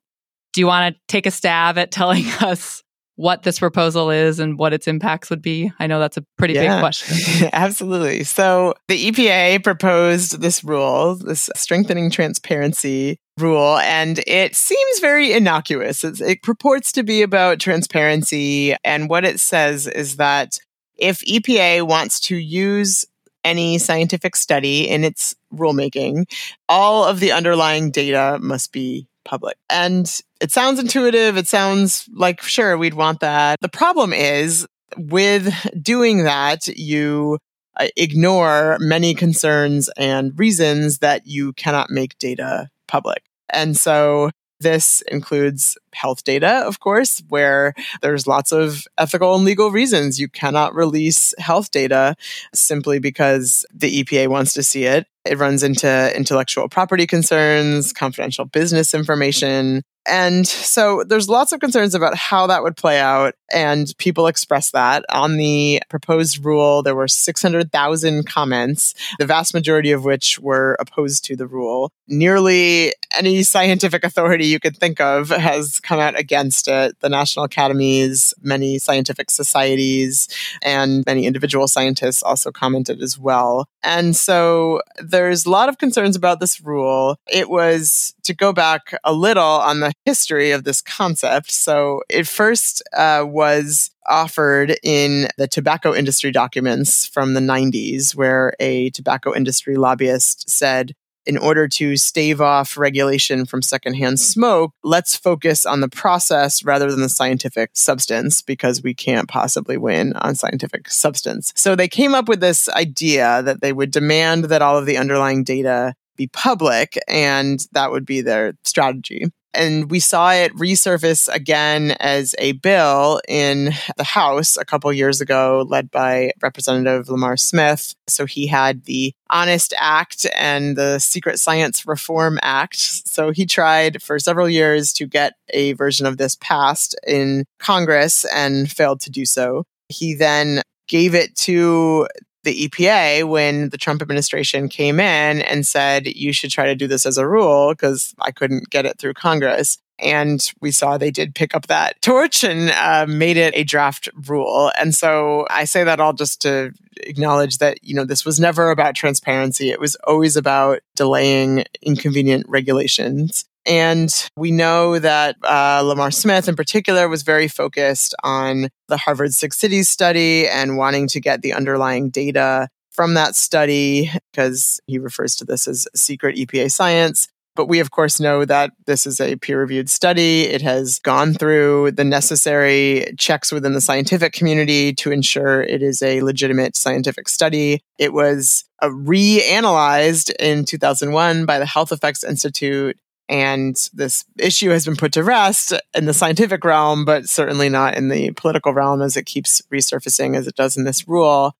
Do 0.52 0.60
you 0.60 0.66
want 0.68 0.94
to 0.94 1.00
take 1.08 1.26
a 1.26 1.32
stab 1.32 1.78
at 1.78 1.90
telling 1.90 2.24
us 2.40 2.84
what 3.16 3.42
this 3.42 3.58
proposal 3.58 4.10
is 4.10 4.38
and 4.38 4.56
what 4.56 4.72
its 4.72 4.86
impacts 4.86 5.30
would 5.30 5.42
be? 5.42 5.72
I 5.80 5.88
know 5.88 5.98
that's 5.98 6.16
a 6.16 6.24
pretty 6.38 6.54
yeah, 6.54 6.76
big 6.76 6.80
question. 6.80 7.48
absolutely. 7.52 8.22
So 8.22 8.74
the 8.86 9.10
EPA 9.10 9.64
proposed 9.64 10.40
this 10.40 10.62
rule, 10.62 11.16
this 11.16 11.50
strengthening 11.56 12.08
transparency 12.08 13.18
rule, 13.36 13.78
and 13.78 14.20
it 14.28 14.54
seems 14.54 15.00
very 15.00 15.32
innocuous. 15.32 16.04
It's, 16.04 16.20
it 16.20 16.40
purports 16.42 16.92
to 16.92 17.02
be 17.02 17.22
about 17.22 17.58
transparency. 17.58 18.76
And 18.84 19.08
what 19.08 19.24
it 19.24 19.40
says 19.40 19.88
is 19.88 20.18
that 20.18 20.56
if 20.96 21.20
EPA 21.24 21.84
wants 21.84 22.20
to 22.20 22.36
use 22.36 23.04
any 23.46 23.78
scientific 23.78 24.34
study 24.34 24.88
in 24.88 25.04
its 25.04 25.34
rulemaking, 25.54 26.24
all 26.68 27.04
of 27.04 27.20
the 27.20 27.32
underlying 27.32 27.90
data 27.90 28.38
must 28.42 28.72
be 28.72 29.06
public. 29.24 29.56
And 29.70 30.10
it 30.40 30.50
sounds 30.50 30.80
intuitive. 30.80 31.36
It 31.36 31.46
sounds 31.46 32.08
like, 32.12 32.42
sure, 32.42 32.76
we'd 32.76 32.94
want 32.94 33.20
that. 33.20 33.60
The 33.60 33.68
problem 33.68 34.12
is 34.12 34.66
with 34.96 35.52
doing 35.80 36.24
that, 36.24 36.66
you 36.66 37.38
uh, 37.78 37.88
ignore 37.96 38.78
many 38.80 39.14
concerns 39.14 39.88
and 39.96 40.38
reasons 40.38 40.98
that 40.98 41.26
you 41.26 41.52
cannot 41.52 41.90
make 41.90 42.18
data 42.18 42.68
public. 42.86 43.22
And 43.50 43.76
so 43.76 44.30
this 44.60 45.02
includes 45.08 45.76
health 45.92 46.24
data, 46.24 46.62
of 46.66 46.80
course, 46.80 47.22
where 47.28 47.74
there's 48.02 48.26
lots 48.26 48.52
of 48.52 48.86
ethical 48.98 49.34
and 49.34 49.44
legal 49.44 49.70
reasons 49.70 50.20
you 50.20 50.28
cannot 50.28 50.74
release 50.74 51.34
health 51.38 51.70
data 51.70 52.16
simply 52.54 52.98
because 52.98 53.64
the 53.72 54.02
EPA 54.02 54.28
wants 54.28 54.52
to 54.54 54.62
see 54.62 54.84
it. 54.84 55.06
It 55.24 55.38
runs 55.38 55.62
into 55.62 56.16
intellectual 56.16 56.68
property 56.68 57.06
concerns, 57.06 57.92
confidential 57.92 58.44
business 58.44 58.94
information, 58.94 59.82
and 60.08 60.46
so 60.46 61.04
there's 61.04 61.28
lots 61.28 61.52
of 61.52 61.60
concerns 61.60 61.94
about 61.94 62.16
how 62.16 62.46
that 62.46 62.62
would 62.62 62.76
play 62.76 62.98
out. 62.98 63.34
And 63.52 63.92
people 63.98 64.26
express 64.26 64.72
that. 64.72 65.04
On 65.10 65.36
the 65.36 65.80
proposed 65.88 66.44
rule, 66.44 66.82
there 66.82 66.96
were 66.96 67.06
600,000 67.06 68.26
comments, 68.26 68.94
the 69.18 69.26
vast 69.26 69.54
majority 69.54 69.92
of 69.92 70.04
which 70.04 70.40
were 70.40 70.76
opposed 70.80 71.24
to 71.26 71.36
the 71.36 71.46
rule. 71.46 71.92
Nearly 72.08 72.92
any 73.16 73.42
scientific 73.44 74.04
authority 74.04 74.46
you 74.46 74.58
could 74.58 74.76
think 74.76 75.00
of 75.00 75.28
has 75.28 75.78
come 75.80 76.00
out 76.00 76.18
against 76.18 76.66
it. 76.66 76.98
The 77.00 77.08
national 77.08 77.44
academies, 77.44 78.34
many 78.42 78.78
scientific 78.78 79.30
societies, 79.30 80.28
and 80.62 81.04
many 81.06 81.26
individual 81.26 81.68
scientists 81.68 82.22
also 82.22 82.50
commented 82.50 83.00
as 83.00 83.18
well. 83.18 83.68
And 83.82 84.16
so 84.16 84.80
there's 84.98 85.46
a 85.46 85.50
lot 85.50 85.68
of 85.68 85.78
concerns 85.78 86.16
about 86.16 86.40
this 86.40 86.60
rule. 86.60 87.16
It 87.32 87.48
was 87.48 88.14
to 88.24 88.34
go 88.34 88.52
back 88.52 88.92
a 89.04 89.12
little 89.12 89.42
on 89.44 89.80
the 89.80 89.92
history 90.04 90.52
of 90.52 90.64
this 90.64 90.80
concept. 90.80 91.50
So 91.50 92.02
it 92.08 92.26
first 92.26 92.82
uh, 92.96 93.24
was 93.26 93.90
offered 94.06 94.76
in 94.82 95.28
the 95.36 95.48
tobacco 95.48 95.94
industry 95.94 96.30
documents 96.30 97.06
from 97.06 97.34
the 97.34 97.40
90s, 97.40 98.14
where 98.14 98.54
a 98.60 98.90
tobacco 98.90 99.34
industry 99.34 99.76
lobbyist 99.76 100.48
said, 100.48 100.94
in 101.26 101.36
order 101.36 101.66
to 101.66 101.96
stave 101.96 102.40
off 102.40 102.76
regulation 102.76 103.44
from 103.44 103.60
secondhand 103.60 104.20
smoke, 104.20 104.72
let's 104.84 105.16
focus 105.16 105.66
on 105.66 105.80
the 105.80 105.88
process 105.88 106.64
rather 106.64 106.88
than 106.90 107.00
the 107.00 107.08
scientific 107.08 107.70
substance 107.74 108.40
because 108.42 108.82
we 108.82 108.94
can't 108.94 109.28
possibly 109.28 109.76
win 109.76 110.12
on 110.14 110.36
scientific 110.36 110.88
substance. 110.88 111.52
So 111.56 111.74
they 111.74 111.88
came 111.88 112.14
up 112.14 112.28
with 112.28 112.40
this 112.40 112.68
idea 112.68 113.42
that 113.42 113.60
they 113.60 113.72
would 113.72 113.90
demand 113.90 114.44
that 114.44 114.62
all 114.62 114.78
of 114.78 114.86
the 114.86 114.98
underlying 114.98 115.42
data 115.42 115.94
be 116.16 116.28
public, 116.28 116.98
and 117.08 117.60
that 117.72 117.90
would 117.90 118.06
be 118.06 118.20
their 118.20 118.54
strategy. 118.64 119.26
And 119.54 119.90
we 119.90 120.00
saw 120.00 120.32
it 120.32 120.54
resurface 120.54 121.32
again 121.34 121.96
as 121.98 122.34
a 122.38 122.52
bill 122.52 123.20
in 123.26 123.72
the 123.96 124.04
House 124.04 124.56
a 124.56 124.64
couple 124.64 124.92
years 124.92 125.20
ago, 125.20 125.66
led 125.68 125.90
by 125.90 126.32
Representative 126.42 127.08
Lamar 127.08 127.36
Smith. 127.36 127.94
So 128.06 128.26
he 128.26 128.46
had 128.46 128.84
the 128.84 129.14
Honest 129.30 129.72
Act 129.78 130.26
and 130.36 130.76
the 130.76 130.98
Secret 130.98 131.38
Science 131.38 131.86
Reform 131.86 132.38
Act. 132.42 132.76
So 132.76 133.30
he 133.30 133.46
tried 133.46 134.02
for 134.02 134.18
several 134.18 134.48
years 134.48 134.92
to 134.94 135.06
get 135.06 135.34
a 135.50 135.72
version 135.72 136.06
of 136.06 136.18
this 136.18 136.36
passed 136.36 136.94
in 137.06 137.44
Congress 137.58 138.26
and 138.34 138.70
failed 138.70 139.00
to 139.00 139.10
do 139.10 139.24
so. 139.24 139.64
He 139.88 140.14
then 140.14 140.62
gave 140.88 141.14
it 141.14 141.34
to 141.36 142.06
the 142.46 142.68
EPA 142.68 143.28
when 143.28 143.70
the 143.70 143.76
Trump 143.76 144.00
administration 144.00 144.68
came 144.68 145.00
in 145.00 145.42
and 145.42 145.66
said, 145.66 146.06
you 146.06 146.32
should 146.32 146.50
try 146.50 146.64
to 146.66 146.76
do 146.76 146.86
this 146.86 147.04
as 147.04 147.18
a 147.18 147.26
rule 147.26 147.70
because 147.70 148.14
I 148.20 148.30
couldn't 148.30 148.70
get 148.70 148.86
it 148.86 148.98
through 148.98 149.14
Congress. 149.14 149.78
And 149.98 150.40
we 150.60 150.70
saw 150.70 150.96
they 150.96 151.10
did 151.10 151.34
pick 151.34 151.54
up 151.54 151.66
that 151.66 152.00
torch 152.02 152.44
and 152.44 152.70
uh, 152.70 153.06
made 153.08 153.36
it 153.36 153.54
a 153.56 153.64
draft 153.64 154.08
rule. 154.28 154.70
And 154.78 154.94
so 154.94 155.46
I 155.50 155.64
say 155.64 155.82
that 155.84 156.00
all 156.00 156.12
just 156.12 156.40
to 156.42 156.70
acknowledge 156.98 157.58
that, 157.58 157.82
you 157.82 157.94
know, 157.94 158.04
this 158.04 158.24
was 158.24 158.38
never 158.38 158.70
about 158.70 158.94
transparency. 158.94 159.70
It 159.70 159.80
was 159.80 159.96
always 160.06 160.36
about 160.36 160.80
delaying 160.94 161.64
inconvenient 161.82 162.46
regulations. 162.48 163.44
And 163.66 164.10
we 164.36 164.52
know 164.52 164.98
that 164.98 165.36
uh, 165.42 165.82
Lamar 165.84 166.12
Smith, 166.12 166.48
in 166.48 166.54
particular, 166.54 167.08
was 167.08 167.22
very 167.22 167.48
focused 167.48 168.14
on 168.22 168.68
the 168.88 168.96
Harvard 168.96 169.32
Six 169.32 169.58
Cities 169.58 169.88
study 169.88 170.48
and 170.48 170.76
wanting 170.76 171.08
to 171.08 171.20
get 171.20 171.42
the 171.42 171.52
underlying 171.52 172.10
data 172.10 172.68
from 172.92 173.14
that 173.14 173.34
study 173.34 174.10
because 174.32 174.80
he 174.86 174.98
refers 174.98 175.36
to 175.36 175.44
this 175.44 175.66
as 175.66 175.86
secret 175.94 176.36
EPA 176.36 176.70
science. 176.70 177.28
But 177.56 177.66
we, 177.66 177.80
of 177.80 177.90
course, 177.90 178.20
know 178.20 178.44
that 178.44 178.72
this 178.86 179.06
is 179.06 179.18
a 179.18 179.36
peer 179.36 179.58
reviewed 179.58 179.88
study. 179.88 180.42
It 180.42 180.60
has 180.60 180.98
gone 180.98 181.32
through 181.32 181.92
the 181.92 182.04
necessary 182.04 183.14
checks 183.18 183.50
within 183.50 183.72
the 183.72 183.80
scientific 183.80 184.34
community 184.34 184.92
to 184.94 185.10
ensure 185.10 185.62
it 185.62 185.82
is 185.82 186.02
a 186.02 186.20
legitimate 186.20 186.76
scientific 186.76 187.28
study. 187.28 187.80
It 187.98 188.12
was 188.12 188.64
uh, 188.82 188.88
reanalyzed 188.88 190.34
in 190.38 190.66
2001 190.66 191.46
by 191.46 191.58
the 191.58 191.66
Health 191.66 191.92
Effects 191.92 192.22
Institute 192.22 192.98
and 193.28 193.76
this 193.92 194.24
issue 194.38 194.70
has 194.70 194.84
been 194.84 194.96
put 194.96 195.12
to 195.12 195.24
rest 195.24 195.72
in 195.94 196.06
the 196.06 196.14
scientific 196.14 196.64
realm, 196.64 197.04
but 197.04 197.28
certainly 197.28 197.68
not 197.68 197.96
in 197.96 198.08
the 198.08 198.30
political 198.32 198.72
realm 198.72 199.02
as 199.02 199.16
it 199.16 199.26
keeps 199.26 199.60
resurfacing 199.72 200.36
as 200.36 200.46
it 200.46 200.54
does 200.54 200.76
in 200.76 200.84
this 200.84 201.08
rule. 201.08 201.54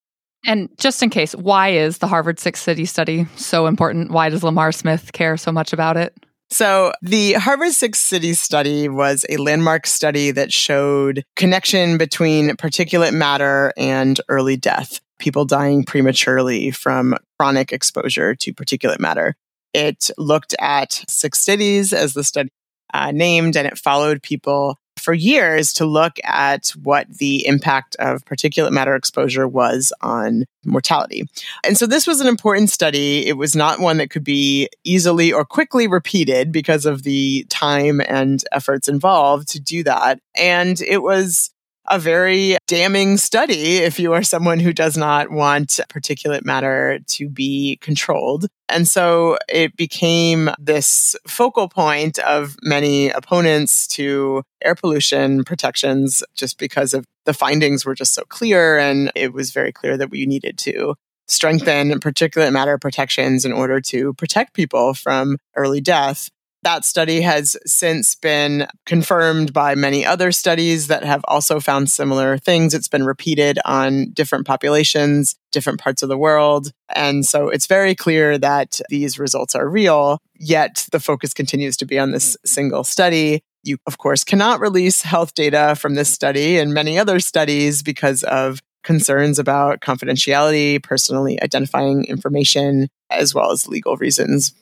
And 0.44 0.68
just 0.78 1.02
in 1.02 1.10
case, 1.10 1.34
why 1.34 1.70
is 1.70 1.98
the 1.98 2.06
Harvard 2.06 2.38
Six 2.38 2.60
City 2.60 2.84
study 2.84 3.26
so 3.36 3.66
important? 3.66 4.12
Why 4.12 4.28
does 4.28 4.44
Lamar 4.44 4.70
Smith 4.70 5.12
care 5.12 5.36
so 5.36 5.50
much 5.50 5.72
about 5.72 5.96
it? 5.96 6.14
So, 6.48 6.92
the 7.02 7.32
Harvard 7.32 7.72
Six 7.72 8.00
Cities 8.00 8.40
study 8.40 8.88
was 8.88 9.26
a 9.28 9.36
landmark 9.36 9.84
study 9.84 10.30
that 10.30 10.52
showed 10.52 11.24
connection 11.34 11.98
between 11.98 12.50
particulate 12.50 13.12
matter 13.12 13.72
and 13.76 14.20
early 14.28 14.56
death, 14.56 15.00
people 15.18 15.44
dying 15.44 15.82
prematurely 15.82 16.70
from 16.70 17.16
chronic 17.40 17.72
exposure 17.72 18.36
to 18.36 18.54
particulate 18.54 19.00
matter. 19.00 19.34
It 19.76 20.10
looked 20.16 20.54
at 20.58 21.04
six 21.06 21.40
cities 21.40 21.92
as 21.92 22.14
the 22.14 22.24
study 22.24 22.48
uh, 22.94 23.10
named, 23.10 23.56
and 23.56 23.66
it 23.66 23.76
followed 23.76 24.22
people 24.22 24.78
for 24.98 25.12
years 25.12 25.74
to 25.74 25.84
look 25.84 26.18
at 26.24 26.68
what 26.82 27.06
the 27.18 27.46
impact 27.46 27.94
of 27.98 28.24
particulate 28.24 28.72
matter 28.72 28.94
exposure 28.96 29.46
was 29.46 29.92
on 30.00 30.46
mortality. 30.64 31.28
And 31.62 31.76
so 31.76 31.86
this 31.86 32.06
was 32.06 32.22
an 32.22 32.26
important 32.26 32.70
study. 32.70 33.26
It 33.26 33.36
was 33.36 33.54
not 33.54 33.78
one 33.78 33.98
that 33.98 34.08
could 34.08 34.24
be 34.24 34.70
easily 34.84 35.30
or 35.30 35.44
quickly 35.44 35.86
repeated 35.86 36.50
because 36.50 36.86
of 36.86 37.02
the 37.02 37.44
time 37.50 38.00
and 38.00 38.42
efforts 38.52 38.88
involved 38.88 39.48
to 39.48 39.60
do 39.60 39.84
that. 39.84 40.18
And 40.34 40.80
it 40.80 41.02
was 41.02 41.50
a 41.88 41.98
very 41.98 42.56
damning 42.66 43.16
study 43.16 43.76
if 43.76 43.98
you 43.98 44.12
are 44.12 44.22
someone 44.22 44.58
who 44.60 44.72
does 44.72 44.96
not 44.96 45.30
want 45.30 45.80
particulate 45.88 46.44
matter 46.44 46.98
to 47.06 47.28
be 47.28 47.78
controlled. 47.80 48.46
And 48.68 48.88
so 48.88 49.38
it 49.48 49.76
became 49.76 50.50
this 50.58 51.14
focal 51.26 51.68
point 51.68 52.18
of 52.20 52.56
many 52.62 53.10
opponents 53.10 53.86
to 53.88 54.42
air 54.62 54.74
pollution 54.74 55.44
protections 55.44 56.22
just 56.34 56.58
because 56.58 56.92
of 56.94 57.04
the 57.24 57.34
findings 57.34 57.84
were 57.84 57.94
just 57.94 58.14
so 58.14 58.22
clear 58.24 58.78
and 58.78 59.12
it 59.14 59.32
was 59.32 59.50
very 59.52 59.72
clear 59.72 59.96
that 59.96 60.10
we 60.10 60.26
needed 60.26 60.58
to 60.58 60.94
strengthen 61.28 61.90
particulate 62.00 62.52
matter 62.52 62.78
protections 62.78 63.44
in 63.44 63.52
order 63.52 63.80
to 63.80 64.14
protect 64.14 64.54
people 64.54 64.94
from 64.94 65.36
early 65.56 65.80
death. 65.80 66.30
That 66.66 66.84
study 66.84 67.20
has 67.20 67.56
since 67.64 68.16
been 68.16 68.66
confirmed 68.86 69.52
by 69.52 69.76
many 69.76 70.04
other 70.04 70.32
studies 70.32 70.88
that 70.88 71.04
have 71.04 71.24
also 71.28 71.60
found 71.60 71.88
similar 71.88 72.38
things. 72.38 72.74
It's 72.74 72.88
been 72.88 73.04
repeated 73.04 73.60
on 73.64 74.10
different 74.10 74.48
populations, 74.48 75.36
different 75.52 75.78
parts 75.78 76.02
of 76.02 76.08
the 76.08 76.18
world. 76.18 76.72
And 76.92 77.24
so 77.24 77.50
it's 77.50 77.68
very 77.68 77.94
clear 77.94 78.36
that 78.38 78.80
these 78.88 79.16
results 79.16 79.54
are 79.54 79.68
real, 79.68 80.18
yet 80.34 80.88
the 80.90 80.98
focus 80.98 81.32
continues 81.32 81.76
to 81.76 81.86
be 81.86 82.00
on 82.00 82.10
this 82.10 82.36
single 82.44 82.82
study. 82.82 83.42
You, 83.62 83.76
of 83.86 83.98
course, 83.98 84.24
cannot 84.24 84.58
release 84.58 85.02
health 85.02 85.34
data 85.34 85.76
from 85.78 85.94
this 85.94 86.08
study 86.08 86.58
and 86.58 86.74
many 86.74 86.98
other 86.98 87.20
studies 87.20 87.84
because 87.84 88.24
of 88.24 88.60
concerns 88.82 89.38
about 89.38 89.82
confidentiality, 89.82 90.82
personally 90.82 91.40
identifying 91.40 92.06
information, 92.06 92.88
as 93.08 93.36
well 93.36 93.52
as 93.52 93.68
legal 93.68 93.96
reasons 93.98 94.52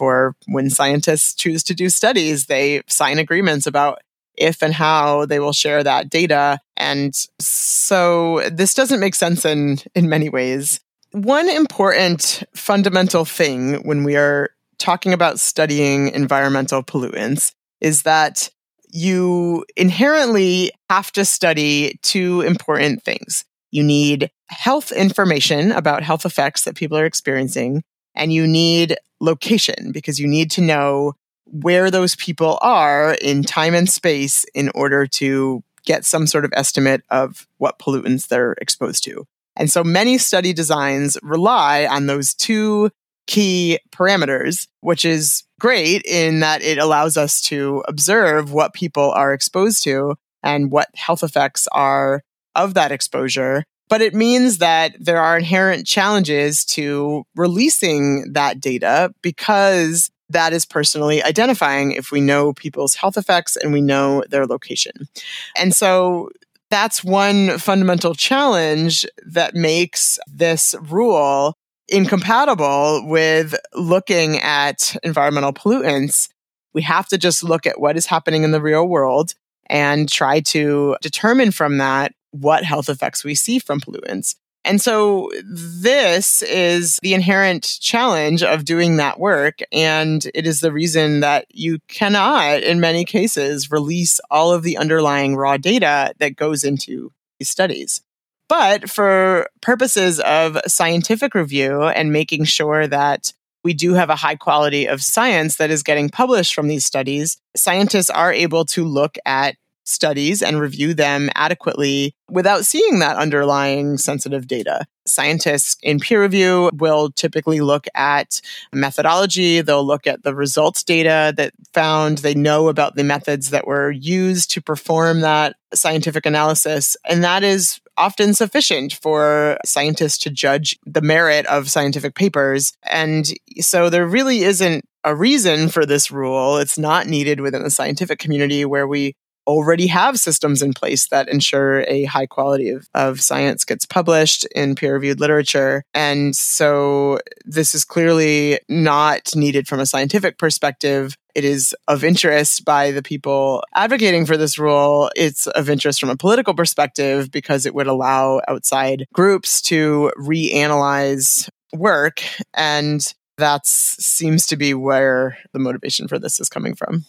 for 0.00 0.34
when 0.46 0.70
scientists 0.70 1.34
choose 1.34 1.62
to 1.64 1.74
do 1.74 1.90
studies, 1.90 2.46
they 2.46 2.80
sign 2.88 3.18
agreements 3.18 3.66
about 3.66 3.98
if 4.34 4.62
and 4.62 4.72
how 4.72 5.26
they 5.26 5.38
will 5.38 5.52
share 5.52 5.84
that 5.84 6.08
data. 6.08 6.58
And 6.78 7.14
so 7.38 8.40
this 8.50 8.72
doesn't 8.72 8.98
make 8.98 9.14
sense 9.14 9.44
in, 9.44 9.76
in 9.94 10.08
many 10.08 10.30
ways. 10.30 10.80
One 11.10 11.50
important 11.50 12.42
fundamental 12.54 13.26
thing 13.26 13.82
when 13.86 14.02
we 14.02 14.16
are 14.16 14.48
talking 14.78 15.12
about 15.12 15.38
studying 15.38 16.08
environmental 16.08 16.82
pollutants 16.82 17.52
is 17.82 18.04
that 18.04 18.48
you 18.90 19.66
inherently 19.76 20.70
have 20.88 21.12
to 21.12 21.26
study 21.26 21.98
two 22.00 22.40
important 22.40 23.02
things. 23.02 23.44
You 23.70 23.82
need 23.82 24.30
health 24.48 24.92
information 24.92 25.72
about 25.72 26.02
health 26.02 26.24
effects 26.24 26.64
that 26.64 26.74
people 26.74 26.96
are 26.96 27.04
experiencing, 27.04 27.82
and 28.20 28.32
you 28.34 28.46
need 28.46 28.96
location 29.18 29.92
because 29.92 30.20
you 30.20 30.28
need 30.28 30.50
to 30.52 30.60
know 30.60 31.14
where 31.46 31.90
those 31.90 32.14
people 32.16 32.58
are 32.60 33.14
in 33.14 33.42
time 33.42 33.74
and 33.74 33.88
space 33.88 34.44
in 34.54 34.70
order 34.74 35.06
to 35.06 35.64
get 35.86 36.04
some 36.04 36.26
sort 36.26 36.44
of 36.44 36.52
estimate 36.54 37.02
of 37.10 37.48
what 37.56 37.78
pollutants 37.78 38.28
they're 38.28 38.52
exposed 38.60 39.02
to. 39.04 39.26
And 39.56 39.70
so 39.70 39.82
many 39.82 40.18
study 40.18 40.52
designs 40.52 41.16
rely 41.22 41.86
on 41.86 42.06
those 42.06 42.34
two 42.34 42.90
key 43.26 43.78
parameters, 43.90 44.68
which 44.80 45.04
is 45.04 45.42
great 45.58 46.02
in 46.04 46.40
that 46.40 46.62
it 46.62 46.76
allows 46.78 47.16
us 47.16 47.40
to 47.42 47.82
observe 47.88 48.52
what 48.52 48.74
people 48.74 49.10
are 49.12 49.32
exposed 49.32 49.82
to 49.84 50.14
and 50.42 50.70
what 50.70 50.88
health 50.94 51.22
effects 51.22 51.66
are 51.72 52.22
of 52.54 52.74
that 52.74 52.92
exposure 52.92 53.64
but 53.90 54.00
it 54.00 54.14
means 54.14 54.58
that 54.58 54.94
there 54.98 55.20
are 55.20 55.36
inherent 55.36 55.86
challenges 55.86 56.64
to 56.64 57.24
releasing 57.34 58.32
that 58.32 58.60
data 58.60 59.12
because 59.20 60.10
that 60.30 60.52
is 60.52 60.64
personally 60.64 61.22
identifying 61.24 61.90
if 61.90 62.12
we 62.12 62.20
know 62.20 62.52
people's 62.52 62.94
health 62.94 63.16
effects 63.16 63.56
and 63.56 63.72
we 63.72 63.80
know 63.80 64.22
their 64.30 64.46
location. 64.46 65.08
And 65.56 65.74
so 65.74 66.30
that's 66.70 67.02
one 67.02 67.58
fundamental 67.58 68.14
challenge 68.14 69.04
that 69.26 69.56
makes 69.56 70.20
this 70.32 70.76
rule 70.82 71.54
incompatible 71.88 73.02
with 73.08 73.56
looking 73.74 74.38
at 74.38 74.96
environmental 75.02 75.52
pollutants. 75.52 76.28
We 76.72 76.82
have 76.82 77.08
to 77.08 77.18
just 77.18 77.42
look 77.42 77.66
at 77.66 77.80
what 77.80 77.96
is 77.96 78.06
happening 78.06 78.44
in 78.44 78.52
the 78.52 78.62
real 78.62 78.86
world 78.86 79.34
and 79.68 80.08
try 80.08 80.40
to 80.40 80.96
determine 81.02 81.50
from 81.50 81.78
that 81.78 82.12
what 82.30 82.64
health 82.64 82.88
effects 82.88 83.24
we 83.24 83.34
see 83.34 83.58
from 83.58 83.80
pollutants. 83.80 84.34
And 84.64 84.80
so 84.80 85.30
this 85.44 86.42
is 86.42 86.98
the 87.02 87.14
inherent 87.14 87.78
challenge 87.80 88.42
of 88.42 88.64
doing 88.64 88.98
that 88.98 89.18
work. 89.18 89.60
And 89.72 90.24
it 90.34 90.46
is 90.46 90.60
the 90.60 90.72
reason 90.72 91.20
that 91.20 91.46
you 91.50 91.78
cannot, 91.88 92.62
in 92.62 92.78
many 92.78 93.04
cases, 93.04 93.70
release 93.70 94.20
all 94.30 94.52
of 94.52 94.62
the 94.62 94.76
underlying 94.76 95.34
raw 95.34 95.56
data 95.56 96.12
that 96.18 96.36
goes 96.36 96.62
into 96.62 97.10
these 97.38 97.48
studies. 97.48 98.02
But 98.48 98.90
for 98.90 99.48
purposes 99.62 100.20
of 100.20 100.58
scientific 100.66 101.34
review 101.34 101.84
and 101.84 102.12
making 102.12 102.44
sure 102.44 102.86
that 102.86 103.32
we 103.62 103.72
do 103.74 103.94
have 103.94 104.10
a 104.10 104.16
high 104.16 104.36
quality 104.36 104.86
of 104.86 105.02
science 105.02 105.56
that 105.56 105.70
is 105.70 105.82
getting 105.82 106.08
published 106.08 106.54
from 106.54 106.68
these 106.68 106.84
studies, 106.84 107.38
scientists 107.56 108.10
are 108.10 108.32
able 108.32 108.64
to 108.66 108.84
look 108.84 109.16
at 109.24 109.56
studies 109.90 110.42
and 110.42 110.60
review 110.60 110.94
them 110.94 111.28
adequately 111.34 112.14
without 112.30 112.64
seeing 112.64 113.00
that 113.00 113.16
underlying 113.16 113.98
sensitive 113.98 114.46
data. 114.46 114.86
Scientists 115.06 115.76
in 115.82 115.98
peer 115.98 116.22
review 116.22 116.70
will 116.74 117.10
typically 117.10 117.60
look 117.60 117.86
at 117.94 118.40
methodology. 118.72 119.60
They'll 119.60 119.84
look 119.84 120.06
at 120.06 120.22
the 120.22 120.34
results 120.34 120.84
data 120.84 121.32
that 121.36 121.52
found. 121.74 122.18
They 122.18 122.34
know 122.34 122.68
about 122.68 122.94
the 122.94 123.04
methods 123.04 123.50
that 123.50 123.66
were 123.66 123.90
used 123.90 124.50
to 124.52 124.62
perform 124.62 125.20
that 125.20 125.56
scientific 125.74 126.26
analysis. 126.26 126.96
And 127.08 127.24
that 127.24 127.42
is 127.42 127.80
often 127.96 128.34
sufficient 128.34 128.92
for 128.94 129.58
scientists 129.64 130.18
to 130.18 130.30
judge 130.30 130.78
the 130.86 131.02
merit 131.02 131.46
of 131.46 131.70
scientific 131.70 132.14
papers. 132.14 132.72
And 132.88 133.26
so 133.60 133.90
there 133.90 134.06
really 134.06 134.42
isn't 134.42 134.84
a 135.04 135.14
reason 135.14 135.68
for 135.68 135.86
this 135.86 136.10
rule. 136.10 136.58
It's 136.58 136.78
not 136.78 137.06
needed 137.06 137.40
within 137.40 137.62
the 137.62 137.70
scientific 137.70 138.18
community 138.18 138.64
where 138.64 138.86
we 138.86 139.14
already 139.50 139.88
have 139.88 140.18
systems 140.18 140.62
in 140.62 140.72
place 140.72 141.08
that 141.08 141.28
ensure 141.28 141.82
a 141.88 142.04
high 142.04 142.26
quality 142.26 142.70
of, 142.70 142.88
of 142.94 143.20
science 143.20 143.64
gets 143.64 143.84
published 143.84 144.46
in 144.54 144.76
peer 144.76 144.94
reviewed 144.94 145.18
literature. 145.18 145.82
And 145.92 146.36
so 146.36 147.18
this 147.44 147.74
is 147.74 147.84
clearly 147.84 148.60
not 148.68 149.34
needed 149.34 149.66
from 149.66 149.80
a 149.80 149.86
scientific 149.86 150.38
perspective. 150.38 151.16
It 151.34 151.44
is 151.44 151.74
of 151.88 152.04
interest 152.04 152.64
by 152.64 152.92
the 152.92 153.02
people 153.02 153.64
advocating 153.74 154.24
for 154.24 154.36
this 154.36 154.58
rule. 154.58 155.10
It's 155.16 155.48
of 155.48 155.68
interest 155.68 155.98
from 155.98 156.10
a 156.10 156.16
political 156.16 156.54
perspective 156.54 157.30
because 157.30 157.66
it 157.66 157.74
would 157.74 157.88
allow 157.88 158.40
outside 158.46 159.06
groups 159.12 159.60
to 159.62 160.12
reanalyze 160.16 161.48
work. 161.72 162.22
And 162.54 163.02
that 163.36 163.66
seems 163.66 164.46
to 164.46 164.56
be 164.56 164.74
where 164.74 165.38
the 165.52 165.58
motivation 165.58 166.06
for 166.06 166.18
this 166.18 166.38
is 166.38 166.48
coming 166.48 166.74
from. 166.74 167.04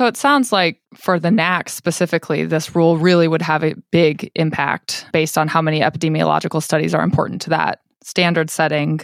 So 0.00 0.06
it 0.06 0.16
sounds 0.16 0.50
like 0.50 0.80
for 0.94 1.20
the 1.20 1.28
NAAQS 1.28 1.68
specifically, 1.68 2.46
this 2.46 2.74
rule 2.74 2.96
really 2.96 3.28
would 3.28 3.42
have 3.42 3.62
a 3.62 3.74
big 3.92 4.32
impact 4.34 5.04
based 5.12 5.36
on 5.36 5.46
how 5.46 5.60
many 5.60 5.80
epidemiological 5.80 6.62
studies 6.62 6.94
are 6.94 7.02
important 7.02 7.42
to 7.42 7.50
that 7.50 7.80
standard 8.02 8.48
setting. 8.48 9.00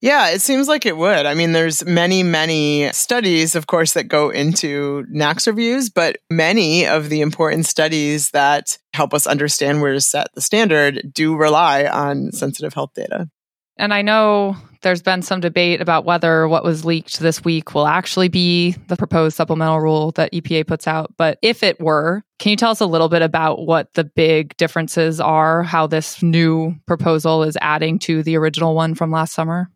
Yeah, 0.00 0.30
it 0.30 0.40
seems 0.40 0.68
like 0.68 0.86
it 0.86 0.96
would. 0.96 1.26
I 1.26 1.34
mean, 1.34 1.52
there's 1.52 1.84
many, 1.84 2.22
many 2.22 2.90
studies, 2.94 3.54
of 3.54 3.66
course, 3.66 3.92
that 3.92 4.04
go 4.04 4.30
into 4.30 5.04
NAAQS 5.14 5.48
reviews, 5.48 5.90
but 5.90 6.16
many 6.30 6.86
of 6.86 7.10
the 7.10 7.20
important 7.20 7.66
studies 7.66 8.30
that 8.30 8.78
help 8.94 9.12
us 9.12 9.26
understand 9.26 9.82
where 9.82 9.92
to 9.92 10.00
set 10.00 10.28
the 10.34 10.40
standard 10.40 11.12
do 11.12 11.36
rely 11.36 11.84
on 11.84 12.32
sensitive 12.32 12.72
health 12.72 12.94
data. 12.94 13.28
And 13.76 13.92
I 13.92 14.00
know 14.00 14.56
there's 14.86 15.02
been 15.02 15.20
some 15.20 15.40
debate 15.40 15.80
about 15.80 16.04
whether 16.04 16.46
what 16.46 16.62
was 16.62 16.84
leaked 16.84 17.18
this 17.18 17.44
week 17.44 17.74
will 17.74 17.88
actually 17.88 18.28
be 18.28 18.70
the 18.86 18.94
proposed 18.94 19.36
supplemental 19.36 19.80
rule 19.80 20.12
that 20.12 20.32
EPA 20.32 20.64
puts 20.64 20.86
out. 20.86 21.12
But 21.16 21.40
if 21.42 21.64
it 21.64 21.80
were, 21.80 22.22
can 22.38 22.50
you 22.50 22.56
tell 22.56 22.70
us 22.70 22.80
a 22.80 22.86
little 22.86 23.08
bit 23.08 23.20
about 23.20 23.66
what 23.66 23.92
the 23.94 24.04
big 24.04 24.56
differences 24.58 25.18
are, 25.18 25.64
how 25.64 25.88
this 25.88 26.22
new 26.22 26.76
proposal 26.86 27.42
is 27.42 27.58
adding 27.60 27.98
to 28.00 28.22
the 28.22 28.36
original 28.36 28.76
one 28.76 28.94
from 28.94 29.10
last 29.10 29.34
summer? 29.34 29.68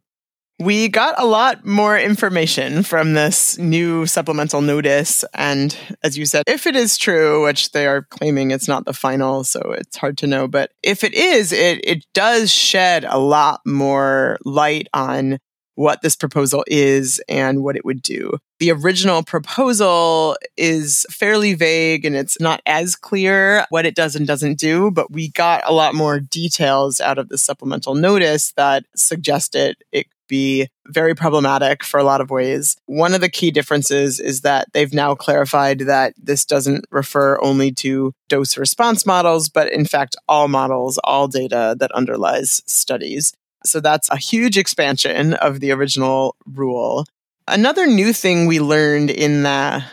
We 0.61 0.91
got 0.91 1.15
a 1.17 1.25
lot 1.25 1.65
more 1.65 1.99
information 1.99 2.83
from 2.83 3.15
this 3.15 3.57
new 3.57 4.05
supplemental 4.05 4.61
notice. 4.61 5.25
And 5.33 5.75
as 6.03 6.19
you 6.19 6.27
said, 6.27 6.45
if 6.47 6.67
it 6.67 6.77
is 6.77 6.99
true, 6.99 7.45
which 7.45 7.73
they 7.73 7.87
are 7.87 8.03
claiming 8.03 8.51
it's 8.51 8.69
not 8.69 8.85
the 8.85 8.93
final, 8.93 9.43
so 9.43 9.75
it's 9.79 9.97
hard 9.97 10.19
to 10.19 10.27
know, 10.27 10.47
but 10.47 10.73
if 10.83 11.03
it 11.03 11.15
is, 11.15 11.51
it, 11.51 11.81
it 11.83 12.05
does 12.13 12.53
shed 12.53 13.07
a 13.09 13.17
lot 13.17 13.63
more 13.65 14.37
light 14.45 14.87
on 14.93 15.39
what 15.77 16.03
this 16.03 16.15
proposal 16.15 16.63
is 16.67 17.23
and 17.27 17.63
what 17.63 17.75
it 17.75 17.87
would 17.87 18.03
do. 18.03 18.37
The 18.59 18.73
original 18.73 19.23
proposal 19.23 20.37
is 20.59 21.07
fairly 21.09 21.55
vague 21.55 22.05
and 22.05 22.15
it's 22.15 22.39
not 22.39 22.61
as 22.67 22.97
clear 22.97 23.65
what 23.71 23.87
it 23.87 23.95
does 23.95 24.15
and 24.15 24.27
doesn't 24.27 24.59
do, 24.59 24.91
but 24.91 25.11
we 25.11 25.31
got 25.31 25.63
a 25.65 25.73
lot 25.73 25.95
more 25.95 26.21
details 26.21 27.01
out 27.01 27.17
of 27.17 27.31
the 27.31 27.39
supplemental 27.39 27.95
notice 27.95 28.53
that 28.59 28.85
suggested 28.95 29.77
it 29.91 30.07
be 30.31 30.69
very 30.87 31.15
problematic 31.15 31.85
for 31.85 32.01
a 32.01 32.05
lot 32.05 32.23
of 32.23 32.31
ways. 32.31 32.77
One 32.87 33.13
of 33.13 33.21
the 33.21 33.29
key 33.29 33.51
differences 33.51 34.19
is 34.19 34.41
that 34.41 34.69
they've 34.73 34.95
now 34.95 35.15
clarified 35.15 35.81
that 35.81 36.15
this 36.17 36.47
doesn't 36.47 36.87
refer 36.91 37.39
only 37.43 37.73
to 37.73 38.15
dose 38.29 38.57
response 38.57 39.05
models, 39.05 39.51
but 39.51 39.71
in 39.71 39.85
fact, 39.85 40.17
all 40.27 40.49
models, 40.49 40.99
all 41.05 41.29
data 41.29 41.77
that 41.79 41.93
underlies 41.93 42.63
studies. 42.67 43.35
So 43.67 43.81
that's 43.81 44.09
a 44.11 44.17
huge 44.17 44.57
expansion 44.57 45.35
of 45.35 45.61
the 45.61 45.73
original 45.73 46.37
rule. 46.47 47.05
Another 47.47 47.87
new 47.87 48.13
thing 48.13 48.47
we 48.47 48.61
learned 48.61 49.11
in 49.11 49.43
the, 49.43 49.85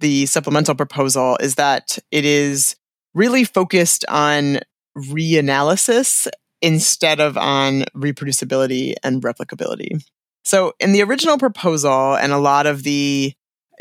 the 0.00 0.26
supplemental 0.26 0.74
proposal 0.74 1.36
is 1.40 1.56
that 1.56 1.98
it 2.12 2.24
is 2.24 2.76
really 3.14 3.44
focused 3.44 4.04
on 4.08 4.60
reanalysis 4.96 6.28
instead 6.66 7.20
of 7.20 7.38
on 7.38 7.84
reproducibility 7.94 8.94
and 9.04 9.22
replicability. 9.22 10.04
So, 10.44 10.72
in 10.80 10.90
the 10.92 11.02
original 11.02 11.38
proposal 11.38 12.16
and 12.16 12.32
a 12.32 12.38
lot 12.38 12.66
of 12.66 12.82
the 12.82 13.34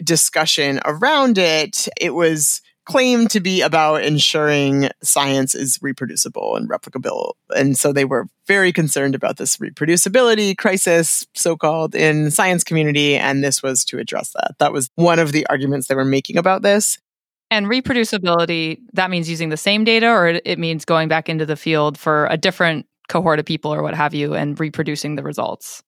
discussion 0.03 0.79
around 0.85 1.39
it, 1.39 1.87
it 1.99 2.13
was 2.13 2.61
claimed 2.85 3.31
to 3.31 3.39
be 3.39 3.63
about 3.63 4.03
ensuring 4.03 4.89
science 5.01 5.55
is 5.55 5.79
reproducible 5.81 6.55
and 6.55 6.69
replicable. 6.69 7.33
And 7.55 7.75
so 7.75 7.91
they 7.91 8.05
were 8.05 8.27
very 8.47 8.71
concerned 8.71 9.15
about 9.15 9.37
this 9.37 9.57
reproducibility 9.57 10.55
crisis, 10.55 11.25
so 11.33 11.57
called, 11.57 11.95
in 11.95 12.29
science 12.29 12.63
community. 12.63 13.15
And 13.15 13.43
this 13.43 13.63
was 13.63 13.83
to 13.85 13.97
address 13.97 14.33
that. 14.33 14.53
That 14.59 14.71
was 14.71 14.91
one 14.93 15.17
of 15.17 15.31
the 15.31 15.47
arguments 15.47 15.87
they 15.87 15.95
were 15.95 16.05
making 16.05 16.37
about 16.37 16.61
this. 16.61 16.99
And 17.55 17.67
reproducibility, 17.67 18.79
that 18.91 19.09
means 19.09 19.29
using 19.29 19.47
the 19.47 19.55
same 19.55 19.85
data 19.85 20.09
or 20.09 20.41
it 20.43 20.59
means 20.59 20.83
going 20.83 21.07
back 21.07 21.29
into 21.29 21.45
the 21.45 21.55
field 21.55 21.97
for 21.97 22.27
a 22.29 22.35
different 22.35 22.85
cohort 23.07 23.39
of 23.39 23.45
people 23.45 23.73
or 23.73 23.81
what 23.81 23.93
have 23.93 24.13
you 24.13 24.33
and 24.33 24.59
reproducing 24.59 25.15
the 25.15 25.23
results? 25.23 25.81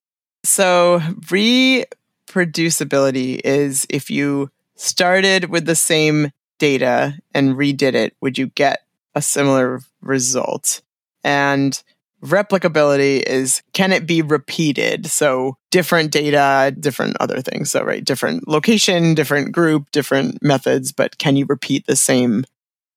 So, 0.44 1.00
reproducibility 1.26 3.42
is 3.44 3.86
if 3.90 4.08
you 4.08 4.50
started 4.76 5.50
with 5.50 5.66
the 5.66 5.74
same 5.74 6.32
data 6.58 7.18
and 7.34 7.54
redid 7.54 7.92
it, 7.92 8.16
would 8.22 8.38
you 8.38 8.46
get 8.46 8.84
a 9.14 9.20
similar 9.20 9.80
result? 10.00 10.80
And 11.22 11.82
replicability 12.22 13.22
is 13.22 13.62
can 13.72 13.92
it 13.92 14.06
be 14.06 14.22
repeated? 14.22 15.06
So 15.06 15.56
different 15.70 16.10
data, 16.10 16.74
different 16.78 17.16
other 17.20 17.40
things. 17.40 17.70
So, 17.70 17.82
right, 17.82 18.04
different 18.04 18.48
location, 18.48 19.14
different 19.14 19.52
group, 19.52 19.90
different 19.90 20.42
methods, 20.42 20.92
but 20.92 21.18
can 21.18 21.36
you 21.36 21.46
repeat 21.48 21.86
the 21.86 21.96
same 21.96 22.44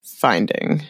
finding? 0.02 0.84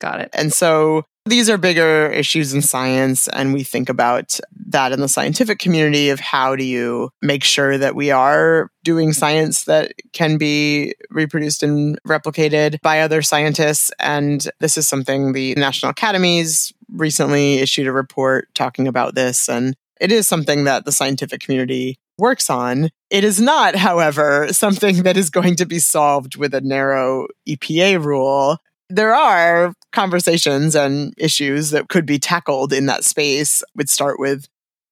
Got 0.00 0.20
it. 0.20 0.30
And 0.32 0.52
so 0.52 1.04
these 1.28 1.48
are 1.48 1.58
bigger 1.58 2.10
issues 2.10 2.52
in 2.52 2.62
science, 2.62 3.28
and 3.28 3.52
we 3.52 3.62
think 3.62 3.88
about 3.88 4.40
that 4.66 4.92
in 4.92 5.00
the 5.00 5.08
scientific 5.08 5.58
community 5.58 6.10
of 6.10 6.20
how 6.20 6.56
do 6.56 6.64
you 6.64 7.10
make 7.22 7.44
sure 7.44 7.78
that 7.78 7.94
we 7.94 8.10
are 8.10 8.70
doing 8.82 9.12
science 9.12 9.64
that 9.64 9.92
can 10.12 10.38
be 10.38 10.94
reproduced 11.10 11.62
and 11.62 11.98
replicated 12.06 12.80
by 12.82 13.00
other 13.00 13.22
scientists. 13.22 13.92
And 13.98 14.48
this 14.60 14.76
is 14.76 14.88
something 14.88 15.32
the 15.32 15.54
National 15.54 15.90
Academies 15.90 16.72
recently 16.90 17.56
issued 17.58 17.86
a 17.86 17.92
report 17.92 18.48
talking 18.54 18.88
about 18.88 19.14
this. 19.14 19.48
And 19.48 19.76
it 20.00 20.10
is 20.10 20.26
something 20.26 20.64
that 20.64 20.84
the 20.84 20.92
scientific 20.92 21.40
community 21.40 21.98
works 22.18 22.50
on. 22.50 22.90
It 23.10 23.24
is 23.24 23.40
not, 23.40 23.76
however, 23.76 24.48
something 24.52 25.02
that 25.04 25.16
is 25.16 25.30
going 25.30 25.56
to 25.56 25.66
be 25.66 25.78
solved 25.78 26.36
with 26.36 26.52
a 26.54 26.60
narrow 26.60 27.28
EPA 27.48 28.04
rule 28.04 28.58
there 28.88 29.14
are 29.14 29.74
conversations 29.92 30.74
and 30.74 31.14
issues 31.18 31.70
that 31.70 31.88
could 31.88 32.06
be 32.06 32.18
tackled 32.18 32.72
in 32.72 32.86
that 32.86 33.04
space. 33.04 33.62
Would 33.76 33.88
start 33.88 34.18
with 34.18 34.46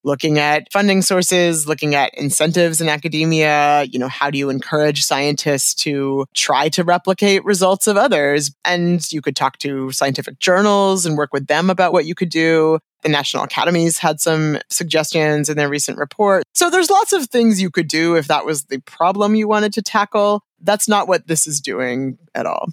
looking 0.04 0.38
at 0.38 0.70
funding 0.72 1.02
sources, 1.02 1.66
looking 1.66 1.94
at 1.94 2.14
incentives 2.14 2.80
in 2.80 2.88
academia. 2.88 3.84
You 3.90 3.98
know, 3.98 4.08
how 4.08 4.30
do 4.30 4.38
you 4.38 4.50
encourage 4.50 5.02
scientists 5.02 5.74
to 5.74 6.26
try 6.32 6.68
to 6.70 6.84
replicate 6.84 7.44
results 7.44 7.86
of 7.88 7.96
others? 7.96 8.52
And 8.64 9.12
you 9.12 9.20
could 9.20 9.34
talk 9.34 9.58
to 9.58 9.90
scientific 9.90 10.38
journals 10.38 11.06
and 11.06 11.16
work 11.16 11.32
with 11.32 11.48
them 11.48 11.70
about 11.70 11.92
what 11.92 12.06
you 12.06 12.14
could 12.14 12.30
do. 12.30 12.78
The 13.02 13.08
National 13.08 13.44
Academies 13.44 13.98
had 13.98 14.20
some 14.20 14.58
suggestions 14.70 15.48
in 15.48 15.56
their 15.56 15.68
recent 15.68 15.98
report. 15.98 16.44
So 16.54 16.70
there's 16.70 16.90
lots 16.90 17.12
of 17.12 17.26
things 17.26 17.60
you 17.60 17.70
could 17.70 17.88
do 17.88 18.14
if 18.16 18.28
that 18.28 18.46
was 18.46 18.64
the 18.64 18.80
problem 18.80 19.34
you 19.34 19.48
wanted 19.48 19.72
to 19.74 19.82
tackle. 19.82 20.42
That's 20.60 20.88
not 20.88 21.08
what 21.08 21.26
this 21.26 21.46
is 21.46 21.60
doing 21.60 22.18
at 22.34 22.46
all. 22.46 22.68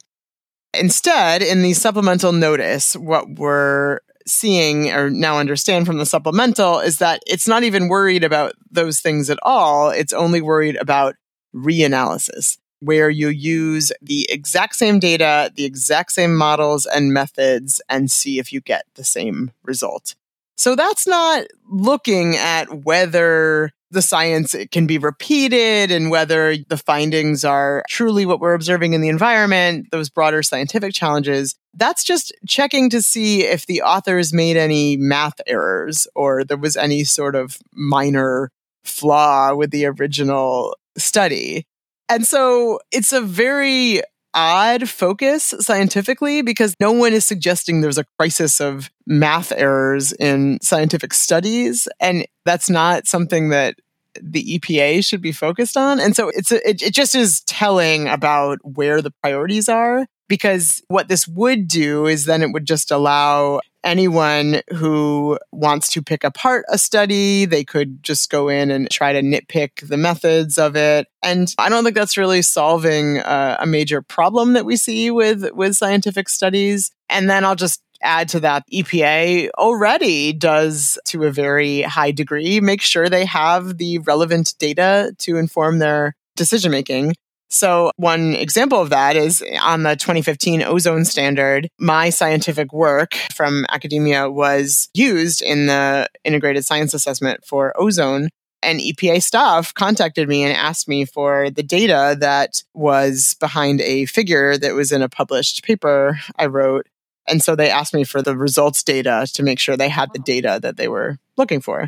Instead, 0.73 1.41
in 1.41 1.61
the 1.61 1.73
supplemental 1.73 2.31
notice, 2.31 2.95
what 2.95 3.29
we're 3.37 3.99
seeing 4.25 4.89
or 4.91 5.09
now 5.09 5.37
understand 5.37 5.85
from 5.85 5.97
the 5.97 6.05
supplemental 6.05 6.79
is 6.79 6.97
that 6.97 7.21
it's 7.27 7.47
not 7.47 7.63
even 7.63 7.89
worried 7.89 8.23
about 8.23 8.53
those 8.71 8.99
things 8.99 9.29
at 9.29 9.39
all. 9.43 9.89
It's 9.89 10.13
only 10.13 10.41
worried 10.41 10.77
about 10.77 11.15
reanalysis, 11.53 12.57
where 12.79 13.09
you 13.09 13.27
use 13.27 13.91
the 14.01 14.25
exact 14.29 14.75
same 14.75 14.99
data, 14.99 15.51
the 15.55 15.65
exact 15.65 16.11
same 16.11 16.35
models 16.35 16.85
and 16.85 17.13
methods, 17.13 17.81
and 17.89 18.09
see 18.09 18.39
if 18.39 18.51
you 18.51 18.61
get 18.61 18.85
the 18.95 19.03
same 19.03 19.51
result. 19.63 20.15
So 20.55 20.75
that's 20.75 21.05
not 21.07 21.45
looking 21.69 22.35
at 22.35 22.85
whether 22.85 23.71
the 23.93 24.01
science 24.01 24.55
can 24.71 24.87
be 24.87 24.97
repeated 24.97 25.91
and 25.91 26.09
whether 26.09 26.57
the 26.57 26.77
findings 26.77 27.45
are 27.45 27.83
truly 27.87 28.25
what 28.25 28.39
we're 28.39 28.53
observing 28.53 28.93
in 28.93 29.01
the 29.01 29.09
environment, 29.09 29.87
those 29.91 30.09
broader 30.09 30.43
scientific 30.43 30.93
challenges. 30.93 31.55
That's 31.73 32.03
just 32.03 32.33
checking 32.47 32.89
to 32.89 33.01
see 33.01 33.43
if 33.43 33.65
the 33.65 33.81
authors 33.81 34.33
made 34.33 34.57
any 34.57 34.97
math 34.97 35.39
errors 35.47 36.07
or 36.15 36.43
there 36.43 36.57
was 36.57 36.75
any 36.75 37.03
sort 37.03 37.35
of 37.35 37.57
minor 37.73 38.49
flaw 38.83 39.55
with 39.55 39.71
the 39.71 39.85
original 39.85 40.75
study. 40.97 41.65
And 42.09 42.27
so 42.27 42.79
it's 42.91 43.13
a 43.13 43.21
very 43.21 44.01
odd 44.33 44.89
focus 44.89 45.53
scientifically 45.59 46.41
because 46.41 46.75
no 46.79 46.91
one 46.91 47.13
is 47.13 47.25
suggesting 47.25 47.81
there's 47.81 47.97
a 47.97 48.05
crisis 48.17 48.59
of 48.59 48.89
math 49.05 49.51
errors 49.51 50.11
in 50.13 50.59
scientific 50.61 51.13
studies. 51.13 51.87
And 51.99 52.25
that's 52.45 52.69
not 52.69 53.07
something 53.07 53.49
that 53.49 53.75
the 54.21 54.59
EPA 54.59 55.05
should 55.05 55.21
be 55.21 55.31
focused 55.31 55.77
on. 55.77 55.99
And 55.99 56.15
so 56.15 56.29
it's 56.29 56.51
a, 56.51 56.67
it, 56.67 56.81
it 56.81 56.93
just 56.93 57.15
is 57.15 57.41
telling 57.41 58.07
about 58.07 58.59
where 58.63 59.01
the 59.01 59.11
priorities 59.21 59.69
are 59.69 60.05
because 60.27 60.81
what 60.87 61.07
this 61.07 61.27
would 61.27 61.67
do 61.67 62.05
is 62.05 62.25
then 62.25 62.41
it 62.41 62.51
would 62.51 62.65
just 62.65 62.91
allow 62.91 63.59
anyone 63.83 64.61
who 64.73 65.37
wants 65.51 65.89
to 65.91 66.01
pick 66.01 66.23
apart 66.23 66.65
a 66.69 66.77
study, 66.77 67.45
they 67.45 67.63
could 67.63 68.01
just 68.01 68.29
go 68.29 68.47
in 68.47 68.71
and 68.71 68.89
try 68.89 69.13
to 69.13 69.21
nitpick 69.21 69.87
the 69.87 69.97
methods 69.97 70.57
of 70.57 70.75
it. 70.75 71.07
And 71.21 71.53
I 71.57 71.69
don't 71.69 71.83
think 71.83 71.95
that's 71.95 72.17
really 72.17 72.41
solving 72.41 73.17
a 73.17 73.65
major 73.67 74.01
problem 74.01 74.53
that 74.53 74.65
we 74.65 74.77
see 74.77 75.11
with 75.11 75.51
with 75.53 75.75
scientific 75.75 76.29
studies. 76.29 76.91
And 77.09 77.29
then 77.29 77.45
I'll 77.45 77.55
just 77.55 77.81
add 78.03 78.29
to 78.29 78.39
that, 78.41 78.63
EPA 78.71 79.49
already 79.57 80.33
does 80.33 80.97
to 81.07 81.23
a 81.23 81.31
very 81.31 81.81
high 81.81 82.11
degree 82.11 82.59
make 82.61 82.81
sure 82.81 83.09
they 83.09 83.25
have 83.25 83.77
the 83.77 83.99
relevant 83.99 84.53
data 84.59 85.13
to 85.19 85.37
inform 85.37 85.79
their 85.79 86.15
decision 86.35 86.71
making. 86.71 87.13
So, 87.49 87.91
one 87.97 88.33
example 88.33 88.81
of 88.81 88.89
that 88.89 89.15
is 89.15 89.43
on 89.61 89.83
the 89.83 89.95
2015 89.95 90.63
ozone 90.63 91.05
standard, 91.05 91.69
my 91.79 92.09
scientific 92.09 92.73
work 92.73 93.13
from 93.31 93.67
academia 93.69 94.29
was 94.29 94.89
used 94.95 95.43
in 95.43 95.67
the 95.67 96.09
integrated 96.23 96.65
science 96.65 96.95
assessment 96.95 97.45
for 97.45 97.71
ozone. 97.79 98.29
And 98.63 98.79
EPA 98.79 99.21
staff 99.21 99.73
contacted 99.73 100.27
me 100.27 100.43
and 100.43 100.55
asked 100.55 100.87
me 100.87 101.05
for 101.05 101.51
the 101.51 101.61
data 101.61 102.17
that 102.19 102.63
was 102.73 103.35
behind 103.39 103.81
a 103.81 104.05
figure 104.05 104.57
that 104.57 104.73
was 104.73 104.91
in 104.91 105.03
a 105.03 105.09
published 105.09 105.63
paper 105.63 106.17
I 106.39 106.47
wrote 106.47 106.87
and 107.27 107.41
so 107.41 107.55
they 107.55 107.69
asked 107.69 107.93
me 107.93 108.03
for 108.03 108.21
the 108.21 108.35
results 108.35 108.83
data 108.83 109.27
to 109.33 109.43
make 109.43 109.59
sure 109.59 109.77
they 109.77 109.89
had 109.89 110.09
the 110.13 110.19
oh. 110.19 110.23
data 110.23 110.59
that 110.61 110.77
they 110.77 110.87
were 110.87 111.17
looking 111.37 111.61
for. 111.61 111.87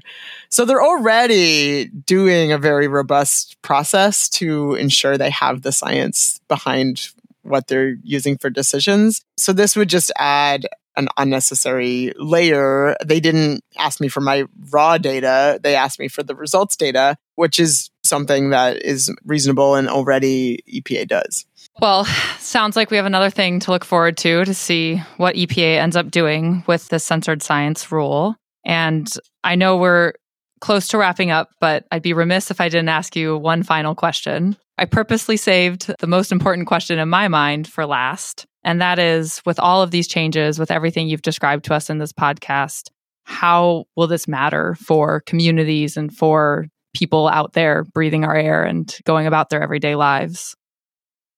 So 0.50 0.66
they're 0.66 0.84
already 0.84 1.86
doing 1.86 2.52
a 2.52 2.58
very 2.58 2.88
robust 2.88 3.62
process 3.62 4.30
to 4.30 4.76
ensure 4.76 5.18
they 5.18 5.30
have 5.30 5.62
the 5.62 5.72
science 5.72 6.40
behind 6.48 7.10
what 7.44 7.68
they're 7.68 7.96
using 8.04 8.38
for 8.38 8.50
decisions. 8.50 9.24
So 9.38 9.54
this 9.54 9.76
would 9.76 9.90
just 9.90 10.12
add 10.18 10.66
an 10.98 11.10
unnecessary 11.18 12.14
layer. 12.18 12.96
They 13.06 13.20
didn't 13.20 13.64
ask 13.78 14.00
me 14.00 14.08
for 14.08 14.22
my 14.22 14.46
raw 14.72 14.98
data, 14.98 15.60
they 15.62 15.76
asked 15.76 16.00
me 16.00 16.08
for 16.08 16.24
the 16.24 16.36
results 16.36 16.76
data, 16.76 17.18
which 17.36 17.60
is 17.60 17.90
something 18.04 18.52
that 18.52 18.82
is 18.82 19.14
reasonable 19.26 19.76
and 19.76 19.90
already 19.90 20.64
EPA 20.72 21.08
does. 21.08 21.46
Well, 21.82 22.06
sounds 22.40 22.76
like 22.76 22.90
we 22.90 22.98
have 22.98 23.06
another 23.06 23.30
thing 23.30 23.60
to 23.62 23.72
look 23.72 23.84
forward 23.84 24.18
to 24.18 24.46
to 24.46 24.54
see 24.54 24.98
what 25.18 25.36
EPA 25.36 25.78
ends 25.78 25.96
up 25.96 26.10
doing 26.10 26.64
with 26.68 26.88
the 26.88 27.00
censored 27.00 27.44
science 27.44 27.92
rule. 27.92 28.36
And 28.64 29.12
I 29.44 29.56
know 29.56 29.78
we're 29.78 30.14
close 30.62 30.88
to 30.90 30.98
wrapping 30.98 31.32
up, 31.32 31.50
but 31.60 31.86
I'd 31.92 32.02
be 32.02 32.14
remiss 32.14 32.50
if 32.50 32.62
I 32.62 32.70
didn't 32.70 32.90
ask 32.90 33.16
you 33.16 33.38
one 33.38 33.62
final 33.62 33.94
question. 33.94 34.56
I 34.78 34.86
purposely 34.86 35.38
saved 35.38 35.94
the 36.00 36.08
most 36.08 36.32
important 36.32 36.68
question 36.68 36.98
in 36.98 37.10
my 37.10 37.28
mind 37.28 37.68
for 37.68 37.86
last. 37.86 38.46
And 38.64 38.82
that 38.82 38.98
is 38.98 39.42
with 39.46 39.60
all 39.60 39.82
of 39.82 39.92
these 39.92 40.08
changes, 40.08 40.58
with 40.58 40.72
everything 40.72 41.08
you've 41.08 41.22
described 41.22 41.66
to 41.66 41.74
us 41.74 41.90
in 41.90 41.98
this 41.98 42.14
podcast, 42.14 42.90
how 43.24 43.86
will 43.96 44.08
this 44.08 44.28
matter 44.28 44.76
for 44.76 45.22
communities 45.22 45.98
and 45.98 46.16
for 46.16 46.66
people 46.96 47.28
out 47.28 47.54
there 47.54 47.84
breathing 47.94 48.24
our 48.24 48.36
air 48.36 48.64
and 48.64 48.98
going 49.04 49.28
about 49.28 49.50
their 49.50 49.62
everyday 49.62 49.96
lives? 49.96 50.56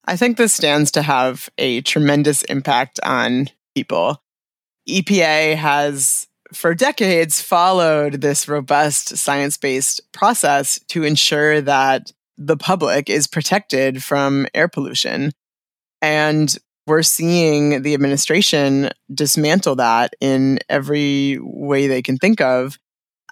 I 0.07 0.15
think 0.15 0.37
this 0.37 0.53
stands 0.53 0.91
to 0.91 1.01
have 1.01 1.49
a 1.57 1.81
tremendous 1.81 2.43
impact 2.43 2.99
on 3.03 3.47
people. 3.75 4.23
EPA 4.89 5.55
has 5.55 6.27
for 6.53 6.73
decades 6.73 7.41
followed 7.41 8.21
this 8.21 8.47
robust 8.47 9.17
science 9.17 9.57
based 9.57 9.99
process 10.13 10.79
to 10.87 11.03
ensure 11.03 11.59
that 11.59 12.13
the 12.37 12.55
public 12.55 13.09
is 13.09 13.27
protected 13.27 14.01
from 14.01 14.47
air 14.53 14.69
pollution. 14.69 15.33
And 16.01 16.55
we're 16.85 17.03
seeing 17.03 17.81
the 17.81 17.93
administration 17.93 18.91
dismantle 19.13 19.75
that 19.75 20.13
in 20.21 20.59
every 20.69 21.37
way 21.41 21.87
they 21.87 22.01
can 22.01 22.17
think 22.17 22.39
of. 22.39 22.77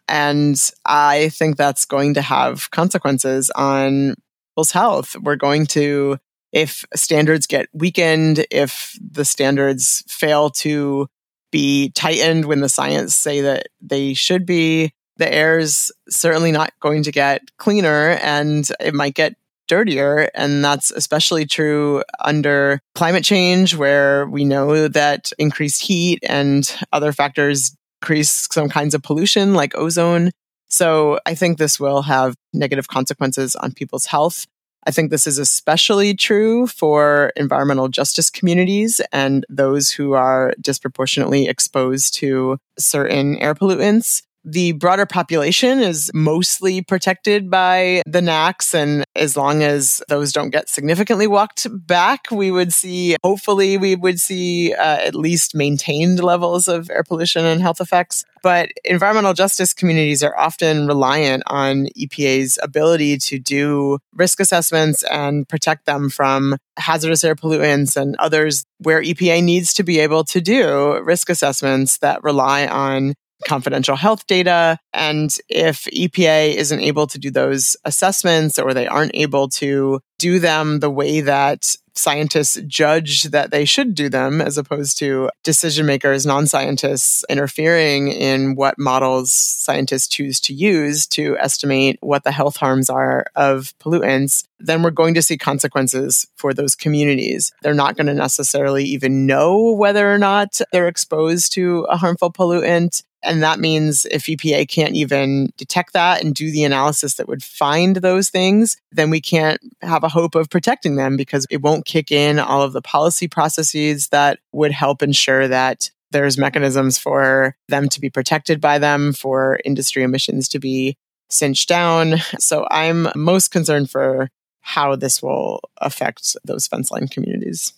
And 0.09 0.57
I 0.86 1.30
think 1.30 1.55
that's 1.55 1.86
going 1.86 2.15
to 2.15 2.21
have 2.21 2.69
consequences 2.71 3.49
on 3.55 4.15
people's 4.51 4.71
health. 4.71 5.15
We're 5.21 5.38
going 5.38 5.67
to, 5.67 6.17
if 6.56 6.86
standards 6.95 7.45
get 7.47 7.68
weakened, 7.74 8.45
if 8.49 8.97
the 8.99 9.26
standards 9.26 10.06
fail 10.08 10.49
to 10.49 11.08
be 11.51 11.91
tightened 11.91 12.45
when 12.45 12.62
the 12.62 12.70
science 12.70 13.14
say 13.16 13.41
that 13.41 13.68
they 13.82 14.14
should 14.14 14.45
be, 14.45 14.93
the 15.18 15.32
air's 15.32 15.91
certainly 16.10 16.53
not 16.53 16.72
going 16.80 17.03
to 17.03 17.12
get 17.12 17.41
cleaner 17.58 18.18
and 18.22 18.70
it 18.80 18.93
might 18.93 19.16
get 19.16 19.36
dirtier. 19.68 20.30
And 20.34 20.64
that's 20.64 20.91
especially 20.91 21.45
true 21.45 22.03
under 22.24 22.80
climate 22.93 23.26
change, 23.26 23.76
where 23.76 24.26
we 24.26 24.45
know 24.45 24.88
that 24.88 25.32
increased 25.38 25.82
heat 25.82 26.20
and 26.24 26.74
other 26.93 27.12
factors 27.12 27.76
increase 28.01 28.47
some 28.49 28.70
kinds 28.70 28.93
of 28.93 29.03
pollution 29.03 29.56
like 29.56 29.76
ozone. 29.76 30.32
So 30.70 31.20
I 31.26 31.36
think 31.36 31.58
this 31.58 31.82
will 31.82 32.03
have 32.03 32.36
negative 32.53 32.88
consequences 32.88 33.56
on 33.58 33.74
people's 33.74 34.06
health. 34.06 34.45
I 34.88 34.91
think 34.91 35.09
this 35.09 35.25
is 35.25 35.39
especially 35.39 36.13
true 36.13 36.67
for 36.67 37.31
environmental 37.36 37.88
justice 37.88 38.29
communities 38.29 39.01
and 39.11 39.45
those 39.49 39.89
who 39.89 40.13
are 40.13 40.53
disproportionately 40.61 41.47
exposed 41.47 42.13
to 42.15 42.59
certain 42.77 43.38
air 43.38 43.55
pollutants 43.55 44.21
the 44.45 44.73
broader 44.73 45.07
population 45.07 45.79
is 45.79 46.11
mostly 46.13 46.81
protected 46.81 47.49
by 47.49 48.03
the 48.05 48.21
NAAQS. 48.21 48.73
And 48.75 49.03
as 49.15 49.35
long 49.35 49.63
as 49.63 50.01
those 50.07 50.31
don't 50.31 50.51
get 50.51 50.69
significantly 50.69 51.25
walked 51.25 51.67
back, 51.87 52.27
we 52.31 52.51
would 52.51 52.71
see, 52.71 53.15
hopefully, 53.23 53.77
we 53.77 53.95
would 53.95 54.19
see 54.19 54.73
uh, 54.73 54.99
at 55.01 55.15
least 55.15 55.55
maintained 55.55 56.23
levels 56.23 56.67
of 56.67 56.89
air 56.91 57.03
pollution 57.03 57.43
and 57.43 57.61
health 57.61 57.81
effects. 57.81 58.23
But 58.43 58.69
environmental 58.83 59.33
justice 59.33 59.73
communities 59.73 60.21
are 60.21 60.37
often 60.37 60.85
reliant 60.85 61.41
on 61.47 61.87
EPA's 61.97 62.59
ability 62.61 63.17
to 63.17 63.39
do 63.39 63.97
risk 64.13 64.39
assessments 64.39 65.03
and 65.03 65.49
protect 65.49 65.87
them 65.87 66.11
from 66.11 66.57
hazardous 66.77 67.23
air 67.23 67.35
pollutants 67.35 67.97
and 67.97 68.15
others 68.17 68.63
where 68.77 69.01
EPA 69.01 69.43
needs 69.43 69.73
to 69.73 69.83
be 69.83 69.99
able 69.99 70.23
to 70.25 70.41
do 70.41 70.99
risk 70.99 71.31
assessments 71.31 71.97
that 71.99 72.23
rely 72.23 72.67
on 72.67 73.15
confidential 73.45 73.95
health 73.95 74.27
data. 74.27 74.77
And 74.93 75.33
if 75.47 75.85
EPA 75.85 76.55
isn't 76.55 76.81
able 76.81 77.07
to 77.07 77.19
do 77.19 77.31
those 77.31 77.77
assessments 77.85 78.59
or 78.59 78.73
they 78.73 78.87
aren't 78.87 79.15
able 79.15 79.47
to 79.49 80.01
do 80.17 80.39
them 80.39 80.79
the 80.79 80.89
way 80.89 81.21
that 81.21 81.75
scientists 81.97 82.59
judge 82.67 83.23
that 83.23 83.51
they 83.51 83.65
should 83.65 83.95
do 83.95 84.09
them, 84.09 84.41
as 84.41 84.57
opposed 84.57 84.97
to 84.99 85.29
decision 85.43 85.85
makers, 85.85 86.25
non 86.25 86.45
scientists 86.45 87.23
interfering 87.29 88.09
in 88.09 88.55
what 88.55 88.77
models 88.77 89.31
scientists 89.31 90.07
choose 90.07 90.39
to 90.41 90.53
use 90.53 91.07
to 91.07 91.37
estimate 91.37 91.97
what 92.01 92.23
the 92.23 92.31
health 92.31 92.57
harms 92.57 92.89
are 92.89 93.25
of 93.35 93.73
pollutants, 93.79 94.45
then 94.59 94.83
we're 94.83 94.91
going 94.91 95.13
to 95.13 95.21
see 95.21 95.37
consequences 95.37 96.27
for 96.35 96.53
those 96.53 96.75
communities. 96.75 97.51
They're 97.61 97.73
not 97.73 97.95
going 97.95 98.07
to 98.07 98.13
necessarily 98.13 98.83
even 98.85 99.25
know 99.25 99.71
whether 99.71 100.11
or 100.13 100.17
not 100.17 100.59
they're 100.71 100.87
exposed 100.87 101.53
to 101.53 101.85
a 101.89 101.97
harmful 101.97 102.31
pollutant. 102.31 103.03
And 103.24 103.41
that 103.41 103.59
means 103.59 104.05
if 104.05 104.26
EPA 104.26 104.68
can't 104.70 104.95
even 104.95 105.51
detect 105.57 105.93
that 105.93 106.24
and 106.24 106.36
do 106.36 106.51
the 106.51 106.63
analysis 106.63 107.16
that 107.16 107.28
would 107.28 107.43
find 107.43 107.97
those 107.97 108.30
things, 108.30 108.78
then 108.91 109.09
we 109.09 109.20
can't 109.20 109.59
have 109.82 110.03
a 110.03 110.09
hope 110.09 110.36
of 110.36 110.49
protecting 110.49 110.95
them 110.95 111.18
because 111.18 111.47
it 111.49 111.61
won't 111.61 111.86
kick 111.86 112.11
in 112.11 112.38
all 112.39 112.61
of 112.61 112.74
the 112.74 112.82
policy 112.82 113.28
processes 113.28 114.09
that 114.09 114.39
would 114.51 114.72
help 114.72 115.01
ensure 115.01 115.47
that 115.47 115.89
there's 116.11 116.38
mechanisms 116.38 116.97
for 116.97 117.55
them 117.68 117.89
to 117.89 117.99
be 117.99 118.09
protected 118.09 118.61
by 118.61 118.78
them, 118.80 119.11
for 119.11 119.59
industry 119.66 120.03
emissions 120.03 120.47
to 120.49 120.59
be 120.59 120.97
cinched 121.30 121.68
down. 121.68 122.16
So 122.39 122.68
I'm 122.70 123.07
most 123.16 123.49
concerned 123.49 123.89
for 123.89 124.30
how 124.61 124.95
this 124.95 125.22
will 125.22 125.61
affect 125.78 126.36
those 126.43 126.68
fence 126.68 126.91
line 126.91 127.07
communities. 127.07 127.74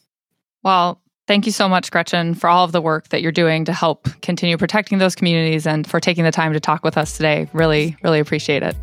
Well, 0.64 1.02
Thank 1.28 1.46
you 1.46 1.52
so 1.52 1.68
much, 1.68 1.92
Gretchen, 1.92 2.36
for 2.36 2.50
all 2.50 2.64
of 2.64 2.72
the 2.72 2.82
work 2.82 3.10
that 3.10 3.22
you're 3.22 3.34
doing 3.34 3.66
to 3.66 3.74
help 3.74 4.08
continue 4.22 4.56
protecting 4.58 4.98
those 4.98 5.14
communities 5.14 5.68
and 5.68 5.86
for 5.86 6.00
taking 6.00 6.24
the 6.24 6.32
time 6.32 6.54
to 6.54 6.60
talk 6.62 6.86
with 6.86 6.98
us 6.98 7.18
today. 7.18 7.50
Really, 7.52 7.98
really 8.02 8.22
appreciate 8.22 8.64
it. 8.64 8.78